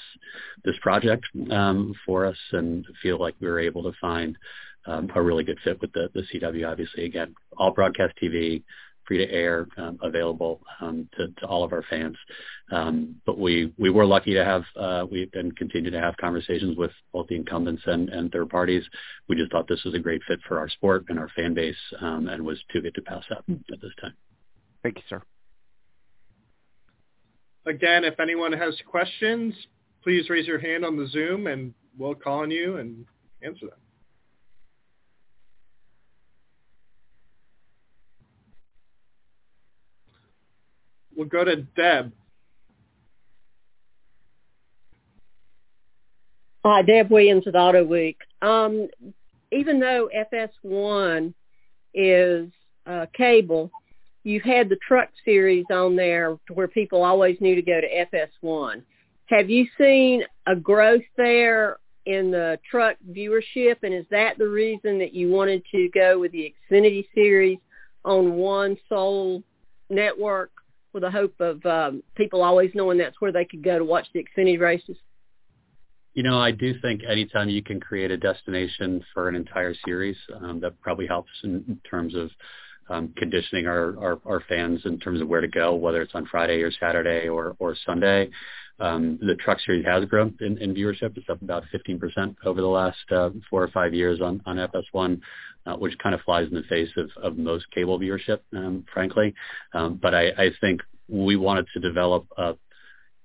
this 0.65 0.77
project 0.83 1.25
um, 1.51 1.95
for 2.07 2.27
us 2.27 2.39
and 2.53 2.87
feel 3.03 3.21
like 3.21 3.35
we 3.41 3.49
were 3.49 3.61
able 3.61 3.83
to 3.85 3.93
find 4.01 4.37
um, 4.87 5.11
a 5.15 5.23
really 5.23 5.45
good 5.45 5.59
fit 5.65 5.81
with 5.81 5.93
the, 5.93 6.11
the 6.15 6.23
CW. 6.23 6.71
Obviously, 6.71 7.05
again, 7.05 7.35
all 7.57 7.73
broadcast 7.73 8.15
TV, 8.23 8.63
free 9.07 9.19
to 9.19 9.31
air, 9.31 9.67
um, 9.77 9.99
available 10.03 10.61
um, 10.81 11.09
to, 11.17 11.29
to 11.29 11.47
all 11.47 11.65
of 11.65 11.73
our 11.73 11.85
fans. 11.89 12.17
Um, 12.71 13.17
but 13.27 13.39
we 13.39 13.73
we 13.79 13.91
were 13.91 14.07
lucky 14.07 14.35
to 14.35 14.45
have 14.45 14.65
uh, 14.77 15.07
we 15.11 15.29
and 15.35 15.57
continue 15.57 15.91
to 15.91 16.01
have 16.01 16.17
conversations 16.17 16.77
with 16.77 16.91
both 17.13 17.27
the 17.29 17.37
incumbents 17.37 17.83
and, 17.87 18.09
and 18.09 18.33
third 18.33 18.49
parties. 18.49 18.85
We 19.29 19.37
just 19.37 19.53
thought 19.53 19.69
this 19.69 19.85
was 19.85 19.95
a 19.95 19.99
great 19.99 20.23
fit 20.27 20.41
for 20.49 20.59
our 20.59 20.69
sport 20.69 21.05
and 21.09 21.19
our 21.19 21.29
fan 21.37 21.55
base, 21.55 21.77
um, 22.01 22.29
and 22.29 22.43
was 22.43 22.59
too 22.73 22.81
good 22.81 22.95
to 22.95 23.03
pass 23.03 23.25
up 23.31 23.45
at 23.49 23.81
this 23.81 23.93
time. 24.01 24.15
Thank 24.83 24.97
you, 24.97 25.03
sir. 25.09 25.23
Again, 27.67 28.05
if 28.05 28.21
anyone 28.21 28.53
has 28.53 28.75
questions, 28.87 29.55
please 30.03 30.29
raise 30.29 30.47
your 30.47 30.59
hand 30.59 30.85
on 30.85 30.99
the 30.99 31.07
Zoom, 31.09 31.47
and 31.47 31.73
we'll 31.99 32.15
call 32.15 32.41
on 32.41 32.51
you 32.51 32.77
and 32.77 33.07
answer 33.43 33.67
them. 33.67 33.79
We'll 41.17 41.29
go 41.29 41.45
to 41.45 41.57
Deb. 41.57 42.13
Hi, 46.65 46.83
Deb 46.83 47.11
Williams 47.11 47.47
at 47.47 47.55
Autoweek. 47.55 48.17
Um, 48.41 48.89
even 49.53 49.81
though 49.81 50.09
FS1 50.33 51.35
is 51.93 52.49
uh, 52.87 53.07
cable, 53.15 53.71
you've 54.25 54.43
had 54.43 54.69
the 54.69 54.79
truck 54.87 55.11
series 55.25 55.67
on 55.71 55.95
there 55.95 56.39
where 56.53 56.69
people 56.69 57.05
always 57.05 57.37
knew 57.41 57.55
to 57.55 57.63
go 57.63 57.81
to 57.81 58.07
FS1. 58.43 58.83
Have 59.27 59.51
you 59.51 59.67
seen 59.79 60.25
a 60.47 60.57
growth 60.57 61.03
there 61.17 61.79
in 62.07 62.31
the 62.31 62.59
truck 62.71 62.97
viewership, 63.11 63.77
and 63.83 63.95
is 63.95 64.05
that 64.11 64.37
the 64.39 64.49
reason 64.49 64.99
that 64.99 65.15
you 65.15 65.31
wanted 65.31 65.63
to 65.73 65.89
go 65.95 66.19
with 66.19 66.33
the 66.33 66.53
Xfinity 66.71 67.07
series 67.15 67.59
on 68.05 68.35
one 68.35 68.77
sole 68.89 69.43
network? 69.89 70.51
With 70.95 71.03
the 71.03 71.11
hope 71.11 71.35
of 71.41 71.65
um, 71.67 72.03
people 72.15 72.43
always 72.43 72.71
knowing 72.75 72.99
that's 72.99 73.21
where 73.21 73.33
they 73.33 73.45
could 73.45 73.63
go 73.63 73.79
to 73.79 73.85
watch 73.85 74.07
the 74.15 74.25
Xfinity 74.25 74.59
races? 74.59 74.97
You 76.15 76.23
know, 76.23 76.39
I 76.39 76.53
do 76.53 76.79
think 76.81 77.03
anytime 77.09 77.49
you 77.49 77.63
can 77.63 77.81
create 77.81 78.13
a 78.13 78.17
destination 78.17 79.05
for 79.13 79.29
an 79.29 79.35
entire 79.35 79.75
series, 79.85 80.17
um, 80.41 80.61
that 80.61 80.81
probably 80.81 81.09
helps 81.09 81.31
in, 81.43 81.81
terms 81.91 82.15
of 82.15 82.31
um, 82.89 83.13
conditioning 83.17 83.67
our, 83.67 83.99
our, 83.99 84.21
our 84.25 84.43
fans 84.49 84.83
in 84.85 85.01
terms 85.01 85.21
of 85.21 85.27
where 85.27 85.41
to 85.41 85.49
go, 85.49 85.75
whether 85.75 86.01
it's 86.03 86.15
on 86.15 86.27
Friday 86.27 86.63
or 86.63 86.71
Saturday 86.71 87.29
or, 87.29 87.57
or 87.59 87.75
Sunday. 87.85 88.31
Um, 88.81 89.19
the 89.21 89.37
truck 89.37 89.61
series 89.61 89.85
has 89.87 90.05
grown 90.07 90.37
in, 90.41 90.59
in 90.59 90.75
viewership. 90.75 91.17
It's 91.17 91.29
up 91.29 91.43
about 91.43 91.65
15% 91.73 92.37
over 92.45 92.61
the 92.61 92.67
last 92.67 92.99
uh, 93.11 93.31
four 93.49 93.63
or 93.63 93.69
five 93.69 93.95
years 93.95 94.21
on, 94.21 94.43
on 94.47 94.57
FS1, 94.57 95.21
uh, 95.67 95.77
which 95.77 95.97
kind 95.99 96.15
of 96.15 96.21
flies 96.23 96.49
in 96.49 96.55
the 96.55 96.63
face 96.65 96.91
of, 96.97 97.11
of 97.23 97.39
most 97.39 97.71
cable 97.71 97.99
viewership, 97.99 98.41
um, 98.53 98.85
frankly. 98.93 99.35
Um, 99.73 99.99
but 100.01 100.15
I, 100.15 100.29
I 100.31 100.51
think 100.61 100.81
we 101.09 101.37
wanted 101.37 101.67
to 101.75 101.81
develop 101.81 102.27
a, 102.37 102.55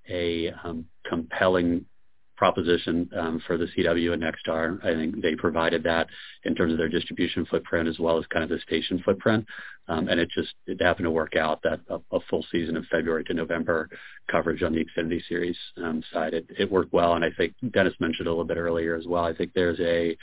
a 0.09 0.51
um, 0.63 0.85
compelling 1.07 1.85
proposition 2.39 3.09
um, 3.17 3.41
for 3.45 3.57
the 3.57 3.67
CW 3.77 4.13
and 4.13 4.23
Nexstar. 4.23 4.83
I 4.83 4.93
think 4.93 5.21
they 5.21 5.35
provided 5.35 5.83
that 5.83 6.07
in 6.45 6.55
terms 6.55 6.71
of 6.71 6.77
their 6.77 6.87
distribution 6.87 7.45
footprint 7.45 7.89
as 7.89 7.99
well 7.99 8.17
as 8.17 8.25
kind 8.27 8.43
of 8.43 8.49
the 8.49 8.59
station 8.59 9.01
footprint. 9.03 9.45
Um, 9.89 10.07
and 10.07 10.19
it 10.19 10.29
just 10.29 10.53
it 10.67 10.81
happened 10.81 11.05
to 11.05 11.11
work 11.11 11.35
out 11.35 11.61
that 11.63 11.79
a, 11.89 11.99
a 12.15 12.19
full 12.29 12.45
season 12.51 12.77
of 12.77 12.85
February 12.91 13.23
to 13.25 13.33
November 13.33 13.89
coverage 14.31 14.63
on 14.63 14.73
the 14.73 14.85
Xfinity 14.85 15.21
Series 15.27 15.57
um, 15.77 16.03
side 16.13 16.33
it, 16.33 16.45
it 16.57 16.71
worked 16.71 16.93
well. 16.93 17.15
And 17.15 17.25
I 17.25 17.31
think 17.35 17.53
Dennis 17.71 17.93
mentioned 17.99 18.27
a 18.27 18.31
little 18.31 18.45
bit 18.45 18.57
earlier 18.57 18.95
as 18.95 19.07
well. 19.07 19.25
I 19.25 19.33
think 19.33 19.51
there's 19.53 19.79
a 19.79 20.15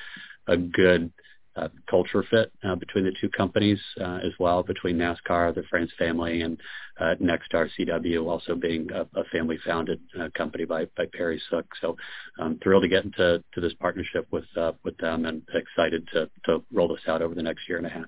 a 0.49 0.57
good 0.57 1.12
uh, 1.57 1.69
culture 1.89 2.25
fit 2.31 2.53
uh, 2.64 2.75
between 2.75 3.05
the 3.05 3.12
two 3.21 3.29
companies 3.31 3.81
uh, 4.01 4.19
as 4.23 4.33
well, 4.39 4.62
between 4.62 4.97
NASCAR, 4.97 5.55
the 5.55 5.62
France 5.71 5.91
family, 5.99 6.43
and 6.43 6.61
uh, 7.01 7.14
Nexstar 7.21 7.69
CW, 7.79 8.27
also 8.27 8.55
being 8.55 8.89
a, 8.93 9.07
a 9.19 9.25
family-founded 9.33 10.01
uh, 10.21 10.29
company 10.37 10.64
by, 10.64 10.87
by 10.97 11.07
Perry 11.12 11.41
Sook. 11.51 11.67
So 11.81 11.97
I'm 12.39 12.59
thrilled 12.59 12.83
to 12.83 12.89
get 12.89 13.05
into 13.05 13.43
to 13.55 13.61
this 13.61 13.75
partnership 13.75 14.27
with 14.31 14.45
uh, 14.57 14.73
with 14.85 14.97
them, 14.99 15.25
and 15.25 15.43
excited 15.55 16.07
to 16.12 16.29
to 16.45 16.62
roll 16.73 16.89
this 16.89 17.09
out 17.09 17.23
over 17.23 17.35
the 17.35 17.43
next 17.43 17.69
year 17.69 17.79
and 17.79 17.87
a 17.87 17.91
half. 17.91 18.07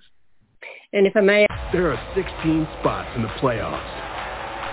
And 0.93 1.07
if 1.07 1.17
I 1.17 1.21
may, 1.21 1.47
there 1.73 1.91
are 1.93 2.01
16 2.15 2.69
spots 2.81 3.09
in 3.17 3.23
the 3.23 3.29
playoffs, 3.41 3.93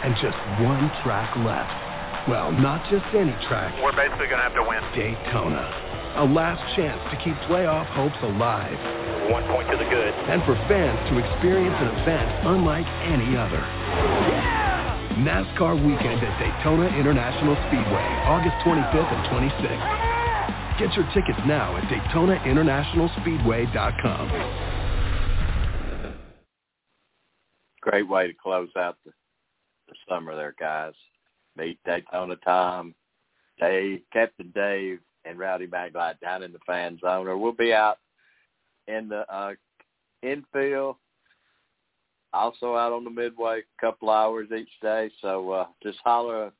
and 0.03 0.15
just 0.21 0.37
one 0.63 0.91
track 1.03 1.35
left. 1.43 1.73
Well, 2.29 2.51
not 2.51 2.89
just 2.89 3.05
any 3.13 3.35
track. 3.47 3.75
We're 3.83 3.91
basically 3.91 4.27
going 4.27 4.39
to 4.39 4.47
have 4.47 4.55
to 4.55 4.63
win 4.63 4.81
Daytona 4.95 5.91
a 6.15 6.23
last 6.23 6.63
chance 6.79 6.95
to 7.11 7.19
keep 7.19 7.35
playoff 7.51 7.91
hopes 7.91 8.15
alive. 8.23 8.71
One 9.27 9.43
point 9.51 9.67
to 9.67 9.75
the 9.75 9.83
good. 9.83 10.15
And 10.31 10.39
for 10.47 10.55
fans 10.71 10.95
to 11.11 11.19
experience 11.19 11.75
an 11.75 11.91
event 11.99 12.23
unlike 12.47 12.87
any 13.03 13.35
other. 13.35 13.59
Yeah! 14.31 15.19
NASCAR 15.19 15.75
weekend 15.75 16.23
at 16.23 16.31
Daytona 16.39 16.87
International 16.95 17.59
Speedway, 17.67 18.07
August 18.31 18.55
25th 18.63 19.11
and 19.11 19.27
26th. 19.27 20.79
Get 20.79 20.95
your 20.95 21.03
tickets 21.11 21.43
now 21.47 21.75
at 21.75 21.83
DaytonaInternationalSpeedway.com. 21.91 24.74
Great 27.85 28.07
way 28.07 28.27
to 28.27 28.33
close 28.33 28.69
out 28.77 28.97
the, 29.05 29.11
the 29.87 29.95
summer 30.09 30.35
there, 30.35 30.55
guys. 30.59 30.93
Meet 31.55 31.79
Daytona 31.85 32.35
Tom, 32.37 32.93
Dave, 33.59 34.01
Captain 34.11 34.51
Dave, 34.53 34.99
and 35.23 35.39
Rowdy 35.39 35.67
Maglite 35.67 36.19
down 36.19 36.43
in 36.43 36.51
the 36.51 36.59
fan 36.65 36.99
zone, 36.99 37.27
or 37.27 37.37
we'll 37.37 37.53
be 37.53 37.73
out 37.73 37.99
in 38.87 39.07
the 39.07 39.31
uh, 39.33 39.53
infield, 40.21 40.97
also 42.33 42.75
out 42.75 42.91
on 42.91 43.03
the 43.03 43.09
midway, 43.09 43.59
a 43.59 43.81
couple 43.81 44.09
hours 44.09 44.49
each 44.51 44.69
day. 44.81 45.09
So 45.21 45.51
uh, 45.51 45.65
just 45.81 45.99
holler 46.03 46.51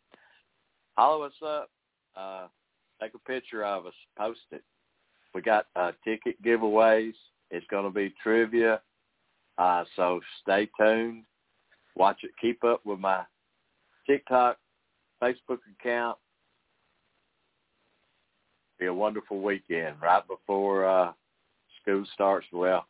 Follow 0.95 1.23
us 1.23 1.33
up. 1.45 1.69
Uh, 2.15 2.47
take 3.01 3.13
a 3.13 3.19
picture 3.19 3.63
of 3.65 3.85
us. 3.85 3.93
Post 4.17 4.39
it. 4.51 4.63
We 5.33 5.41
got 5.41 5.67
uh, 5.75 5.91
ticket 6.05 6.41
giveaways. 6.41 7.13
It's 7.51 7.65
going 7.69 7.83
to 7.83 7.91
be 7.91 8.13
trivia. 8.23 8.81
Uh, 9.57 9.83
so 9.95 10.19
stay 10.41 10.69
tuned. 10.79 11.23
Watch 11.95 12.19
it. 12.23 12.31
Keep 12.41 12.63
up 12.63 12.85
with 12.85 12.99
my 12.99 13.23
TikTok, 14.07 14.57
Facebook 15.21 15.59
account. 15.79 16.17
Be 18.79 18.87
a 18.87 18.93
wonderful 18.93 19.41
weekend 19.41 19.95
right 20.01 20.23
before 20.27 20.85
uh, 20.85 21.13
school 21.81 22.05
starts. 22.13 22.47
Well, 22.51 22.85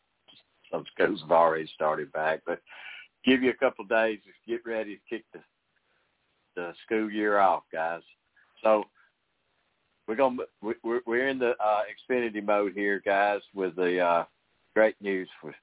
some 0.70 0.84
schools 0.92 1.20
have 1.20 1.30
already 1.30 1.70
started 1.74 2.10
back, 2.12 2.40
but 2.44 2.60
give 3.24 3.42
you 3.42 3.50
a 3.50 3.54
couple 3.54 3.84
of 3.84 3.88
days 3.88 4.18
to 4.24 4.50
get 4.50 4.66
ready 4.66 4.96
to 4.96 5.00
kick 5.08 5.24
the 5.32 5.40
the 6.56 6.72
school 6.84 7.10
year 7.10 7.38
off, 7.38 7.64
guys. 7.70 8.00
So 8.64 8.84
we're 10.08 10.16
gonna 10.16 10.42
we're 10.62 11.00
we're 11.06 11.28
in 11.28 11.38
the 11.38 11.52
uh, 11.62 11.82
Xfinity 12.10 12.44
mode 12.44 12.72
here, 12.74 13.00
guys, 13.04 13.40
with 13.54 13.76
the 13.76 14.00
uh, 14.00 14.24
great 14.74 14.96
news 15.00 15.28
for 15.40 15.54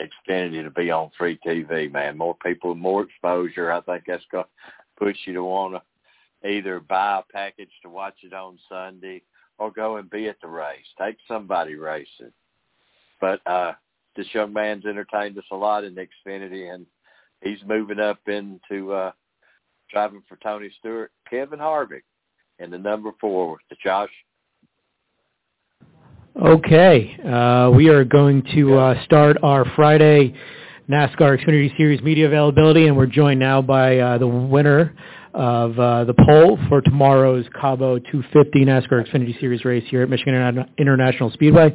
Xfinity 0.00 0.62
to 0.64 0.70
be 0.70 0.90
on 0.90 1.10
free 1.16 1.38
TV. 1.46 1.90
Man, 1.90 2.18
more 2.18 2.36
people, 2.44 2.74
more 2.74 3.02
exposure. 3.02 3.72
I 3.72 3.80
think 3.80 4.04
that's 4.06 4.24
gonna 4.30 4.46
push 4.98 5.16
you 5.26 5.34
to 5.34 5.44
want 5.44 5.74
to 5.74 6.48
either 6.48 6.80
buy 6.80 7.20
a 7.20 7.32
package 7.32 7.70
to 7.82 7.88
watch 7.88 8.16
it 8.22 8.32
on 8.32 8.58
Sunday 8.68 9.22
or 9.58 9.70
go 9.70 9.96
and 9.96 10.10
be 10.10 10.28
at 10.28 10.40
the 10.40 10.48
race. 10.48 10.86
Take 11.00 11.16
somebody 11.28 11.76
racing. 11.76 12.32
But 13.20 13.40
uh 13.46 13.72
this 14.16 14.26
young 14.32 14.52
man's 14.52 14.86
entertained 14.86 15.36
us 15.38 15.44
a 15.50 15.56
lot 15.56 15.82
in 15.84 15.96
Xfinity, 15.96 16.72
and 16.72 16.86
he's 17.42 17.58
moving 17.66 18.00
up 18.00 18.20
into 18.26 18.92
uh 18.92 19.12
driving 19.90 20.22
for 20.28 20.36
Tony 20.42 20.70
Stewart. 20.78 21.12
Kevin 21.28 21.58
Harvick 21.58 22.02
in 22.58 22.70
the 22.70 22.78
number 22.78 23.12
four, 23.20 23.58
the 23.70 23.76
Josh. 23.82 24.10
Okay, 26.44 27.16
uh, 27.26 27.70
we 27.74 27.88
are 27.88 28.04
going 28.04 28.42
to 28.54 28.76
uh, 28.76 29.04
start 29.04 29.38
our 29.42 29.64
Friday 29.74 30.34
NASCAR 30.90 31.42
Xfinity 31.42 31.74
Series 31.78 32.02
media 32.02 32.26
availability, 32.26 32.86
and 32.86 32.94
we're 32.94 33.06
joined 33.06 33.40
now 33.40 33.62
by 33.62 33.96
uh, 33.96 34.18
the 34.18 34.26
winner 34.26 34.94
of 35.32 35.78
uh, 35.78 36.04
the 36.04 36.12
pole 36.12 36.58
for 36.68 36.82
tomorrow's 36.82 37.46
Cabo 37.58 37.98
250 37.98 38.66
NASCAR 38.66 39.08
Xfinity 39.08 39.40
Series 39.40 39.64
race 39.64 39.84
here 39.88 40.02
at 40.02 40.10
Michigan 40.10 40.66
International 40.76 41.30
Speedway 41.30 41.74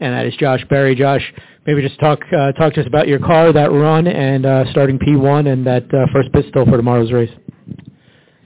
and 0.00 0.12
that 0.12 0.26
is 0.26 0.34
Josh 0.40 0.64
Berry. 0.68 0.96
Josh, 0.96 1.22
maybe 1.64 1.80
just 1.80 2.00
talk 2.00 2.18
uh, 2.36 2.50
talk 2.52 2.74
to 2.74 2.80
us 2.80 2.88
about 2.88 3.06
your 3.06 3.20
car, 3.20 3.52
that 3.52 3.70
run, 3.70 4.08
and 4.08 4.44
uh, 4.44 4.68
starting 4.72 4.98
P1 4.98 5.52
and 5.52 5.64
that 5.68 5.84
uh, 5.94 6.06
first 6.12 6.32
pistol 6.32 6.64
for 6.64 6.76
tomorrow's 6.76 7.12
race. 7.12 7.30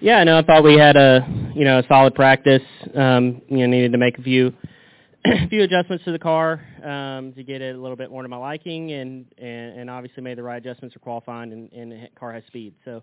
Yeah, 0.01 0.23
no, 0.25 0.37
I 0.37 0.43
thought 0.43 0.63
we 0.63 0.77
had 0.77 0.97
a 0.97 1.27
you 1.55 1.65
know 1.65 1.79
a 1.79 1.87
solid 1.89 2.15
practice. 2.15 2.63
Um, 2.95 3.41
you 3.49 3.59
know, 3.59 3.67
needed 3.67 3.93
to 3.93 3.99
make 3.99 4.19
a 4.19 4.23
few 4.23 4.53
a 5.25 5.49
few 5.49 5.63
adjustments 5.63 6.05
to 6.05 6.13
the 6.13 6.19
car 6.19 6.61
um, 6.83 7.33
to 7.33 7.43
get 7.43 7.63
it 7.63 7.75
a 7.75 7.79
little 7.79 7.97
bit 7.97 8.11
more 8.11 8.23
to 8.23 8.29
my 8.29 8.37
liking, 8.37 8.93
and 8.93 9.27
and, 9.39 9.79
and 9.79 9.91
obviously 9.91 10.23
made 10.23 10.39
the 10.39 10.43
right 10.43 10.57
adjustments 10.57 10.93
for 10.95 11.01
qualifying, 11.01 11.53
and, 11.53 11.73
and 11.73 11.93
the 11.93 12.09
car 12.19 12.33
has 12.33 12.45
speed. 12.47 12.75
So 12.85 13.03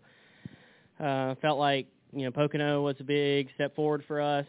uh, 0.99 1.35
felt 1.41 1.59
like 1.59 1.87
you 2.13 2.23
know 2.25 2.31
Pocono 2.31 2.81
was 2.81 2.95
a 2.99 3.03
big 3.03 3.49
step 3.55 3.75
forward 3.75 4.03
for 4.07 4.21
us. 4.21 4.45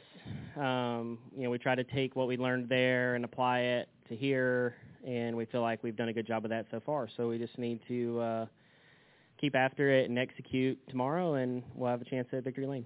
Um, 0.57 1.18
you 1.37 1.45
know, 1.45 1.51
we 1.51 1.59
try 1.59 1.75
to 1.75 1.85
take 1.85 2.14
what 2.14 2.29
we 2.29 2.37
learned 2.37 2.68
there 2.68 3.14
and 3.14 3.25
apply 3.25 3.61
it 3.61 3.89
to 4.09 4.16
here, 4.16 4.77
and 5.07 5.37
we 5.37 5.47
feel 5.47 5.62
like 5.62 5.83
we've 5.83 5.97
done 5.97 6.09
a 6.09 6.12
good 6.12 6.27
job 6.27 6.45
of 6.45 6.51
that 6.51 6.66
so 6.70 6.81
far. 6.85 7.09
So 7.16 7.29
we 7.29 7.39
just 7.39 7.57
need 7.59 7.81
to 7.89 8.20
uh, 8.20 8.47
keep 9.41 9.55
after 9.55 9.91
it 9.91 10.11
and 10.11 10.18
execute 10.18 10.79
tomorrow, 10.89 11.35
and 11.35 11.62
we'll 11.75 11.91
have 11.91 12.03
a 12.03 12.05
chance 12.05 12.29
at 12.33 12.45
victory 12.45 12.66
lane. 12.66 12.85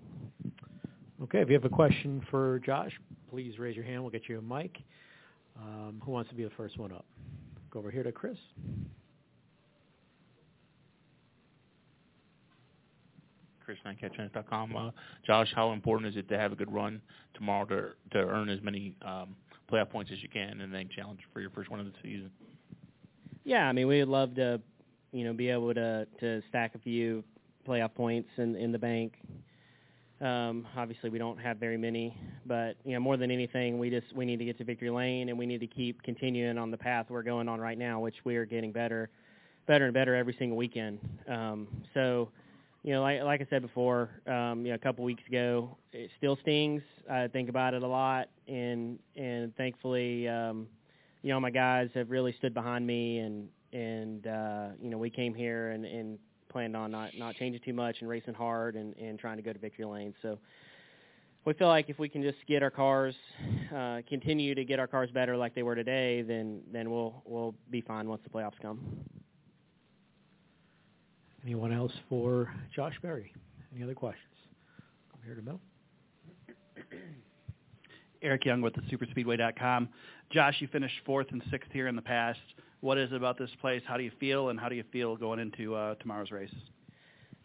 Okay, 1.22 1.40
if 1.40 1.48
you 1.48 1.54
have 1.54 1.64
a 1.64 1.70
question 1.70 2.22
for 2.30 2.58
Josh, 2.58 2.92
please 3.30 3.58
raise 3.58 3.74
your 3.74 3.84
hand. 3.84 4.02
We'll 4.02 4.10
get 4.10 4.28
you 4.28 4.38
a 4.38 4.42
mic. 4.42 4.76
Um, 5.58 6.02
who 6.04 6.10
wants 6.10 6.28
to 6.28 6.36
be 6.36 6.44
the 6.44 6.50
first 6.50 6.78
one 6.78 6.92
up? 6.92 7.06
Go 7.70 7.78
over 7.78 7.90
here 7.90 8.02
to 8.02 8.12
Chris. 8.12 8.36
ChrisNineCatchNet.com. 13.66 14.76
Uh, 14.76 14.90
Josh, 15.26 15.48
how 15.54 15.72
important 15.72 16.10
is 16.10 16.16
it 16.16 16.28
to 16.28 16.38
have 16.38 16.52
a 16.52 16.56
good 16.56 16.72
run 16.72 17.00
tomorrow 17.34 17.64
to 17.66 17.88
to 18.12 18.18
earn 18.18 18.48
as 18.48 18.60
many 18.62 18.94
um, 19.02 19.34
playoff 19.72 19.90
points 19.90 20.10
as 20.12 20.22
you 20.22 20.28
can, 20.28 20.60
and 20.60 20.72
then 20.72 20.88
challenge 20.94 21.20
for 21.32 21.40
your 21.40 21.50
first 21.50 21.70
one 21.70 21.80
of 21.80 21.86
the 21.86 21.92
season? 22.02 22.30
Yeah, 23.44 23.68
I 23.68 23.72
mean, 23.72 23.86
we 23.86 24.00
would 24.00 24.08
love 24.08 24.34
to, 24.36 24.60
you 25.12 25.24
know, 25.24 25.32
be 25.32 25.48
able 25.48 25.72
to 25.74 26.06
to 26.20 26.42
stack 26.48 26.74
a 26.74 26.78
few 26.78 27.24
playoff 27.66 27.94
points 27.94 28.28
in 28.36 28.54
in 28.54 28.70
the 28.70 28.78
bank. 28.78 29.14
Um, 30.20 30.66
obviously, 30.76 31.10
we 31.10 31.18
don't 31.18 31.38
have 31.38 31.58
very 31.58 31.76
many, 31.76 32.16
but 32.46 32.76
you 32.84 32.94
know, 32.94 33.00
more 33.00 33.18
than 33.18 33.30
anything, 33.30 33.78
we 33.78 33.90
just 33.90 34.14
we 34.14 34.24
need 34.24 34.38
to 34.38 34.46
get 34.46 34.56
to 34.58 34.64
victory 34.64 34.88
lane, 34.88 35.28
and 35.28 35.38
we 35.38 35.44
need 35.44 35.60
to 35.60 35.66
keep 35.66 36.02
continuing 36.02 36.56
on 36.56 36.70
the 36.70 36.76
path 36.78 37.06
we're 37.10 37.22
going 37.22 37.48
on 37.48 37.60
right 37.60 37.76
now, 37.76 38.00
which 38.00 38.16
we 38.24 38.36
are 38.36 38.46
getting 38.46 38.72
better, 38.72 39.10
better 39.66 39.84
and 39.84 39.92
better 39.92 40.14
every 40.14 40.34
single 40.38 40.56
weekend. 40.56 41.00
Um, 41.28 41.68
so 41.92 42.30
you 42.82 42.92
know, 42.92 43.02
like 43.02 43.20
like 43.22 43.40
I 43.42 43.46
said 43.50 43.60
before, 43.60 44.08
um, 44.26 44.64
you 44.64 44.68
know, 44.70 44.76
a 44.76 44.78
couple 44.78 45.04
weeks 45.04 45.22
ago, 45.28 45.76
it 45.92 46.08
still 46.16 46.38
stings. 46.40 46.82
I 47.10 47.26
think 47.28 47.50
about 47.50 47.74
it 47.74 47.82
a 47.82 47.86
lot, 47.86 48.28
and 48.48 48.98
and 49.16 49.54
thankfully, 49.56 50.28
um, 50.28 50.66
you 51.22 51.30
know, 51.30 51.40
my 51.40 51.50
guys 51.50 51.90
have 51.94 52.10
really 52.10 52.32
stood 52.38 52.54
behind 52.54 52.86
me, 52.86 53.18
and 53.18 53.48
and 53.72 54.26
uh, 54.26 54.68
you 54.80 54.88
know, 54.88 54.98
we 54.98 55.10
came 55.10 55.34
here 55.34 55.72
and 55.72 55.84
and 55.84 56.18
planned 56.48 56.76
on 56.76 56.90
not 56.90 57.10
not 57.16 57.34
changing 57.34 57.62
too 57.64 57.72
much 57.72 57.96
and 58.00 58.08
racing 58.08 58.34
hard 58.34 58.74
and 58.76 58.96
and 58.96 59.18
trying 59.18 59.36
to 59.36 59.42
go 59.42 59.52
to 59.52 59.58
victory 59.58 59.84
lane. 59.84 60.14
So 60.22 60.38
we 61.44 61.52
feel 61.54 61.68
like 61.68 61.88
if 61.88 61.98
we 61.98 62.08
can 62.08 62.22
just 62.22 62.38
get 62.48 62.62
our 62.62 62.70
cars, 62.70 63.14
uh, 63.74 64.00
continue 64.08 64.54
to 64.54 64.64
get 64.64 64.80
our 64.80 64.88
cars 64.88 65.10
better 65.12 65.36
like 65.36 65.54
they 65.54 65.62
were 65.62 65.76
today, 65.76 66.22
then 66.22 66.62
then 66.72 66.90
we'll 66.90 67.22
we'll 67.24 67.54
be 67.70 67.80
fine 67.80 68.08
once 68.08 68.20
the 68.24 68.30
playoffs 68.30 68.60
come. 68.60 68.80
Anyone 71.44 71.72
else 71.72 71.92
for 72.08 72.52
Josh 72.74 72.94
Berry? 73.00 73.32
Any 73.72 73.84
other 73.84 73.94
questions? 73.94 74.34
Come 75.12 75.20
here 75.24 75.36
to 75.36 75.42
Bill. 75.42 75.60
Eric 78.22 78.44
Young 78.44 78.60
with 78.60 78.74
the 78.74 78.80
superspeedway.com. 78.82 79.88
Josh, 80.30 80.56
you 80.58 80.66
finished 80.66 80.96
fourth 81.04 81.28
and 81.30 81.42
sixth 81.50 81.70
here 81.72 81.86
in 81.86 81.94
the 81.94 82.02
past. 82.02 82.40
What 82.86 82.98
is 82.98 83.10
it 83.10 83.16
about 83.16 83.36
this 83.36 83.50
place? 83.60 83.82
How 83.84 83.96
do 83.96 84.04
you 84.04 84.12
feel, 84.20 84.50
and 84.50 84.60
how 84.60 84.68
do 84.68 84.76
you 84.76 84.84
feel 84.92 85.16
going 85.16 85.40
into 85.40 85.74
uh, 85.74 85.96
tomorrow's 85.96 86.30
race? 86.30 86.54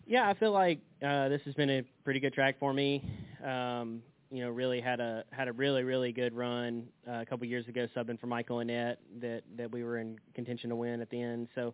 Yeah, 0.06 0.30
I 0.30 0.36
feel 0.36 0.52
like 0.52 0.78
uh, 1.04 1.30
this 1.30 1.42
has 1.46 1.56
been 1.56 1.72
a 1.72 1.82
pretty 2.04 2.20
good 2.20 2.32
track 2.32 2.58
for 2.60 2.72
me. 2.76 3.04
Um, 3.44 4.04
you 4.30 4.44
know, 4.44 4.52
really 4.52 4.80
had 4.80 5.00
a 5.00 5.24
had 5.32 5.48
a 5.48 5.52
really 5.52 5.82
really 5.82 6.12
good 6.12 6.36
run 6.36 6.86
uh, 7.08 7.22
a 7.22 7.26
couple 7.26 7.48
years 7.48 7.68
ago, 7.68 7.88
subbing 7.96 8.20
for 8.20 8.28
Michael 8.28 8.58
Annett 8.58 8.98
that 9.20 9.42
that 9.58 9.72
we 9.72 9.84
were 9.84 9.98
in 9.98 10.20
contention 10.36 10.70
to 10.70 10.76
win 10.76 11.02
at 11.02 11.10
the 11.10 11.20
end. 11.20 11.48
So 11.56 11.74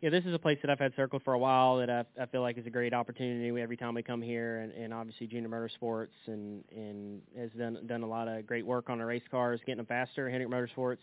yeah, 0.00 0.10
this 0.10 0.24
is 0.24 0.32
a 0.32 0.38
place 0.38 0.58
that 0.62 0.70
I've 0.70 0.78
had 0.78 0.94
circled 0.94 1.22
for 1.24 1.34
a 1.34 1.38
while 1.38 1.78
that 1.78 1.90
I, 1.90 2.04
I 2.20 2.26
feel 2.26 2.40
like 2.40 2.56
is 2.56 2.66
a 2.66 2.70
great 2.70 2.94
opportunity 2.94 3.60
every 3.60 3.76
time 3.76 3.94
we 3.94 4.02
come 4.02 4.22
here, 4.22 4.60
and, 4.60 4.72
and 4.72 4.94
obviously 4.94 5.26
Junior 5.26 5.48
Motorsports 5.48 6.14
and 6.26 6.62
and 6.70 7.20
has 7.36 7.50
done 7.58 7.78
done 7.86 8.02
a 8.02 8.06
lot 8.06 8.28
of 8.28 8.46
great 8.46 8.64
work 8.64 8.90
on 8.90 8.98
the 8.98 9.04
race 9.04 9.24
cars, 9.28 9.58
getting 9.66 9.78
them 9.78 9.86
faster. 9.86 10.30
Hendrick 10.30 10.50
Motorsports 10.50 10.98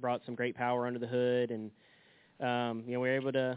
brought 0.00 0.22
some 0.26 0.34
great 0.34 0.56
power 0.56 0.88
under 0.88 0.98
the 0.98 1.06
hood, 1.06 1.52
and 1.52 1.70
um, 2.40 2.82
you 2.86 2.94
know 2.94 3.00
we're 3.00 3.14
able 3.14 3.32
to 3.32 3.56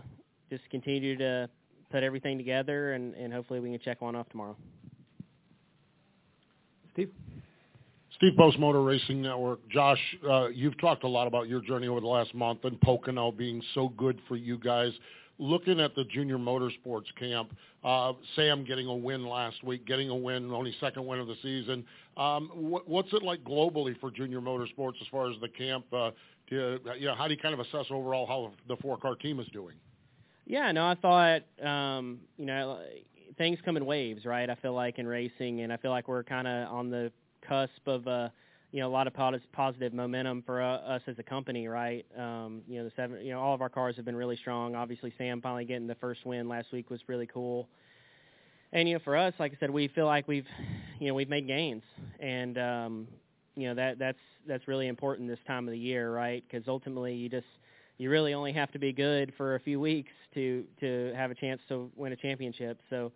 just 0.51 0.69
continue 0.69 1.17
to 1.17 1.49
put 1.89 2.03
everything 2.03 2.37
together, 2.37 2.93
and, 2.93 3.15
and 3.15 3.33
hopefully 3.33 3.59
we 3.59 3.71
can 3.71 3.79
check 3.79 3.99
one 4.01 4.15
off 4.15 4.29
tomorrow. 4.29 4.55
Steve. 6.93 7.09
Steve 8.23 8.37
Post 8.37 8.57
Motor 8.57 8.81
Racing 8.81 9.21
Network. 9.21 9.67
Josh, 9.67 9.99
uh, 10.25 10.47
you've 10.47 10.79
talked 10.79 11.03
a 11.03 11.07
lot 11.09 11.27
about 11.27 11.49
your 11.49 11.59
journey 11.59 11.89
over 11.89 11.99
the 11.99 12.07
last 12.07 12.33
month 12.33 12.63
and 12.63 12.79
Pocono 12.79 13.33
being 13.33 13.61
so 13.75 13.89
good 13.97 14.17
for 14.29 14.37
you 14.37 14.57
guys. 14.57 14.93
Looking 15.39 15.81
at 15.81 15.93
the 15.93 16.05
junior 16.05 16.37
motorsports 16.37 17.13
camp, 17.19 17.53
uh, 17.83 18.13
Sam 18.37 18.63
getting 18.63 18.87
a 18.87 18.95
win 18.95 19.27
last 19.27 19.61
week, 19.61 19.85
getting 19.85 20.09
a 20.09 20.15
win, 20.15 20.53
only 20.53 20.73
second 20.79 21.05
win 21.05 21.19
of 21.19 21.27
the 21.27 21.35
season. 21.43 21.83
Um, 22.15 22.47
wh- 22.47 22.87
what's 22.87 23.11
it 23.11 23.23
like 23.23 23.43
globally 23.43 23.99
for 23.99 24.09
junior 24.09 24.39
motorsports 24.39 25.01
as 25.01 25.07
far 25.11 25.29
as 25.29 25.35
the 25.41 25.49
camp? 25.49 25.83
Uh, 25.91 26.11
do 26.49 26.55
you, 26.55 26.93
you 26.99 27.07
know, 27.07 27.15
how 27.15 27.27
do 27.27 27.33
you 27.33 27.39
kind 27.41 27.53
of 27.53 27.59
assess 27.59 27.87
overall 27.91 28.25
how 28.25 28.53
the 28.69 28.81
four-car 28.81 29.15
team 29.15 29.41
is 29.41 29.47
doing? 29.51 29.75
Yeah, 30.45 30.71
no, 30.71 30.85
I 30.85 30.95
thought, 30.95 31.41
um, 31.61 32.21
you 32.37 32.45
know, 32.45 32.79
things 33.37 33.59
come 33.65 33.75
in 33.75 33.85
waves, 33.85 34.23
right? 34.23 34.49
I 34.49 34.55
feel 34.55 34.73
like 34.73 34.97
in 34.97 35.07
racing, 35.07 35.59
and 35.59 35.73
I 35.73 35.77
feel 35.77 35.91
like 35.91 36.07
we're 36.07 36.23
kind 36.23 36.47
of 36.47 36.71
on 36.71 36.89
the 36.89 37.11
cusp 37.47 37.87
of 37.87 38.07
uh, 38.07 38.29
you 38.71 38.79
know 38.79 38.87
a 38.87 38.91
lot 38.91 39.07
of 39.07 39.13
positive 39.51 39.93
momentum 39.93 40.43
for 40.45 40.61
uh, 40.61 40.77
us 40.77 41.01
as 41.07 41.17
a 41.19 41.23
company, 41.23 41.67
right? 41.67 42.05
Um, 42.17 42.61
you 42.67 42.79
know 42.79 42.85
the 42.85 42.91
seven, 42.95 43.23
you 43.23 43.31
know 43.31 43.39
all 43.39 43.53
of 43.53 43.61
our 43.61 43.69
cars 43.69 43.95
have 43.97 44.05
been 44.05 44.15
really 44.15 44.37
strong. 44.37 44.75
Obviously, 44.75 45.13
Sam 45.17 45.41
finally 45.41 45.65
getting 45.65 45.87
the 45.87 45.95
first 45.95 46.25
win 46.25 46.49
last 46.49 46.71
week 46.71 46.89
was 46.89 46.99
really 47.07 47.27
cool. 47.27 47.67
And 48.73 48.89
you 48.89 48.95
know, 48.95 49.01
for 49.03 49.15
us, 49.15 49.33
like 49.39 49.53
I 49.53 49.57
said, 49.59 49.69
we 49.69 49.87
feel 49.89 50.07
like 50.07 50.27
we've, 50.27 50.47
you 50.99 51.07
know, 51.07 51.13
we've 51.13 51.29
made 51.29 51.45
gains, 51.45 51.83
and 52.19 52.57
um, 52.57 53.07
you 53.55 53.67
know 53.67 53.75
that 53.75 53.99
that's 53.99 54.17
that's 54.47 54.67
really 54.67 54.87
important 54.87 55.29
this 55.29 55.39
time 55.45 55.67
of 55.67 55.71
the 55.71 55.77
year, 55.79 56.11
right? 56.11 56.43
Because 56.49 56.67
ultimately, 56.67 57.13
you 57.13 57.29
just 57.29 57.45
you 57.99 58.09
really 58.09 58.33
only 58.33 58.51
have 58.51 58.71
to 58.71 58.79
be 58.79 58.91
good 58.91 59.31
for 59.37 59.55
a 59.55 59.59
few 59.59 59.79
weeks 59.79 60.11
to 60.33 60.63
to 60.79 61.13
have 61.15 61.29
a 61.29 61.35
chance 61.35 61.61
to 61.69 61.91
win 61.95 62.11
a 62.13 62.15
championship. 62.15 62.79
So 62.89 63.11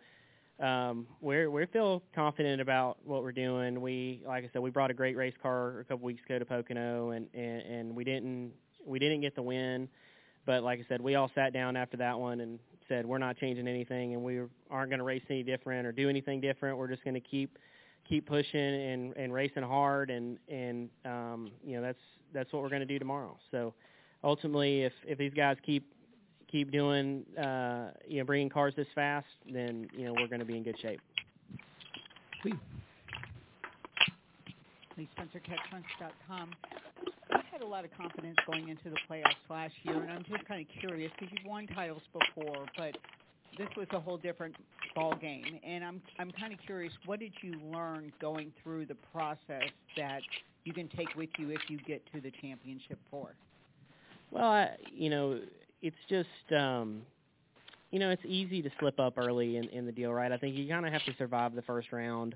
um, 0.60 1.06
we're 1.22 1.52
we 1.52 1.66
feel 1.68 2.02
confident 2.16 2.62
about 2.62 2.98
what 3.06 3.22
we're 3.22 3.32
doing. 3.32 3.80
We 3.80 4.24
like 4.26 4.44
I 4.44 4.50
said, 4.52 4.62
we 4.62 4.72
brought 4.72 4.90
a 4.90 4.94
great 4.94 5.16
race 5.16 5.36
car 5.42 5.80
a 5.80 5.84
couple 5.84 6.06
weeks 6.06 6.24
ago 6.26 6.40
to 6.40 6.46
Pocono, 6.46 7.12
and 7.12 7.28
and, 7.34 7.62
and 7.62 7.96
we 7.96 8.04
didn't 8.04 8.52
we 8.86 8.98
didn't 9.00 9.22
get 9.22 9.36
the 9.36 9.42
win, 9.42 9.88
but 10.46 10.64
like 10.64 10.80
I 10.80 10.86
said, 10.90 11.02
we 11.02 11.16
all 11.16 11.30
sat 11.36 11.54
down 11.54 11.76
after 11.76 11.98
that 11.98 12.18
one 12.18 12.42
and 12.42 12.60
said 12.88 13.06
we're 13.06 13.18
not 13.20 13.38
changing 13.38 13.68
anything, 13.68 14.14
and 14.14 14.24
we 14.24 14.40
aren't 14.72 14.90
going 14.90 15.00
to 15.00 15.04
race 15.04 15.24
any 15.30 15.44
different 15.44 15.86
or 15.86 15.92
do 15.92 16.10
anything 16.10 16.42
different. 16.42 16.78
We're 16.78 16.88
just 16.88 17.04
going 17.04 17.14
to 17.14 17.20
keep 17.20 17.58
keep 18.10 18.26
pushing 18.26 18.60
and 18.60 19.16
and 19.16 19.32
racing 19.32 19.64
hard, 19.64 20.10
and 20.10 20.40
and 20.50 20.90
um, 21.06 21.52
you 21.64 21.76
know 21.76 21.84
that's 21.84 22.00
that's 22.34 22.52
what 22.52 22.64
we're 22.64 22.70
going 22.70 22.82
to 22.82 22.86
do 22.86 22.98
tomorrow. 22.98 23.38
So 23.52 23.76
ultimately, 24.24 24.84
if 24.84 24.94
if 25.06 25.20
these 25.20 25.34
guys 25.36 25.58
keep 25.64 25.94
keep 26.52 26.72
doing, 26.72 27.26
uh, 27.38 27.92
you 28.08 28.20
know, 28.20 28.26
bringing 28.26 28.50
cars 28.50 28.74
this 28.76 28.88
fast, 28.96 29.28
then 29.52 29.88
you 29.96 30.06
know 30.06 30.14
we're 30.14 30.28
going 30.28 30.40
to 30.40 30.46
be 30.46 30.58
in 30.58 30.64
good 30.64 30.80
shape. 30.82 31.02
Lee 34.98 35.08
Spencer, 35.14 35.40
CatchFront.com. 35.40 36.52
You 37.30 37.38
had 37.52 37.62
a 37.62 37.66
lot 37.66 37.86
of 37.86 37.92
confidence 37.96 38.38
going 38.48 38.70
into 38.70 38.90
the 38.90 38.98
playoffs 39.10 39.36
last 39.50 39.74
year, 39.84 40.02
and 40.02 40.12
I'm 40.12 40.24
just 40.24 40.46
kind 40.48 40.62
of 40.62 40.68
curious 40.80 41.12
because 41.20 41.34
you've 41.38 41.46
won 41.46 41.68
titles 41.68 42.02
before, 42.14 42.66
but 42.78 42.98
this 43.58 43.68
was 43.78 43.88
a 43.92 44.00
whole 44.00 44.18
different 44.18 44.56
ball 44.96 45.16
game, 45.16 45.60
and 45.64 45.84
I'm 45.84 46.02
I'm 46.20 46.32
kind 46.32 46.54
of 46.54 46.60
curious. 46.66 46.94
What 47.06 47.20
did 47.20 47.34
you 47.42 47.60
learn 47.72 48.12
going 48.20 48.52
through 48.64 48.88
the 48.88 48.98
process 49.14 49.70
that 49.96 50.22
you 50.64 50.74
can 50.74 50.88
take 50.90 51.14
with 51.16 51.30
you 51.38 51.52
if 51.52 51.62
you 51.70 51.78
get 51.86 52.02
to 52.14 52.22
the 52.22 52.32
championship 52.42 52.98
four? 53.12 53.30
Well, 54.32 54.46
I, 54.46 54.72
you 54.94 55.10
know, 55.10 55.40
it's 55.82 55.98
just 56.10 56.28
um 56.58 57.02
you 57.92 58.00
know, 58.00 58.10
it's 58.10 58.24
easy 58.26 58.62
to 58.62 58.70
slip 58.80 59.00
up 59.00 59.18
early 59.18 59.58
in, 59.58 59.70
in 59.70 59.86
the 59.86 59.92
deal, 59.92 60.12
right? 60.12 60.32
I 60.32 60.38
think 60.38 60.56
you 60.56 60.68
kind 60.68 60.86
of 60.86 60.92
have 60.92 61.06
to 61.06 61.14
survive 61.18 61.56
the 61.56 61.62
first 61.62 61.94
round, 61.94 62.36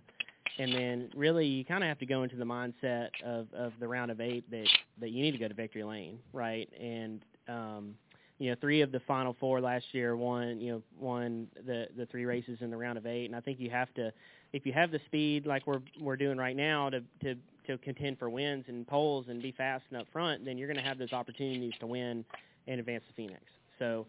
and 0.58 0.74
then 0.74 1.10
really 1.16 1.46
you 1.46 1.66
kind 1.66 1.84
of 1.84 1.90
have 1.90 2.00
to 2.00 2.06
go 2.06 2.24
into 2.24 2.36
the 2.38 2.46
mindset 2.46 3.10
of 3.26 3.48
of 3.54 3.74
the 3.80 3.88
round 3.88 4.12
of 4.12 4.22
eight 4.22 4.50
that 4.52 4.68
that 5.00 5.10
you 5.10 5.22
need 5.22 5.32
to 5.32 5.38
go 5.38 5.48
to 5.48 5.54
victory 5.54 5.84
lane, 5.84 6.20
right? 6.34 6.70
And 6.80 7.22
um, 7.50 7.96
you 8.40 8.50
know, 8.50 8.56
three 8.62 8.82
of 8.82 8.92
the 8.92 9.02
final 9.02 9.36
four 9.40 9.62
last 9.62 9.86
year 9.92 10.16
won, 10.16 10.60
you 10.62 10.72
know, 10.72 10.82
won 11.00 11.48
the 11.66 11.88
the 11.98 12.06
three 12.06 12.26
races 12.26 12.60
in 12.62 12.72
the 12.72 12.78
round 12.78 12.98
of 12.98 13.06
eight, 13.06 13.26
and 13.26 13.36
I 13.36 13.42
think 13.42 13.60
you 13.60 13.70
have 13.70 13.94
to, 13.96 14.12
if 14.54 14.66
you 14.66 14.74
have 14.74 14.92
the 14.92 15.00
speed 15.06 15.46
like 15.46 15.68
we're 15.68 15.82
we're 16.00 16.16
doing 16.16 16.38
right 16.38 16.56
now 16.56 16.90
to 16.90 17.02
to 17.24 17.36
to 17.68 17.78
contend 17.80 18.18
for 18.18 18.30
wins 18.30 18.66
and 18.68 18.88
poles 18.88 19.26
and 19.30 19.42
be 19.42 19.52
fast 19.52 19.84
and 19.92 20.02
up 20.02 20.08
front, 20.14 20.46
then 20.46 20.58
you're 20.58 20.68
going 20.68 20.84
to 20.84 20.84
have 20.84 20.98
those 20.98 21.14
opportunities 21.14 21.74
to 21.80 21.86
win 21.86 22.26
and 22.68 22.80
advance 22.80 23.04
to 23.08 23.14
Phoenix. 23.14 23.44
So, 23.80 24.08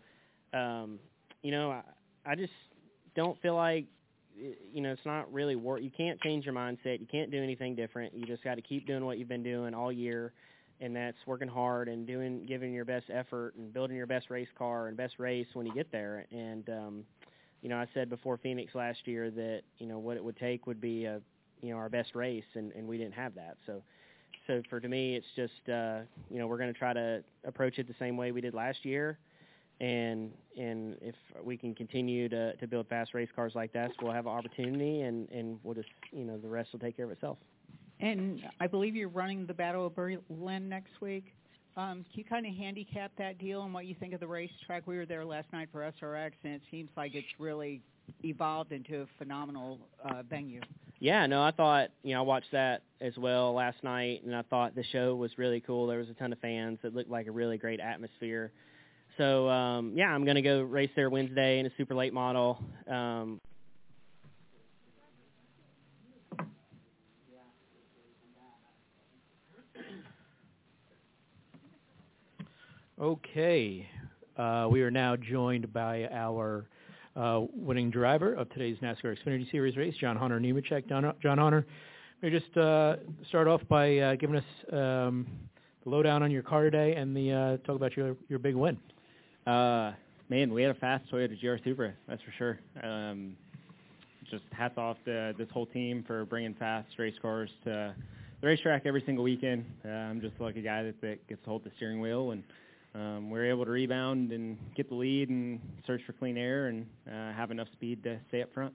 um, 0.53 0.99
you 1.43 1.51
know, 1.51 1.71
I, 1.71 1.83
I 2.25 2.35
just 2.35 2.53
don't 3.15 3.41
feel 3.43 3.55
like 3.55 3.87
you 4.35 4.81
know 4.81 4.93
it's 4.93 5.05
not 5.05 5.33
really 5.33 5.57
work. 5.57 5.83
You 5.83 5.91
can't 5.91 6.21
change 6.21 6.45
your 6.45 6.55
mindset. 6.55 7.01
You 7.01 7.07
can't 7.11 7.31
do 7.31 7.43
anything 7.43 7.75
different. 7.75 8.15
You 8.15 8.27
just 8.27 8.45
got 8.45 8.55
to 8.57 8.63
keep 8.63 8.87
doing 8.87 9.05
what 9.05 9.19
you've 9.19 9.29
been 9.29 9.43
doing 9.43 9.75
all 9.75 9.93
year, 9.93 10.33
and 10.81 10.95
that's 10.95 11.17
working 11.27 11.49
hard 11.49 11.89
and 11.89 12.07
doing 12.07 12.45
giving 12.47 12.73
your 12.73 12.85
best 12.85 13.07
effort 13.13 13.55
and 13.57 13.73
building 13.73 13.97
your 13.97 14.07
best 14.07 14.31
race 14.31 14.49
car 14.57 14.89
and 14.89 14.97
best 14.97 15.19
race 15.19 15.47
when 15.55 15.67
you 15.67 15.75
get 15.75 15.91
there. 15.93 16.27
And 16.31 16.69
um, 16.71 17.05
you 17.61 17.69
know, 17.69 17.77
I 17.77 17.87
said 17.95 18.09
before 18.09 18.39
Phoenix 18.39 18.75
last 18.75 19.01
year 19.07 19.31
that 19.31 19.63
you 19.79 19.87
know 19.87 19.99
what 19.99 20.17
it 20.17 20.25
would 20.25 20.37
take 20.37 20.67
would 20.67 20.81
be 20.81 21.05
a 21.05 21.21
you 21.61 21.71
know 21.71 21.77
our 21.77 21.89
best 21.89 22.15
race, 22.15 22.45
and 22.55 22.73
and 22.73 22.87
we 22.87 22.99
didn't 22.99 23.15
have 23.15 23.35
that. 23.35 23.57
So 23.67 23.83
so 24.47 24.63
for 24.69 24.81
to 24.81 24.89
me, 24.89 25.17
it's 25.17 25.27
just 25.37 25.69
uh, 25.69 26.01
you 26.31 26.39
know 26.39 26.47
we're 26.47 26.59
going 26.59 26.73
to 26.73 26.79
try 26.79 26.93
to 26.93 27.23
approach 27.45 27.79
it 27.79 27.87
the 27.87 27.95
same 27.99 28.17
way 28.17 28.33
we 28.33 28.41
did 28.41 28.55
last 28.55 28.85
year, 28.85 29.19
and 29.81 30.31
and 30.59 30.97
if 31.01 31.15
we 31.43 31.57
can 31.57 31.75
continue 31.75 32.29
to 32.29 32.57
to 32.57 32.67
build 32.67 32.89
fast 32.89 33.15
race 33.15 33.29
cars 33.35 33.53
like 33.55 33.73
that, 33.73 33.91
we'll 34.01 34.13
have 34.13 34.27
an 34.27 34.33
opportunity, 34.33 35.03
and 35.03 35.29
and 35.31 35.59
we'll 35.63 35.75
just 35.75 35.89
you 36.13 36.25
know 36.25 36.39
the 36.39 36.49
rest 36.49 36.71
will 36.73 36.81
take 36.81 36.97
care 36.97 37.07
of 37.07 37.13
itself. 37.13 37.39
And 38.01 38.43
I 38.61 38.67
believe 38.67 38.97
you're 38.97 39.09
running 39.09 39.47
the 39.47 39.55
Battle 39.55 39.87
of 39.87 39.95
Berlin 39.95 40.69
next 40.69 41.01
week. 41.01 41.27
Um, 41.77 42.05
can 42.11 42.19
you 42.19 42.25
kind 42.25 42.45
of 42.45 42.55
handicap 42.55 43.13
that 43.17 43.39
deal 43.39 43.63
and 43.63 43.73
what 43.73 43.87
you 43.87 43.95
think 43.99 44.13
of 44.13 44.21
the 44.21 44.27
racetrack? 44.27 44.87
We 44.87 44.97
were 44.97 45.07
there 45.07 45.25
last 45.25 45.47
night 45.53 45.69
for 45.73 45.81
SRX, 45.81 46.33
and 46.45 46.55
it 46.55 46.63
seems 46.71 46.91
like 46.97 47.15
it's 47.15 47.27
really 47.39 47.81
evolved 48.25 48.73
into 48.73 49.03
a 49.03 49.07
phenomenal 49.19 49.79
uh, 50.05 50.23
venue. 50.29 50.61
Yeah, 51.03 51.27
no, 51.27 51.43
I 51.43 51.51
thought 51.51 51.89
you 52.05 52.15
know 52.15 52.21
I 52.21 52.23
watched 52.23 52.53
that 52.53 52.85
as 53.01 53.17
well 53.17 53.55
last 53.55 53.83
night, 53.83 54.23
and 54.25 54.37
I 54.37 54.43
thought 54.43 54.77
the 54.77 54.85
show 54.93 55.17
was 55.17 55.33
really 55.37 55.59
cool. 55.59 55.89
There 55.89 55.99
was 55.99 56.09
a 56.09 56.15
ton 56.15 56.33
of 56.33 56.39
fans. 56.39 56.79
It 56.85 56.95
looked 56.95 57.11
like 57.11 57.27
a 57.27 57.33
really 57.33 57.59
great 57.59 57.81
atmosphere. 57.81 58.53
So 59.19 59.49
um, 59.49 59.95
yeah, 59.97 60.15
I'm 60.15 60.25
gonna 60.25 60.43
go 60.43 60.61
race 60.61 60.93
there 60.95 61.11
Wednesday 61.11 61.59
in 61.59 61.67
a 61.67 61.71
super 61.77 61.97
late 61.97 62.13
model. 62.13 62.57
Um, 62.89 63.41
Okay, 73.01 73.89
uh, 74.37 74.69
we 74.71 74.83
are 74.83 74.91
now 74.93 75.17
joined 75.17 75.73
by 75.73 76.07
our 76.13 76.67
uh, 77.17 77.43
winning 77.55 77.91
driver 77.91 78.35
of 78.35 78.49
today's 78.51 78.77
NASCAR 78.79 79.17
Xfinity 79.17 79.51
Series 79.51 79.77
race, 79.77 79.95
John 80.01 80.17
Hunter 80.17 80.41
Nemechek. 80.41 80.89
John, 80.89 81.13
John 81.23 81.39
Hunter, 81.39 81.67
maybe 82.21 82.39
just 82.39 82.57
uh, 82.57 82.97
start 83.29 83.49
off 83.49 83.61
by 83.69 83.99
uh, 83.99 84.15
giving 84.17 84.37
us 84.37 84.45
um, 84.73 85.27
the 85.85 85.91
lowdown 85.91 86.23
on 86.23 86.31
your 86.31 86.43
car 86.43 86.63
today 86.63 86.95
and 86.95 87.17
the 87.17 87.33
uh, 87.33 87.57
talk 87.67 87.77
about 87.77 87.97
your 87.97 88.17
your 88.29 88.39
big 88.39 88.55
win. 88.55 88.79
Uh, 89.47 89.93
man, 90.29 90.53
we 90.53 90.63
had 90.63 90.71
a 90.71 90.79
fast 90.79 91.05
Toyota 91.11 91.39
GR 91.41 91.63
Supra, 91.65 91.93
that's 92.09 92.23
for 92.23 92.33
sure. 92.39 92.59
Um, 92.83 93.37
just 94.31 94.45
hats 94.51 94.79
off 94.79 94.97
to 95.05 95.35
this 95.37 95.49
whole 95.53 95.67
team 95.67 96.05
for 96.07 96.25
bringing 96.25 96.55
fast 96.55 96.89
race 96.99 97.15
cars 97.21 97.51
to 97.65 97.95
the 98.41 98.47
racetrack 98.47 98.87
every 98.87 99.03
single 99.05 99.25
weekend. 99.25 99.65
Uh, 99.85 99.89
I'm 99.89 100.21
just 100.21 100.35
like 100.41 100.57
a 100.57 100.63
guy 100.63 100.85
that, 100.85 101.01
that 101.03 101.27
gets 101.29 101.43
to 101.45 101.51
hold 101.51 101.65
the 101.65 101.71
steering 101.77 102.01
wheel 102.01 102.31
and 102.31 102.43
um, 102.95 103.31
we 103.31 103.39
were 103.39 103.47
able 103.47 103.65
to 103.65 103.71
rebound 103.71 104.33
and 104.33 104.59
get 104.75 104.89
the 104.89 104.95
lead 104.95 105.31
and 105.31 105.61
search 105.87 106.03
for 106.07 106.13
clean 106.13 106.37
air 106.37 106.67
and 106.67 106.87
uh, 107.09 107.33
have 107.33 107.51
enough 107.51 107.69
speed 107.73 108.03
to 108.05 108.19
stay 108.29 108.43
up 108.43 108.53
front. 108.53 108.75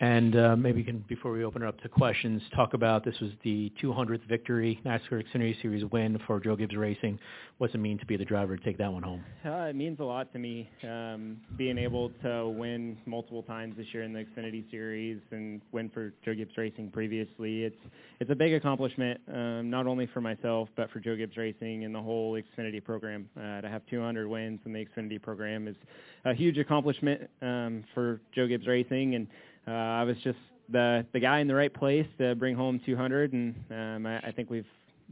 And 0.00 0.34
uh, 0.34 0.56
maybe 0.56 0.78
you 0.78 0.84
can, 0.84 1.04
before 1.08 1.30
we 1.30 1.44
open 1.44 1.62
it 1.62 1.68
up 1.68 1.78
to 1.82 1.88
questions, 1.88 2.40
talk 2.56 2.72
about 2.72 3.04
this 3.04 3.20
was 3.20 3.32
the 3.44 3.70
200th 3.82 4.26
victory, 4.26 4.80
NASCAR 4.84 5.22
Xfinity 5.22 5.60
Series 5.60 5.84
win 5.92 6.18
for 6.26 6.40
Joe 6.40 6.56
Gibbs 6.56 6.74
Racing. 6.74 7.18
What's 7.58 7.74
it 7.74 7.78
mean 7.78 7.98
to 7.98 8.06
be 8.06 8.16
the 8.16 8.24
driver 8.24 8.56
to 8.56 8.64
take 8.64 8.78
that 8.78 8.90
one 8.90 9.02
home? 9.02 9.22
Uh, 9.44 9.66
it 9.66 9.76
means 9.76 10.00
a 10.00 10.04
lot 10.04 10.32
to 10.32 10.38
me, 10.38 10.70
um, 10.84 11.36
being 11.58 11.76
able 11.76 12.10
to 12.22 12.48
win 12.48 12.96
multiple 13.04 13.42
times 13.42 13.76
this 13.76 13.88
year 13.92 14.02
in 14.02 14.14
the 14.14 14.20
Xfinity 14.24 14.70
Series 14.70 15.20
and 15.32 15.60
win 15.70 15.90
for 15.90 16.14
Joe 16.24 16.34
Gibbs 16.34 16.56
Racing 16.56 16.90
previously. 16.90 17.64
It's 17.64 17.76
it's 18.20 18.30
a 18.30 18.34
big 18.34 18.54
accomplishment, 18.54 19.20
um, 19.28 19.68
not 19.68 19.86
only 19.86 20.06
for 20.06 20.22
myself 20.22 20.70
but 20.76 20.90
for 20.90 21.00
Joe 21.00 21.16
Gibbs 21.16 21.36
Racing 21.36 21.84
and 21.84 21.94
the 21.94 22.00
whole 22.00 22.40
Xfinity 22.40 22.82
program. 22.82 23.28
Uh, 23.36 23.60
to 23.60 23.68
have 23.68 23.82
200 23.90 24.26
wins 24.26 24.60
in 24.64 24.72
the 24.72 24.86
Xfinity 24.86 25.20
program 25.20 25.68
is 25.68 25.76
a 26.24 26.32
huge 26.32 26.56
accomplishment 26.56 27.28
um, 27.42 27.84
for 27.92 28.22
Joe 28.34 28.46
Gibbs 28.46 28.66
Racing 28.66 29.14
and 29.14 29.26
uh, 29.66 29.70
I 29.70 30.04
was 30.04 30.16
just 30.24 30.38
the 30.68 31.04
the 31.12 31.20
guy 31.20 31.40
in 31.40 31.48
the 31.48 31.54
right 31.54 31.72
place 31.72 32.06
to 32.18 32.34
bring 32.34 32.54
home 32.54 32.80
200, 32.84 33.32
and 33.32 33.54
um, 33.70 34.06
I, 34.06 34.18
I 34.28 34.32
think 34.32 34.50
we've 34.50 34.66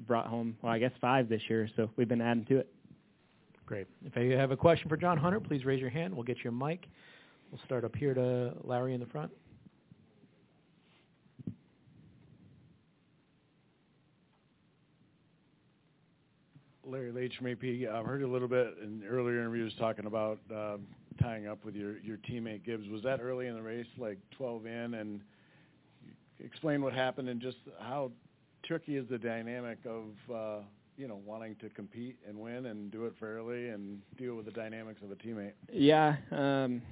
brought 0.07 0.27
home 0.27 0.57
well, 0.63 0.73
I 0.73 0.79
guess 0.79 0.93
five 1.01 1.29
this 1.29 1.43
year, 1.49 1.69
so 1.77 1.91
we've 1.97 2.09
been 2.09 2.21
adding 2.21 2.45
to 2.47 2.59
it. 2.59 2.73
Great. 3.67 3.87
If 4.05 4.17
you 4.17 4.37
have 4.37 4.51
a 4.51 4.57
question 4.57 4.89
for 4.89 4.97
John 4.97 5.19
Hunter, 5.19 5.41
please 5.41 5.65
raise 5.65 5.81
your 5.81 5.91
hand. 5.91 6.15
We'll 6.15 6.25
get 6.25 6.39
you 6.43 6.51
a 6.51 6.53
mic. 6.53 6.87
We'll 7.51 7.61
start 7.67 7.85
up 7.85 7.95
here 7.97 8.15
to 8.15 8.55
Larry 8.65 8.95
in 8.95 9.01
the 9.01 9.07
front. 9.07 9.31
Larry 16.89 17.13
Leach, 17.13 17.35
AP. 17.43 17.93
I've 17.93 18.07
heard 18.07 18.23
a 18.23 18.27
little 18.27 18.49
bit 18.49 18.75
in 18.83 19.03
earlier 19.07 19.39
interviews 19.39 19.75
talking 19.79 20.07
about 20.07 20.39
um, 20.51 20.87
tying 21.21 21.47
up 21.47 21.65
with 21.65 21.75
your 21.75 21.99
your 21.99 22.17
teammate 22.19 22.65
Gibbs. 22.65 22.89
Was 22.89 23.03
that 23.03 23.21
early 23.21 23.47
in 23.47 23.55
the 23.55 23.63
race, 23.63 23.87
like 23.99 24.19
12 24.37 24.67
in, 24.67 24.95
and 24.95 25.21
explain 26.41 26.83
what 26.83 26.93
happened 26.93 27.29
and 27.29 27.41
just 27.41 27.59
how 27.81 28.11
tricky 28.65 28.97
is 28.97 29.09
the 29.09 29.19
dynamic 29.19 29.79
of 29.85 30.35
uh, 30.35 30.59
you 30.97 31.09
know 31.09 31.21
wanting 31.25 31.57
to 31.57 31.69
compete 31.71 32.17
and 32.29 32.39
win 32.39 32.67
and 32.67 32.91
do 32.91 33.07
it 33.07 33.15
fairly 33.19 33.69
and 33.69 34.01
deal 34.17 34.35
with 34.35 34.45
the 34.45 34.53
dynamics 34.53 35.01
of 35.03 35.11
a 35.11 35.17
teammate. 35.17 35.53
Yeah, 35.73 36.17
um, 36.31 36.83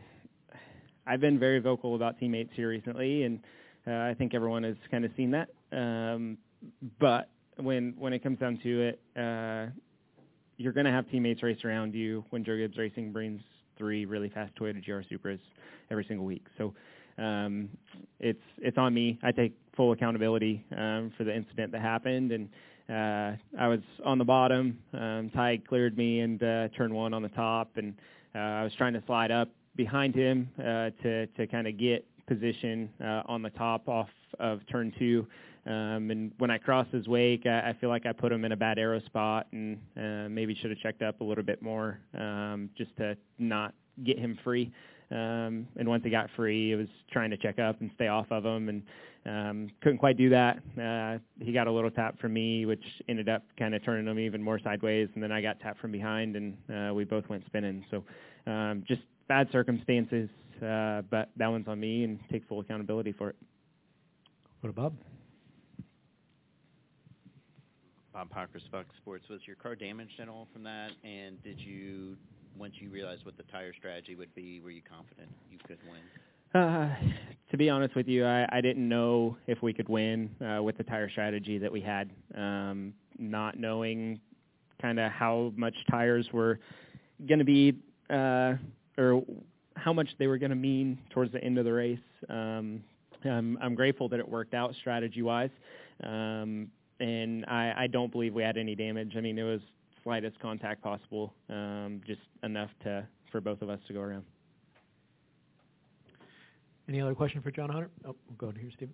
I've 1.07 1.21
been 1.21 1.39
very 1.39 1.59
vocal 1.59 1.95
about 1.95 2.19
teammates 2.19 2.51
here 2.55 2.69
recently, 2.69 3.25
and 3.25 3.41
uh, 3.87 3.93
I 3.93 4.15
think 4.17 4.35
everyone 4.35 4.63
has 4.65 4.77
kind 4.91 5.05
of 5.05 5.11
seen 5.17 5.33
that. 5.33 5.49
Um, 5.73 6.39
but 6.99 7.29
when 7.57 7.95
when 7.99 8.13
it 8.13 8.23
comes 8.23 8.39
down 8.39 8.59
to 8.63 8.83
it, 8.83 9.01
uh, 9.17 9.71
you're 10.57 10.73
going 10.73 10.87
to 10.87 10.93
have 10.93 11.09
teammates 11.11 11.43
race 11.43 11.65
around 11.65 11.95
you 11.95 12.25
when 12.31 12.45
Joe 12.45 12.57
Gibbs 12.57 12.79
Racing 12.79 13.13
brings 13.13 13.41
three 13.79 14.05
really 14.05 14.29
fast 14.29 14.55
Toyota 14.57 14.85
GR 14.85 15.01
Supras 15.15 15.39
every 15.91 16.05
single 16.05 16.27
week. 16.27 16.47
So 16.59 16.75
um, 17.19 17.69
it's 18.21 18.43
it's 18.59 18.79
on 18.79 18.93
me. 18.95 19.19
I 19.23 19.33
take 19.33 19.53
full 19.77 19.93
accountability 19.93 20.65
um, 20.77 21.13
for 21.17 21.25
the 21.25 21.35
incident 21.35 21.73
that 21.73 21.81
happened, 21.81 22.33
and 22.33 22.49
uh, 22.89 23.37
I 23.59 23.69
was 23.69 23.81
on 24.05 24.19
the 24.19 24.25
bottom. 24.25 24.79
Um, 24.93 25.31
Ty 25.35 25.61
cleared 25.69 25.97
me 25.97 26.21
and 26.21 26.43
uh, 26.43 26.69
turn 26.77 26.95
one 26.95 27.15
on 27.15 27.23
the 27.23 27.29
top, 27.31 27.77
and 27.77 27.95
uh, 28.35 28.39
I 28.39 28.63
was 28.63 28.73
trying 28.75 28.93
to 28.95 29.03
slide 29.07 29.31
up 29.31 29.49
behind 29.77 30.15
him 30.15 30.49
uh, 30.59 30.91
to 31.03 31.27
to 31.27 31.47
kind 31.47 31.67
of 31.67 31.79
get 31.79 32.05
position 32.27 32.91
uh, 33.03 33.23
on 33.27 33.43
the 33.43 33.51
top 33.51 33.89
off 33.89 34.09
of 34.39 34.61
turn 34.71 34.93
two. 34.99 35.27
Um, 35.67 36.11
and 36.13 36.33
when 36.39 36.51
I 36.51 36.59
crossed 36.59 36.93
his 36.93 37.09
wake, 37.09 37.45
I, 37.45 37.71
I 37.71 37.77
feel 37.81 37.89
like 37.89 38.07
I 38.07 38.13
put 38.13 38.31
him 38.31 38.45
in 38.45 38.53
a 38.53 38.57
bad 38.57 38.79
aero 38.79 39.01
spot 39.01 39.49
and 39.53 39.79
uh, 39.97 40.29
maybe 40.29 40.55
should 40.55 40.71
have 40.71 40.79
checked 40.79 41.03
up 41.03 41.21
a 41.21 41.25
little 41.25 41.43
bit 41.43 41.61
more 41.61 41.99
um, 42.17 42.71
just 42.79 42.97
to 42.99 43.17
not 43.39 43.75
get 44.05 44.19
him 44.19 44.39
free. 44.45 44.73
Um, 45.11 45.67
and 45.77 45.89
once 45.89 46.05
he 46.05 46.11
got 46.11 46.29
free, 46.37 46.73
it 46.73 46.77
was 46.77 46.89
trying 47.11 47.31
to 47.31 47.37
check 47.37 47.59
up 47.59 47.81
and 47.81 47.91
stay 47.95 48.09
off 48.09 48.27
of 48.31 48.45
him, 48.45 48.69
and 48.69 48.83
um, 49.25 49.69
couldn't 49.81 49.99
quite 49.99 50.17
do 50.17 50.31
that. 50.31 50.59
Uh, 50.81 51.19
he 51.45 51.53
got 51.53 51.67
a 51.67 51.73
little 51.73 51.91
tap 51.91 52.19
from 52.21 52.33
me, 52.33 52.67
which 52.67 52.83
ended 53.09 53.29
up 53.29 53.43
kind 53.59 53.75
of 53.75 53.85
turning 53.85 54.07
him 54.07 54.19
even 54.19 54.43
more 54.43 54.59
sideways, 54.59 55.09
and 55.15 55.23
then 55.23 55.31
I 55.31 55.41
got 55.41 55.61
tapped 55.61 55.81
from 55.81 55.93
behind, 55.93 56.37
and 56.37 56.57
uh, 56.73 56.95
we 56.95 57.05
both 57.05 57.29
went 57.29 57.45
spinning. 57.47 57.85
So 57.91 58.05
um, 58.51 58.83
just 58.87 59.03
bad 59.29 59.49
circumstances, 59.53 60.29
uh, 60.57 61.03
but 61.09 61.31
that 61.37 61.49
one's 61.49 61.69
on 61.69 61.79
me, 61.79 62.03
and 62.03 62.19
take 62.31 62.47
full 62.49 62.61
accountability 62.61 63.13
for 63.13 63.31
it. 63.31 63.37
What 64.61 64.71
about 64.71 64.93
Bob? 64.93 65.16
Bob 68.17 68.31
Pockrass, 68.31 68.63
Fox 68.71 68.89
Sports. 68.97 69.25
Was 69.29 69.41
your 69.45 69.57
car 69.57 69.77
damaged 69.77 70.19
at 70.21 70.27
all 70.27 70.49
from 70.51 70.63
that? 70.63 70.89
And 71.05 71.43
did 71.43 71.61
you, 71.61 72.17
once 72.59 72.73
you 72.79 72.89
realized 72.89 73.27
what 73.27 73.37
the 73.37 73.43
tire 73.53 73.75
strategy 73.79 74.15
would 74.15 74.35
be, 74.35 74.59
were 74.61 74.71
you 74.71 74.81
confident 74.81 75.29
you 75.51 75.59
could 75.69 75.77
win? 75.87 76.01
Uh, 76.59 76.97
to 77.51 77.59
be 77.59 77.69
honest 77.69 77.95
with 77.95 78.09
you, 78.09 78.25
I, 78.25 78.47
I 78.51 78.63
didn't 78.63 78.89
know 78.89 79.37
if 79.47 79.63
we 79.63 79.75
could 79.75 79.91
win 79.91 80.31
uh, 80.41 80.63
with 80.63 80.79
the 80.79 80.85
tire 80.85 81.11
strategy 81.11 81.59
that 81.59 81.71
we 81.71 81.83
had. 81.83 82.09
Um, 82.35 82.95
not 83.19 83.61
knowing 83.61 84.19
kind 84.81 84.99
of 84.99 85.13
how 85.13 85.53
much 85.55 85.75
tires 85.91 86.27
were 86.33 86.59
going 87.29 87.41
to 87.41 87.45
be, 87.45 87.75
uh, 88.09 88.55
or 88.97 89.25
how 89.75 89.93
much 89.93 90.09
they 90.19 90.27
were 90.27 90.39
going 90.39 90.49
to 90.49 90.57
mean 90.57 90.99
towards 91.11 91.33
the 91.33 91.45
end 91.45 91.59
of 91.59 91.67
the 91.67 91.73
race. 91.73 91.99
Um, 92.31 92.83
I'm, 93.27 93.59
I'm 93.61 93.75
grateful 93.75 94.09
that 94.09 94.21
it 94.21 94.27
worked 94.27 94.55
out 94.55 94.75
strategy-wise. 94.81 95.51
Um, 96.03 96.69
and 97.01 97.45
I, 97.47 97.73
I 97.77 97.87
don't 97.87 98.11
believe 98.11 98.35
we 98.35 98.43
had 98.43 98.57
any 98.57 98.75
damage. 98.75 99.13
I 99.17 99.21
mean, 99.21 99.39
it 99.39 99.43
was 99.43 99.61
slightest 100.03 100.39
contact 100.41 100.83
possible, 100.83 101.33
um, 101.51 102.01
just 102.07 102.21
enough 102.43 102.71
to 102.85 103.07
for 103.33 103.41
both 103.41 103.61
of 103.63 103.69
us 103.69 103.81
to 103.89 103.93
go 103.93 104.01
around. 104.01 104.25
Any 106.89 107.01
other 107.01 107.15
question 107.15 107.43
for 107.43 107.51
John 107.51 107.69
Hunter? 107.69 107.91
Oh, 108.05 108.15
we'll 108.29 108.37
go 108.39 108.53
to 108.53 108.59
here, 108.59 108.71
Steve. 108.77 108.91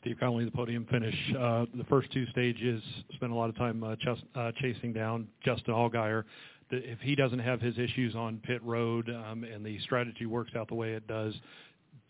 Steve 0.00 0.16
Connolly, 0.20 0.44
the 0.44 0.50
podium 0.50 0.86
finish. 0.90 1.14
Uh, 1.36 1.64
the 1.74 1.84
first 1.84 2.12
two 2.12 2.26
stages, 2.26 2.82
spent 3.14 3.32
a 3.32 3.34
lot 3.34 3.48
of 3.48 3.56
time 3.56 3.82
uh, 3.82 3.96
ch- 3.96 4.24
uh, 4.34 4.52
chasing 4.60 4.92
down 4.92 5.26
Justin 5.44 5.74
Allgaier. 5.74 6.24
The, 6.70 6.76
if 6.76 7.00
he 7.00 7.14
doesn't 7.14 7.38
have 7.38 7.60
his 7.60 7.78
issues 7.78 8.14
on 8.14 8.40
pit 8.44 8.62
road 8.62 9.08
um, 9.08 9.44
and 9.44 9.64
the 9.64 9.78
strategy 9.80 10.26
works 10.26 10.52
out 10.54 10.68
the 10.68 10.74
way 10.74 10.92
it 10.92 11.06
does, 11.06 11.34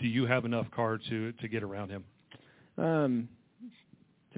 do 0.01 0.07
you 0.09 0.27
have 0.27 0.45
enough 0.45 0.71
car 0.71 0.99
to 1.09 1.33
to 1.33 1.49
get 1.49 1.63
around 1.63 1.91
him? 1.91 2.05
Um, 2.77 3.29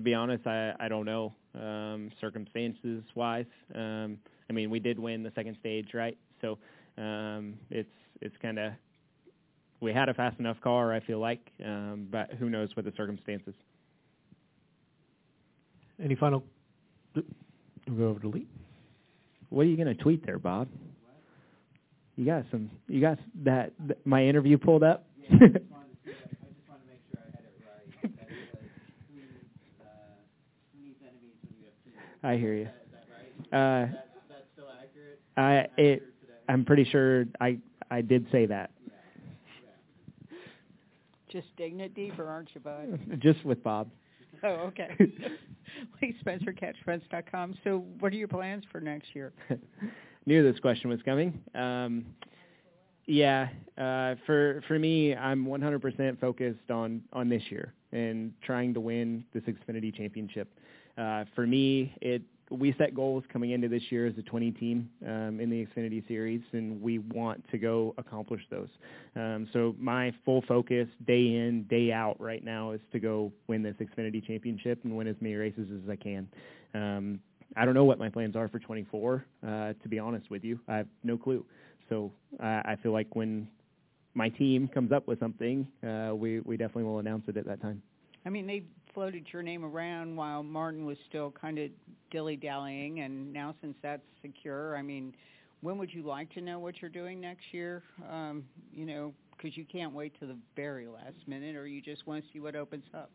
to 0.01 0.05
be 0.05 0.14
honest, 0.14 0.46
I 0.46 0.72
I 0.80 0.88
don't 0.88 1.05
know 1.05 1.34
um, 1.55 2.11
circumstances 2.20 3.05
wise. 3.14 3.44
Um, 3.74 4.18
I 4.48 4.53
mean, 4.53 4.70
we 4.70 4.80
did 4.80 4.98
win 4.98 5.22
the 5.22 5.32
second 5.34 5.57
stage, 5.61 5.88
right? 5.94 6.16
So 6.40 6.59
um, 6.96 7.55
it's 7.70 7.90
it's 8.20 8.34
kind 8.40 8.59
of 8.59 8.72
we 9.80 9.92
had 9.92 10.09
a 10.09 10.14
fast 10.14 10.38
enough 10.38 10.61
car, 10.62 10.92
I 10.92 11.01
feel 11.01 11.18
like, 11.20 11.40
um, 11.64 12.09
but 12.11 12.30
who 12.38 12.51
knows 12.51 12.70
what 12.74 12.84
the 12.84 12.92
circumstances. 12.96 13.55
Any 16.03 16.14
final? 16.14 16.42
We'll 17.14 17.96
go 17.96 18.09
over 18.09 18.20
to 18.20 18.28
Lee. 18.28 18.46
What 19.51 19.62
are 19.62 19.68
you 19.68 19.76
going 19.76 19.94
to 19.94 20.03
tweet 20.03 20.24
there, 20.24 20.38
Bob? 20.38 20.68
You 22.16 22.24
got 22.24 22.44
some. 22.51 22.70
You 22.88 23.01
got 23.01 23.18
that. 23.44 23.72
Th- 23.86 23.98
my 24.05 24.24
interview 24.24 24.57
pulled 24.57 24.82
up. 24.82 25.07
I 32.22 32.36
hear 32.36 32.54
you. 32.54 32.68
Uh, 33.56 33.86
I 35.36 35.66
it. 35.76 36.02
I'm 36.48 36.64
pretty 36.64 36.84
sure 36.84 37.26
I 37.40 37.58
I 37.90 38.02
did 38.02 38.26
say 38.30 38.46
that. 38.46 38.70
Just 41.30 41.46
dignity 41.56 42.12
for 42.16 42.26
aren't 42.26 42.48
you, 42.54 42.60
bud? 42.60 42.98
Just 43.18 43.44
with 43.44 43.62
Bob. 43.62 43.90
Oh, 44.42 44.68
okay. 44.68 44.88
Lee 46.00 46.16
Spencer, 46.20 46.54
CatchFence.com. 46.54 47.58
So, 47.62 47.84
what 47.98 48.10
are 48.10 48.16
your 48.16 48.28
plans 48.28 48.64
for 48.72 48.80
next 48.80 49.08
year? 49.14 49.34
Knew 50.26 50.42
this 50.42 50.58
question 50.60 50.88
was 50.88 51.00
coming. 51.04 51.38
Um, 51.54 52.06
yeah, 53.06 53.48
uh, 53.76 54.14
for 54.24 54.62
for 54.66 54.78
me, 54.78 55.14
I'm 55.14 55.44
100% 55.44 56.20
focused 56.20 56.70
on 56.70 57.02
on 57.12 57.28
this 57.28 57.42
year 57.50 57.74
and 57.92 58.32
trying 58.42 58.72
to 58.72 58.80
win 58.80 59.24
this 59.34 59.42
Xfinity 59.42 59.94
Championship. 59.94 60.48
Uh, 60.99 61.24
for 61.34 61.47
me, 61.47 61.95
it 62.01 62.22
we 62.51 62.74
set 62.78 62.95
goals 62.95 63.22
coming 63.32 63.53
into 63.53 63.68
this 63.68 63.82
year 63.91 64.07
as 64.07 64.14
a 64.18 64.22
20 64.22 64.51
team 64.53 64.91
um, 65.07 65.38
in 65.41 65.49
the 65.51 65.64
Xfinity 65.66 66.07
Series, 66.09 66.43
and 66.53 66.82
we 66.82 66.99
want 66.99 67.49
to 67.51 67.59
go 67.59 67.95
accomplish 67.97 68.43
those. 68.51 68.68
Um, 69.14 69.49
so 69.53 69.74
my 69.78 70.12
full 70.24 70.43
focus, 70.49 70.88
day 71.07 71.36
in, 71.36 71.64
day 71.70 71.93
out, 71.93 72.20
right 72.20 72.45
now, 72.45 72.72
is 72.72 72.80
to 72.93 72.99
go 72.99 73.32
win 73.47 73.62
this 73.62 73.76
Xfinity 73.80 74.26
Championship 74.26 74.80
and 74.82 74.97
win 74.97 75.07
as 75.07 75.14
many 75.20 75.36
races 75.36 75.68
as 75.72 75.88
I 75.88 75.97
can. 75.97 76.28
Um, 76.74 77.20
I 77.57 77.64
don't 77.64 77.74
know 77.74 77.84
what 77.84 77.99
my 77.99 78.09
plans 78.09 78.34
are 78.36 78.49
for 78.49 78.59
24. 78.59 79.24
Uh, 79.47 79.49
to 79.80 79.88
be 79.88 79.99
honest 79.99 80.28
with 80.30 80.45
you, 80.45 80.59
I 80.68 80.78
have 80.78 80.88
no 81.05 81.16
clue. 81.16 81.45
So 81.88 82.12
uh, 82.43 82.62
I 82.64 82.76
feel 82.82 82.93
like 82.93 83.14
when 83.14 83.49
my 84.14 84.28
team 84.28 84.68
comes 84.68 84.93
up 84.93 85.07
with 85.07 85.20
something, 85.20 85.66
uh, 85.86 86.14
we 86.14 86.41
we 86.41 86.57
definitely 86.57 86.84
will 86.84 86.99
announce 86.99 87.24
it 87.28 87.36
at 87.36 87.47
that 87.47 87.61
time. 87.61 87.82
I 88.24 88.28
mean, 88.28 88.47
they 88.47 88.64
floated 88.95 89.26
your 89.32 89.43
name 89.43 89.64
around 89.64 90.16
while 90.16 90.43
Martin 90.43 90.84
was 90.84 90.97
still 91.09 91.32
kind 91.41 91.59
of 91.59 91.70
dilly-dallying, 92.11 93.01
and 93.01 93.32
now 93.32 93.55
since 93.61 93.76
that's 93.82 94.03
secure, 94.22 94.76
I 94.76 94.82
mean, 94.82 95.14
when 95.61 95.78
would 95.78 95.93
you 95.93 96.03
like 96.03 96.32
to 96.34 96.41
know 96.41 96.59
what 96.59 96.80
you're 96.80 96.91
doing 96.91 97.20
next 97.20 97.45
year? 97.53 97.82
Um, 98.11 98.45
you 98.72 98.86
know, 98.86 99.12
because 99.36 99.57
you 99.57 99.64
can't 99.64 99.93
wait 99.93 100.18
to 100.20 100.26
the 100.26 100.36
very 100.57 100.86
last 100.86 101.16
minute, 101.26 101.57
or 101.57 101.66
you 101.66 101.80
just 101.80 102.07
want 102.07 102.24
to 102.24 102.30
see 102.32 102.41
what 102.41 102.57
opens 102.57 102.84
up. 102.95 103.11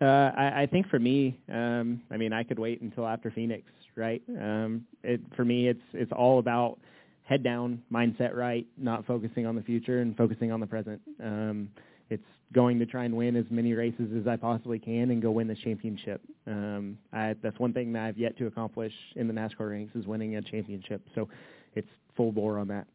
Uh, 0.00 0.04
I, 0.04 0.62
I 0.62 0.68
think 0.70 0.88
for 0.88 0.98
me, 0.98 1.38
um, 1.50 2.02
I 2.10 2.16
mean, 2.16 2.32
I 2.32 2.42
could 2.42 2.58
wait 2.58 2.80
until 2.82 3.06
after 3.06 3.30
Phoenix, 3.30 3.64
right? 3.96 4.22
Um, 4.28 4.84
it 5.02 5.20
for 5.36 5.44
me, 5.44 5.68
it's 5.68 5.80
it's 5.92 6.12
all 6.12 6.38
about 6.38 6.78
head 7.22 7.42
down, 7.42 7.82
mindset 7.90 8.34
right, 8.34 8.66
not 8.76 9.06
focusing 9.06 9.46
on 9.46 9.56
the 9.56 9.62
future 9.62 10.00
and 10.00 10.16
focusing 10.16 10.52
on 10.52 10.60
the 10.60 10.66
present. 10.66 11.00
Um, 11.22 11.70
it's 12.10 12.22
going 12.52 12.78
to 12.78 12.86
try 12.86 13.04
and 13.04 13.16
win 13.16 13.36
as 13.36 13.44
many 13.50 13.72
races 13.72 14.10
as 14.18 14.26
I 14.26 14.36
possibly 14.36 14.78
can 14.78 15.10
and 15.10 15.20
go 15.20 15.30
win 15.30 15.48
this 15.48 15.58
championship. 15.64 16.20
Um, 16.46 16.98
I, 17.12 17.34
that's 17.42 17.58
one 17.58 17.72
thing 17.72 17.92
that 17.94 18.04
I've 18.04 18.18
yet 18.18 18.36
to 18.38 18.46
accomplish 18.46 18.92
in 19.16 19.26
the 19.26 19.34
NASCAR 19.34 19.70
ranks 19.70 19.94
is 19.96 20.06
winning 20.06 20.36
a 20.36 20.42
championship. 20.42 21.02
So 21.14 21.28
it's 21.74 21.88
full 22.16 22.32
bore 22.32 22.58
on 22.58 22.68
that. 22.68 22.86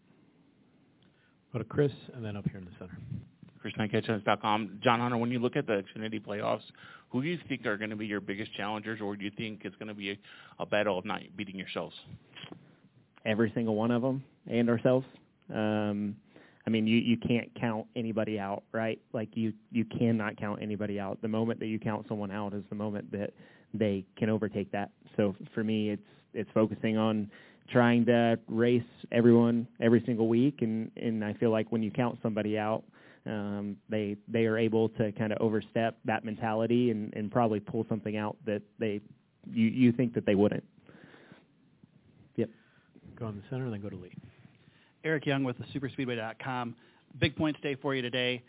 Go 1.51 1.59
to 1.59 1.65
Chris, 1.65 1.91
and 2.15 2.23
then 2.23 2.37
up 2.37 2.45
here 2.49 2.59
in 2.59 2.65
the 2.65 2.71
center. 2.77 2.97
Chris 3.59 3.73
Knight 3.77 3.91
CatchFence.com. 3.91 4.79
John 4.83 4.99
Hunter, 4.99 5.17
when 5.17 5.31
you 5.31 5.39
look 5.39 5.55
at 5.55 5.67
the 5.67 5.83
Xfinity 5.83 6.23
playoffs, 6.23 6.61
who 7.09 7.21
do 7.21 7.27
you 7.27 7.39
think 7.49 7.65
are 7.65 7.77
going 7.77 7.89
to 7.89 7.95
be 7.95 8.05
your 8.05 8.21
biggest 8.21 8.53
challengers, 8.53 9.01
or 9.01 9.15
do 9.15 9.25
you 9.25 9.31
think 9.35 9.61
it's 9.63 9.75
going 9.75 9.87
to 9.87 9.93
be 9.93 10.11
a, 10.11 10.17
a 10.59 10.65
battle 10.65 10.97
of 10.97 11.05
not 11.05 11.21
beating 11.35 11.55
yourselves? 11.55 11.95
Every 13.25 13.51
single 13.53 13.75
one 13.75 13.91
of 13.91 14.01
them 14.01 14.23
and 14.49 14.69
ourselves. 14.69 15.05
Um, 15.53 16.15
I 16.67 16.69
mean, 16.69 16.85
you 16.87 16.97
you 16.97 17.17
can't 17.17 17.49
count 17.59 17.87
anybody 17.95 18.37
out, 18.39 18.63
right? 18.71 18.99
Like 19.13 19.29
you 19.33 19.53
you 19.71 19.85
cannot 19.85 20.37
count 20.37 20.61
anybody 20.61 20.99
out. 20.99 21.21
The 21.21 21.27
moment 21.27 21.59
that 21.59 21.67
you 21.67 21.79
count 21.79 22.05
someone 22.07 22.31
out 22.31 22.53
is 22.53 22.63
the 22.69 22.75
moment 22.75 23.11
that 23.11 23.31
they 23.73 24.05
can 24.17 24.29
overtake 24.29 24.71
that. 24.71 24.91
So 25.15 25.35
for 25.53 25.63
me, 25.63 25.89
it's 25.91 26.01
it's 26.33 26.49
focusing 26.53 26.97
on 26.97 27.29
trying 27.71 28.05
to 28.05 28.39
race 28.47 28.81
everyone 29.11 29.67
every 29.79 30.03
single 30.05 30.27
week, 30.27 30.61
and 30.61 30.91
and 30.97 31.23
I 31.23 31.33
feel 31.33 31.51
like 31.51 31.71
when 31.71 31.81
you 31.81 31.91
count 31.91 32.19
somebody 32.21 32.57
out, 32.57 32.83
um, 33.25 33.77
they 33.89 34.17
they 34.27 34.45
are 34.45 34.57
able 34.57 34.89
to 34.89 35.11
kind 35.13 35.31
of 35.31 35.39
overstep 35.39 35.97
that 36.05 36.25
mentality 36.25 36.91
and 36.91 37.13
and 37.15 37.31
probably 37.31 37.59
pull 37.59 37.85
something 37.89 38.17
out 38.17 38.37
that 38.45 38.61
they 38.79 39.01
you 39.51 39.67
you 39.67 39.91
think 39.91 40.13
that 40.13 40.25
they 40.25 40.35
wouldn't. 40.35 40.63
Yep. 42.35 42.49
Go 43.17 43.27
in 43.29 43.35
the 43.37 43.43
center, 43.49 43.65
and 43.65 43.73
then 43.73 43.81
go 43.81 43.89
to 43.89 43.95
Lee. 43.95 44.11
Eric 45.03 45.25
Young 45.25 45.43
with 45.43 45.57
the 45.57 45.79
superspeedway.com. 45.79 46.75
Big 47.19 47.35
points 47.35 47.59
day 47.61 47.75
for 47.75 47.95
you 47.95 48.01
today. 48.01 48.43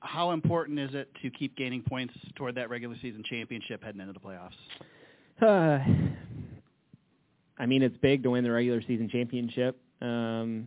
How 0.00 0.32
important 0.32 0.78
is 0.78 0.90
it 0.94 1.08
to 1.22 1.30
keep 1.30 1.56
gaining 1.56 1.82
points 1.82 2.14
toward 2.34 2.54
that 2.56 2.70
regular 2.70 2.96
season 3.00 3.22
championship 3.28 3.84
heading 3.84 4.00
into 4.00 4.12
the 4.12 4.20
playoffs? 4.20 4.50
Uh, 5.40 5.78
I 7.58 7.66
mean, 7.66 7.82
it's 7.82 7.96
big 7.98 8.22
to 8.24 8.30
win 8.30 8.42
the 8.44 8.50
regular 8.50 8.82
season 8.82 9.08
championship. 9.08 9.80
Um, 10.00 10.66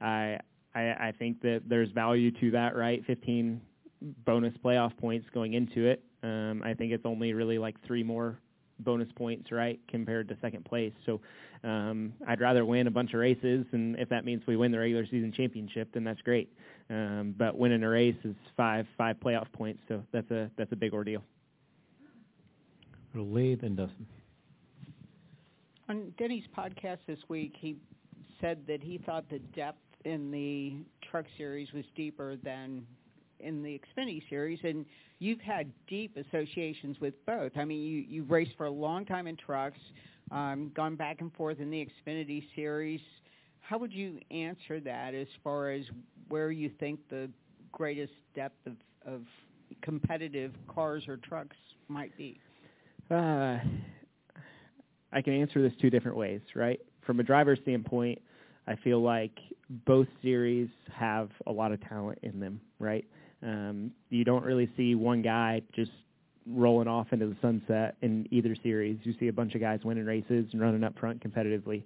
I, 0.00 0.38
I 0.74 0.80
I 0.80 1.14
think 1.18 1.40
that 1.42 1.62
there's 1.66 1.90
value 1.92 2.30
to 2.40 2.50
that, 2.52 2.76
right? 2.76 3.02
15 3.06 3.60
bonus 4.24 4.54
playoff 4.64 4.96
points 4.98 5.26
going 5.32 5.54
into 5.54 5.86
it. 5.86 6.02
Um, 6.22 6.62
I 6.64 6.74
think 6.74 6.92
it's 6.92 7.06
only 7.06 7.32
really 7.32 7.58
like 7.58 7.76
three 7.86 8.02
more 8.02 8.38
bonus 8.80 9.08
points, 9.16 9.50
right, 9.50 9.78
compared 9.88 10.28
to 10.28 10.36
second 10.40 10.64
place. 10.64 10.92
So 11.06 11.20
um, 11.64 12.12
I'd 12.26 12.40
rather 12.40 12.64
win 12.64 12.86
a 12.86 12.90
bunch 12.90 13.14
of 13.14 13.20
races, 13.20 13.66
and 13.72 13.98
if 13.98 14.08
that 14.08 14.24
means 14.24 14.42
we 14.46 14.56
win 14.56 14.72
the 14.72 14.78
regular 14.78 15.04
season 15.06 15.32
championship, 15.36 15.88
then 15.92 16.04
that's 16.04 16.20
great. 16.22 16.52
Um, 16.90 17.34
but 17.36 17.58
winning 17.58 17.82
a 17.82 17.88
race 17.88 18.16
is 18.24 18.34
five 18.56 18.86
five 18.96 19.16
playoff 19.20 19.50
points, 19.52 19.80
so 19.88 20.02
that's 20.12 20.30
a 20.30 20.50
that's 20.56 20.72
a 20.72 20.76
big 20.76 20.94
ordeal. 20.94 21.22
Lee, 23.14 23.56
then 23.56 23.74
Dustin. 23.74 24.06
On 25.88 26.12
Denny's 26.18 26.44
podcast 26.56 26.98
this 27.06 27.18
week, 27.28 27.54
he 27.58 27.76
said 28.40 28.58
that 28.66 28.82
he 28.82 28.98
thought 28.98 29.28
the 29.28 29.38
depth 29.38 29.78
in 30.04 30.30
the 30.30 30.74
truck 31.10 31.24
series 31.36 31.72
was 31.72 31.84
deeper 31.96 32.36
than 32.36 32.86
in 33.40 33.62
the 33.62 33.80
Xfinity 33.80 34.22
series, 34.28 34.58
and 34.64 34.84
you've 35.18 35.40
had 35.40 35.70
deep 35.86 36.16
associations 36.16 37.00
with 37.00 37.14
both. 37.26 37.52
I 37.56 37.64
mean, 37.64 37.80
you 37.80 38.04
you've 38.08 38.30
raced 38.30 38.52
for 38.56 38.66
a 38.66 38.70
long 38.70 39.04
time 39.04 39.26
in 39.26 39.36
trucks, 39.36 39.80
um, 40.30 40.70
gone 40.74 40.96
back 40.96 41.20
and 41.20 41.32
forth 41.34 41.60
in 41.60 41.70
the 41.70 41.86
Xfinity 41.86 42.44
series. 42.54 43.00
How 43.60 43.78
would 43.78 43.92
you 43.92 44.18
answer 44.30 44.80
that 44.80 45.14
as 45.14 45.26
far 45.44 45.70
as 45.70 45.84
where 46.28 46.50
you 46.50 46.70
think 46.80 47.00
the 47.10 47.28
greatest 47.72 48.12
depth 48.34 48.66
of, 48.66 48.74
of 49.06 49.22
competitive 49.82 50.52
cars 50.72 51.04
or 51.06 51.18
trucks 51.18 51.56
might 51.88 52.16
be? 52.16 52.40
Uh, 53.10 53.58
I 55.12 55.22
can 55.22 55.34
answer 55.34 55.62
this 55.62 55.72
two 55.80 55.90
different 55.90 56.16
ways, 56.16 56.40
right? 56.54 56.80
From 57.06 57.20
a 57.20 57.22
driver's 57.22 57.58
standpoint, 57.62 58.20
I 58.66 58.76
feel 58.76 59.02
like 59.02 59.38
both 59.86 60.06
series 60.22 60.68
have 60.92 61.30
a 61.46 61.52
lot 61.52 61.72
of 61.72 61.80
talent 61.88 62.18
in 62.22 62.38
them, 62.38 62.60
right? 62.78 63.04
Um, 63.42 63.92
you 64.10 64.24
don't 64.24 64.44
really 64.44 64.70
see 64.76 64.94
one 64.94 65.22
guy 65.22 65.62
just 65.74 65.92
rolling 66.46 66.88
off 66.88 67.08
into 67.12 67.26
the 67.26 67.36
sunset 67.42 67.96
in 68.02 68.26
either 68.30 68.56
series. 68.62 68.98
You 69.02 69.14
see 69.20 69.28
a 69.28 69.32
bunch 69.32 69.54
of 69.54 69.60
guys 69.60 69.80
winning 69.84 70.06
races 70.06 70.46
and 70.52 70.60
running 70.60 70.82
up 70.82 70.98
front 70.98 71.22
competitively. 71.22 71.82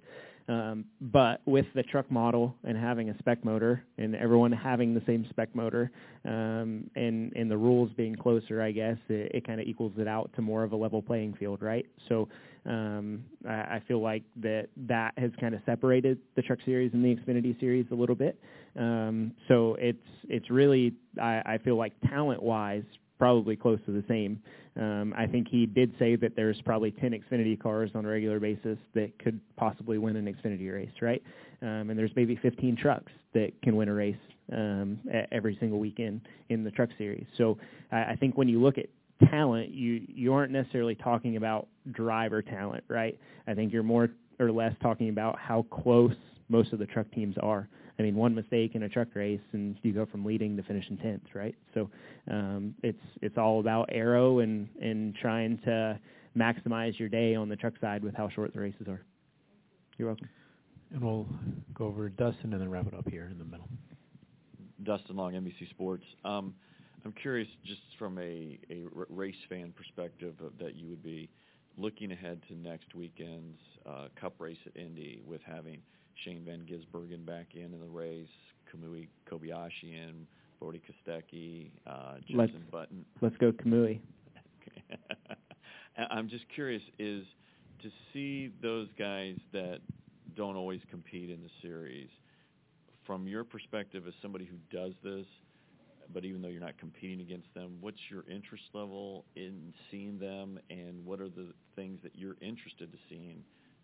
Um, 0.49 0.85
but 0.99 1.41
with 1.45 1.65
the 1.73 1.83
truck 1.83 2.11
model 2.11 2.55
and 2.65 2.77
having 2.77 3.09
a 3.09 3.17
spec 3.19 3.45
motor 3.45 3.83
and 3.97 4.15
everyone 4.15 4.51
having 4.51 4.93
the 4.93 5.01
same 5.07 5.25
spec 5.29 5.55
motor 5.55 5.89
um, 6.25 6.89
and, 6.95 7.31
and 7.35 7.49
the 7.49 7.57
rules 7.57 7.91
being 7.95 8.15
closer, 8.15 8.61
I 8.61 8.71
guess, 8.71 8.97
it, 9.07 9.31
it 9.33 9.47
kind 9.47 9.61
of 9.61 9.67
equals 9.67 9.93
it 9.97 10.07
out 10.07 10.31
to 10.35 10.41
more 10.41 10.63
of 10.63 10.73
a 10.73 10.75
level 10.75 11.01
playing 11.01 11.35
field, 11.35 11.61
right? 11.61 11.85
So 12.09 12.27
um, 12.65 13.23
I, 13.47 13.53
I 13.53 13.83
feel 13.87 14.01
like 14.01 14.23
that 14.41 14.67
that 14.87 15.13
has 15.17 15.31
kind 15.39 15.55
of 15.55 15.61
separated 15.65 16.19
the 16.35 16.41
truck 16.41 16.59
series 16.65 16.91
and 16.93 17.03
the 17.03 17.15
Xfinity 17.15 17.57
series 17.59 17.85
a 17.91 17.95
little 17.95 18.15
bit. 18.15 18.37
Um, 18.77 19.33
so 19.47 19.75
it's 19.79 19.97
it's 20.29 20.49
really 20.49 20.93
I, 21.21 21.41
I 21.45 21.57
feel 21.63 21.77
like 21.77 21.93
talent 22.09 22.41
wise 22.41 22.83
probably 23.23 23.55
close 23.55 23.79
to 23.85 23.93
the 23.93 24.03
same. 24.09 24.37
Um, 24.75 25.13
I 25.17 25.27
think 25.27 25.47
he 25.47 25.65
did 25.65 25.93
say 25.97 26.17
that 26.17 26.35
there's 26.35 26.59
probably 26.65 26.91
10 26.91 27.11
Xfinity 27.11 27.57
cars 27.57 27.89
on 27.95 28.03
a 28.03 28.09
regular 28.09 28.37
basis 28.37 28.77
that 28.95 29.17
could 29.17 29.39
possibly 29.55 29.97
win 29.97 30.17
an 30.17 30.25
Xfinity 30.25 30.69
race, 30.73 30.91
right? 31.01 31.23
Um, 31.61 31.89
and 31.89 31.97
there's 31.97 32.11
maybe 32.17 32.35
15 32.35 32.75
trucks 32.75 33.13
that 33.33 33.53
can 33.61 33.77
win 33.77 33.87
a 33.87 33.93
race 33.93 34.17
um, 34.51 34.99
every 35.31 35.55
single 35.61 35.79
weekend 35.79 36.19
in 36.49 36.65
the 36.65 36.71
truck 36.71 36.89
series. 36.97 37.25
So 37.37 37.57
I, 37.93 38.03
I 38.03 38.17
think 38.19 38.35
when 38.35 38.49
you 38.49 38.61
look 38.61 38.77
at 38.77 38.87
talent, 39.29 39.69
you 39.69 40.01
you 40.05 40.33
aren't 40.33 40.51
necessarily 40.51 40.95
talking 40.95 41.37
about 41.37 41.69
driver 41.93 42.41
talent, 42.41 42.83
right? 42.89 43.17
I 43.47 43.53
think 43.53 43.71
you're 43.71 43.83
more 43.83 44.09
or 44.37 44.51
less 44.51 44.73
talking 44.81 45.07
about 45.07 45.39
how 45.39 45.65
close 45.71 46.11
most 46.49 46.73
of 46.73 46.79
the 46.79 46.87
truck 46.87 47.09
teams 47.11 47.37
are. 47.41 47.69
I 47.99 48.01
mean, 48.01 48.15
one 48.15 48.33
mistake 48.33 48.75
in 48.75 48.83
a 48.83 48.89
truck 48.89 49.09
race 49.13 49.41
and 49.51 49.77
you 49.83 49.93
go 49.93 50.05
from 50.05 50.25
leading 50.25 50.57
to 50.57 50.63
finishing 50.63 50.97
tenth, 50.97 51.23
right? 51.33 51.55
So 51.73 51.89
um, 52.29 52.73
it's 52.81 53.03
it's 53.21 53.37
all 53.37 53.59
about 53.59 53.89
aero 53.91 54.39
and 54.39 54.67
and 54.81 55.15
trying 55.15 55.59
to 55.65 55.99
maximize 56.37 56.97
your 56.97 57.09
day 57.09 57.35
on 57.35 57.49
the 57.49 57.55
truck 57.55 57.73
side 57.79 58.03
with 58.03 58.15
how 58.15 58.29
short 58.29 58.53
the 58.53 58.59
races 58.59 58.87
are. 58.87 59.01
You're 59.97 60.07
welcome. 60.07 60.29
And 60.91 61.01
we'll 61.03 61.27
go 61.73 61.85
over 61.85 62.09
to 62.09 62.15
Dustin 62.15 62.53
and 62.53 62.61
then 62.61 62.69
wrap 62.69 62.87
it 62.87 62.93
up 62.93 63.07
here 63.09 63.27
in 63.31 63.37
the 63.37 63.45
middle. 63.45 63.67
Dustin 64.83 65.15
Long, 65.15 65.33
NBC 65.33 65.69
Sports. 65.69 66.03
Um, 66.25 66.53
I'm 67.05 67.13
curious, 67.13 67.47
just 67.65 67.81
from 67.99 68.17
a, 68.17 68.59
a 68.69 68.85
race 69.09 69.35
fan 69.49 69.73
perspective, 69.75 70.35
of, 70.43 70.57
that 70.59 70.75
you 70.75 70.87
would 70.89 71.03
be 71.03 71.29
looking 71.77 72.11
ahead 72.11 72.41
to 72.47 72.55
next 72.55 72.93
weekend's 72.95 73.59
uh, 73.85 74.07
Cup 74.19 74.35
race 74.39 74.57
at 74.65 74.75
Indy 74.79 75.21
with 75.25 75.41
having 75.45 75.81
Shane 76.23 76.43
Van 76.45 76.61
Gisbergen 76.61 77.25
back 77.25 77.47
in 77.55 77.73
in 77.73 77.79
the 77.79 77.87
race, 77.87 78.27
Kamui 78.73 79.07
Kobayashi 79.29 79.93
in, 79.93 80.27
Brodie 80.59 80.81
Kostecki, 80.81 81.71
uh, 81.85 82.15
let's, 82.33 82.51
Button. 82.71 83.05
Let's 83.21 83.35
go 83.37 83.51
Kamui. 83.51 83.99
I'm 86.09 86.29
just 86.29 86.45
curious, 86.53 86.81
is 86.99 87.25
to 87.81 87.89
see 88.13 88.51
those 88.61 88.87
guys 88.97 89.35
that 89.51 89.79
don't 90.35 90.55
always 90.55 90.81
compete 90.89 91.29
in 91.29 91.43
the 91.43 91.49
series, 91.61 92.09
from 93.05 93.27
your 93.27 93.43
perspective 93.43 94.07
as 94.07 94.13
somebody 94.21 94.45
who 94.45 94.55
does 94.75 94.93
this, 95.03 95.25
but 96.13 96.25
even 96.25 96.41
though 96.41 96.47
you're 96.47 96.61
not 96.61 96.77
competing 96.77 97.21
against 97.21 97.53
them, 97.53 97.77
what's 97.81 97.97
your 98.09 98.23
interest 98.29 98.63
level 98.73 99.25
in 99.35 99.73
seeing 99.91 100.17
them, 100.17 100.59
and 100.69 101.05
what 101.05 101.19
are 101.19 101.29
the 101.29 101.53
things 101.75 101.99
that 102.03 102.15
you're 102.15 102.37
interested 102.41 102.91
to 102.91 102.97
seeing 103.09 103.43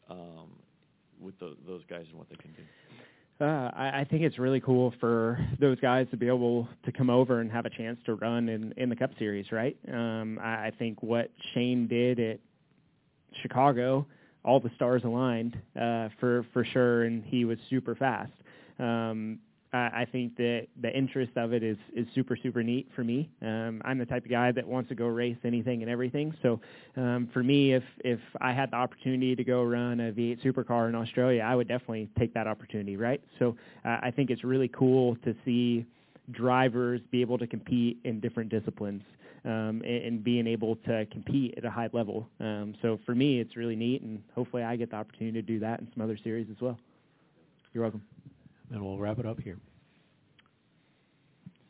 um, 0.10 0.52
with 1.20 1.38
the, 1.40 1.56
those 1.68 1.82
guys 1.90 2.06
and 2.10 2.18
what 2.18 2.30
they 2.30 2.36
can 2.36 2.52
do? 2.52 2.64
Uh, 3.42 3.72
I, 3.74 4.02
I 4.02 4.08
think 4.10 4.24
it's 4.24 4.38
really 4.38 4.60
cool 4.60 4.94
for 5.00 5.40
those 5.62 5.80
guys 5.80 6.08
to 6.12 6.18
be 6.18 6.28
able 6.28 6.68
to 6.84 6.92
come 6.92 7.10
over 7.10 7.40
and 7.40 7.50
have 7.52 7.66
a 7.66 7.70
chance 7.70 7.98
to 8.06 8.16
run 8.16 8.50
in 8.50 8.74
in 8.76 8.90
the 8.90 8.96
Cup 8.96 9.12
Series, 9.18 9.52
right? 9.52 9.78
Um, 9.88 10.40
I, 10.42 10.68
I 10.68 10.72
think 10.78 11.02
what 11.02 11.32
Shane 11.54 11.88
did 11.88 12.20
at 12.20 12.40
Chicago, 13.42 14.06
all 14.44 14.60
the 14.60 14.72
stars 14.76 15.04
aligned 15.06 15.58
uh, 15.80 16.10
for 16.20 16.46
for 16.52 16.66
sure, 16.66 17.04
and 17.04 17.24
he 17.24 17.46
was 17.46 17.58
super 17.70 17.96
fast. 17.96 18.34
Um, 18.78 19.40
I 19.72 20.08
think 20.12 20.36
that 20.38 20.68
the 20.82 20.92
interest 20.98 21.34
of 21.36 21.54
it 21.54 21.62
is 21.62 21.78
is 21.96 22.08
super 22.16 22.36
super 22.36 22.64
neat 22.64 22.90
for 22.96 23.04
me. 23.04 23.30
Um, 23.42 23.82
I'm 23.86 24.00
the 24.00 24.06
type 24.06 24.26
of 24.26 24.32
guy 24.32 24.52
that 24.52 24.68
wants 24.68 24.90
to 24.90 24.96
go 24.96 25.06
race 25.06 25.38
anything 25.44 25.84
and 25.84 25.92
everything. 25.92 26.34
So 26.42 26.60
um, 26.98 27.30
for 27.32 27.44
me, 27.44 27.74
if 27.74 27.84
if 28.04 28.20
I 28.42 28.52
had 28.52 28.72
the 28.72 28.78
opportunity 28.78 29.36
to 29.36 29.44
go 29.44 29.64
run 29.64 30.00
a 30.00 30.12
V8 30.12 30.44
supercar 30.44 30.90
in 30.90 30.96
Australia, 30.96 31.44
I 31.44 31.56
would 31.56 31.68
definitely 31.68 32.10
take 32.18 32.34
that 32.34 32.48
opportunity, 32.48 32.98
right? 32.98 33.22
So 33.38 33.56
uh, 33.86 34.00
I 34.02 34.12
think 34.12 34.32
it's 34.32 34.44
really 34.44 34.70
cool 34.70 35.16
to 35.18 35.36
see 35.46 35.86
drivers 36.32 37.02
be 37.12 37.22
able 37.22 37.38
to 37.38 37.46
compete 37.46 38.00
in 38.06 38.20
different 38.20 38.50
disciplines 38.50 39.04
um, 39.46 39.84
and, 39.86 40.04
and 40.04 40.24
being 40.24 40.48
able 40.48 40.78
to 40.78 41.06
compete 41.12 41.54
at 41.58 41.66
a 41.66 41.70
high 41.70 41.90
level. 41.94 42.28
Um, 42.40 42.74
so 42.82 43.00
for 43.06 43.14
me, 43.14 43.40
it's 43.40 43.56
really 43.56 43.76
neat, 43.76 44.02
and 44.02 44.22
hopefully 44.34 44.64
I 44.64 44.76
get 44.76 44.90
the 44.90 44.98
opportunity 44.98 45.40
to 45.40 45.46
do 45.46 45.60
that 45.60 45.80
in 45.80 45.88
some 45.94 46.04
other 46.04 46.18
series 46.24 46.48
as 46.50 46.60
well. 46.60 46.78
You're 47.74 47.84
welcome 47.84 48.02
and 48.72 48.84
we'll 48.84 48.98
wrap 48.98 49.20
it 49.20 49.26
up 49.26 49.40
here. 49.40 49.58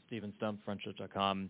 Stephen 0.08 0.34
Stumpf, 0.42 0.58
frontstretch.com. 0.68 1.50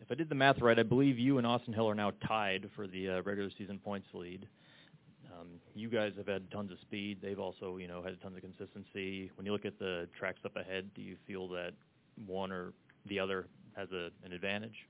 If 0.00 0.10
I 0.10 0.14
did 0.14 0.28
the 0.28 0.34
math 0.34 0.60
right, 0.60 0.78
I 0.78 0.82
believe 0.82 1.18
you 1.18 1.38
and 1.38 1.46
Austin 1.46 1.74
Hill 1.74 1.88
are 1.88 1.94
now 1.94 2.12
tied 2.26 2.68
for 2.74 2.86
the 2.86 3.10
uh, 3.10 3.22
regular 3.22 3.50
season 3.58 3.78
points 3.78 4.06
lead. 4.14 4.46
Um, 5.38 5.48
you 5.74 5.88
guys 5.88 6.12
have 6.16 6.26
had 6.26 6.50
tons 6.50 6.72
of 6.72 6.78
speed. 6.80 7.18
They've 7.22 7.38
also, 7.38 7.76
you 7.76 7.86
know, 7.86 8.02
had 8.02 8.20
tons 8.22 8.36
of 8.36 8.42
consistency. 8.42 9.30
When 9.36 9.44
you 9.44 9.52
look 9.52 9.66
at 9.66 9.78
the 9.78 10.08
tracks 10.18 10.40
up 10.44 10.56
ahead, 10.56 10.90
do 10.94 11.02
you 11.02 11.16
feel 11.26 11.48
that 11.48 11.72
one 12.26 12.50
or 12.50 12.72
the 13.06 13.20
other 13.20 13.46
has 13.76 13.88
a, 13.92 14.08
an 14.24 14.32
advantage? 14.32 14.86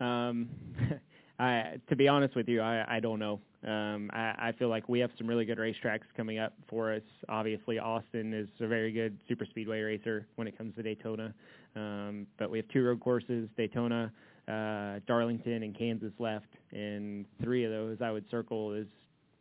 Um, 0.00 0.48
I, 1.38 1.80
to 1.88 1.96
be 1.96 2.08
honest 2.08 2.34
with 2.34 2.48
you, 2.48 2.60
I, 2.60 2.96
I 2.96 3.00
don't 3.00 3.18
know. 3.18 3.40
Um, 3.66 4.10
I, 4.12 4.34
I 4.38 4.52
feel 4.58 4.68
like 4.68 4.88
we 4.88 5.00
have 5.00 5.10
some 5.18 5.26
really 5.26 5.44
good 5.44 5.58
racetracks 5.58 6.06
coming 6.16 6.38
up 6.38 6.54
for 6.68 6.94
us. 6.94 7.02
Obviously, 7.28 7.78
Austin 7.78 8.32
is 8.32 8.48
a 8.60 8.66
very 8.66 8.90
good 8.90 9.18
super 9.28 9.44
speedway 9.44 9.80
racer 9.80 10.26
when 10.36 10.48
it 10.48 10.56
comes 10.56 10.74
to 10.76 10.82
Daytona. 10.82 11.34
Um, 11.76 12.26
but 12.38 12.50
we 12.50 12.58
have 12.58 12.68
two 12.68 12.82
road 12.82 13.00
courses, 13.00 13.48
Daytona, 13.56 14.12
uh, 14.48 15.00
Darlington, 15.06 15.62
and 15.62 15.76
Kansas 15.76 16.12
left. 16.18 16.48
And 16.72 17.26
three 17.42 17.64
of 17.64 17.70
those 17.70 17.98
I 18.00 18.10
would 18.10 18.24
circle 18.30 18.72
as 18.72 18.86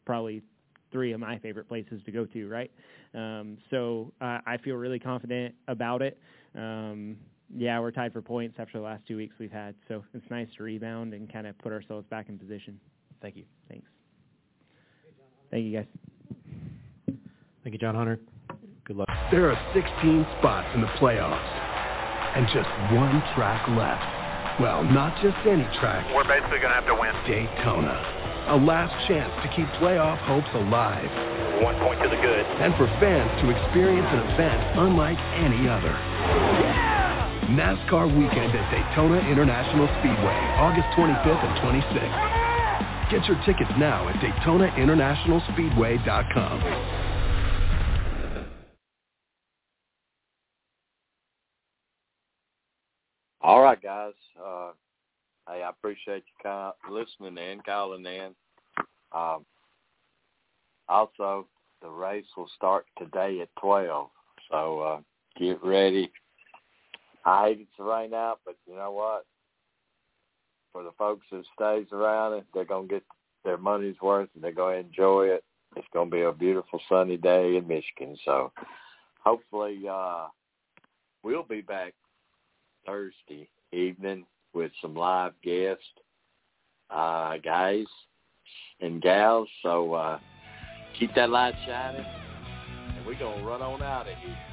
probably 0.05 0.41
three 0.91 1.13
of 1.13 1.19
my 1.19 1.37
favorite 1.39 1.69
places 1.69 2.01
to 2.05 2.11
go 2.11 2.25
to, 2.25 2.49
right? 2.49 2.71
Um, 3.13 3.57
so 3.69 4.11
uh, 4.21 4.39
I 4.45 4.57
feel 4.63 4.75
really 4.75 4.99
confident 4.99 5.55
about 5.67 6.01
it. 6.01 6.19
Um, 6.55 7.17
yeah, 7.55 7.79
we're 7.79 7.91
tied 7.91 8.13
for 8.13 8.21
points 8.21 8.57
after 8.59 8.77
the 8.77 8.83
last 8.83 9.07
two 9.07 9.17
weeks 9.17 9.35
we've 9.39 9.51
had, 9.51 9.75
so 9.87 10.03
it's 10.13 10.29
nice 10.29 10.47
to 10.57 10.63
rebound 10.63 11.13
and 11.13 11.31
kind 11.31 11.47
of 11.47 11.57
put 11.59 11.71
ourselves 11.71 12.05
back 12.09 12.29
in 12.29 12.37
position. 12.37 12.79
Thank 13.21 13.37
you. 13.37 13.43
Thanks. 13.67 13.87
Thank 15.51 15.65
you, 15.65 15.73
guys. 15.73 15.85
Thank 17.63 17.73
you, 17.73 17.79
John 17.79 17.95
Hunter. 17.95 18.19
Good 18.85 18.97
luck. 18.97 19.09
There 19.31 19.49
are 19.49 19.57
16 19.73 20.25
spots 20.39 20.67
in 20.73 20.81
the 20.81 20.91
playoffs 20.97 21.69
and 22.35 22.45
just 22.53 22.69
one 22.93 23.21
track 23.35 23.65
left. 23.73 24.61
Well, 24.61 24.83
not 24.83 25.15
just 25.21 25.37
any 25.47 25.65
track. 25.79 26.05
We're 26.13 26.27
basically 26.27 26.59
going 26.59 26.73
to 26.73 26.77
have 26.77 26.89
to 26.89 26.97
win. 26.97 27.13
Daytona. 27.25 28.49
A 28.49 28.57
last 28.57 28.93
chance 29.07 29.29
to 29.45 29.47
keep 29.55 29.65
playoff 29.77 30.17
hopes 30.25 30.49
alive. 30.53 31.09
One 31.61 31.77
point 31.79 32.01
to 32.01 32.09
the 32.09 32.17
good. 32.17 32.45
And 32.61 32.73
for 32.75 32.87
fans 32.97 33.29
to 33.41 33.53
experience 33.53 34.09
an 34.09 34.25
event 34.33 34.61
unlike 34.77 35.19
any 35.37 35.69
other. 35.69 35.93
Yeah! 35.93 36.89
NASCAR 37.49 38.09
weekend 38.09 38.53
at 38.53 38.65
Daytona 38.69 39.21
International 39.25 39.87
Speedway, 40.01 40.37
August 40.61 40.89
25th 40.97 41.45
and 41.45 41.55
26th. 41.61 42.38
Get 43.09 43.25
your 43.25 43.41
tickets 43.45 43.71
now 43.77 44.07
at 44.07 44.15
DaytonaInternationalSpeedway.com. 44.17 46.99
All 53.41 53.61
right, 53.61 53.81
guys. 53.81 54.13
Uh, 54.39 54.73
hey, 55.47 55.63
I 55.63 55.69
appreciate 55.69 56.23
you 56.43 56.49
of 56.49 56.75
listening 56.89 57.37
in, 57.37 57.61
calling 57.61 58.05
in. 58.05 58.35
Um, 59.11 59.45
also, 60.87 61.47
the 61.81 61.89
race 61.89 62.27
will 62.37 62.49
start 62.55 62.85
today 62.97 63.41
at 63.41 63.49
12, 63.59 64.09
so 64.51 64.79
uh, 64.81 64.99
get 65.39 65.63
ready. 65.63 66.11
I 67.25 67.47
hate 67.47 67.61
it 67.61 67.67
to 67.77 67.83
rain 67.83 68.13
out, 68.13 68.41
but 68.45 68.55
you 68.67 68.75
know 68.75 68.91
what? 68.91 69.25
For 70.71 70.83
the 70.83 70.91
folks 70.97 71.25
that 71.31 71.43
stays 71.55 71.87
around 71.91 72.33
it, 72.33 72.45
they're 72.53 72.65
to 72.87 72.93
get 72.93 73.03
their 73.43 73.57
money's 73.57 73.95
worth 74.01 74.29
and 74.35 74.43
they're 74.43 74.51
to 74.81 74.87
enjoy 74.87 75.27
it. 75.27 75.43
It's 75.75 75.87
to 76.09 76.15
be 76.15 76.23
a 76.23 76.31
beautiful 76.31 76.81
sunny 76.89 77.17
day 77.17 77.55
in 77.57 77.67
Michigan, 77.67 78.17
so 78.25 78.51
hopefully 79.23 79.81
uh, 79.89 80.27
we'll 81.23 81.43
be 81.43 81.61
back 81.61 81.93
Thursday 82.85 83.47
evening 83.71 84.25
with 84.53 84.71
some 84.81 84.95
live 84.95 85.33
guests, 85.43 85.83
uh, 86.89 87.37
guys 87.37 87.85
and 88.81 89.01
gals. 89.01 89.47
So 89.61 89.93
uh, 89.93 90.19
keep 90.97 91.13
that 91.15 91.29
light 91.29 91.53
shining, 91.67 92.05
and 92.97 93.05
we're 93.05 93.17
to 93.41 93.47
run 93.47 93.61
on 93.61 93.83
out 93.83 94.07
of 94.07 94.17
here. 94.17 94.48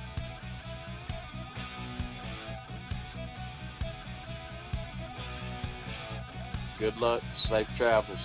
Good 6.79 6.97
luck. 6.97 7.23
Safe 7.49 7.67
travels. 7.79 8.19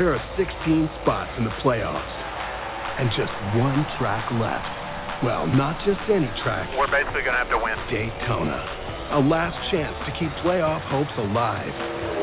There 0.00 0.16
are 0.16 0.24
16 0.40 1.04
spots 1.04 1.28
in 1.36 1.44
the 1.44 1.52
playoffs 1.60 2.00
and 2.96 3.12
just 3.12 3.28
one 3.60 3.84
track 4.00 4.24
left. 4.40 4.64
Well, 5.20 5.44
not 5.44 5.76
just 5.84 6.00
any 6.08 6.32
track. 6.40 6.72
We're 6.72 6.88
basically 6.88 7.20
going 7.20 7.36
to 7.36 7.44
have 7.44 7.52
to 7.52 7.60
win. 7.60 7.76
Daytona. 7.92 8.64
A 9.12 9.20
last 9.20 9.60
chance 9.68 9.92
to 10.08 10.10
keep 10.16 10.32
playoff 10.40 10.80
hopes 10.88 11.12
alive. 11.20 11.68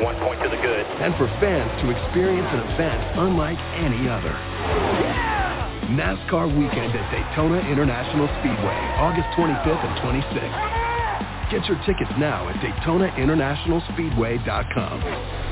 One 0.02 0.18
point 0.26 0.42
to 0.42 0.50
the 0.50 0.58
good. 0.58 0.90
And 1.06 1.14
for 1.22 1.30
fans 1.38 1.70
to 1.86 1.94
experience 1.94 2.50
an 2.50 2.66
event 2.74 2.98
unlike 3.14 3.62
any 3.78 4.10
other. 4.10 4.34
NASCAR 5.94 6.50
weekend 6.50 6.98
at 6.98 7.06
Daytona 7.14 7.62
International 7.62 8.26
Speedway, 8.42 8.82
August 8.98 9.30
25th 9.38 9.86
and 9.86 9.94
26th. 10.02 11.54
Get 11.54 11.62
your 11.70 11.78
tickets 11.86 12.10
now 12.18 12.50
at 12.50 12.58
DaytonaInternationalSpeedway.com. 12.58 15.47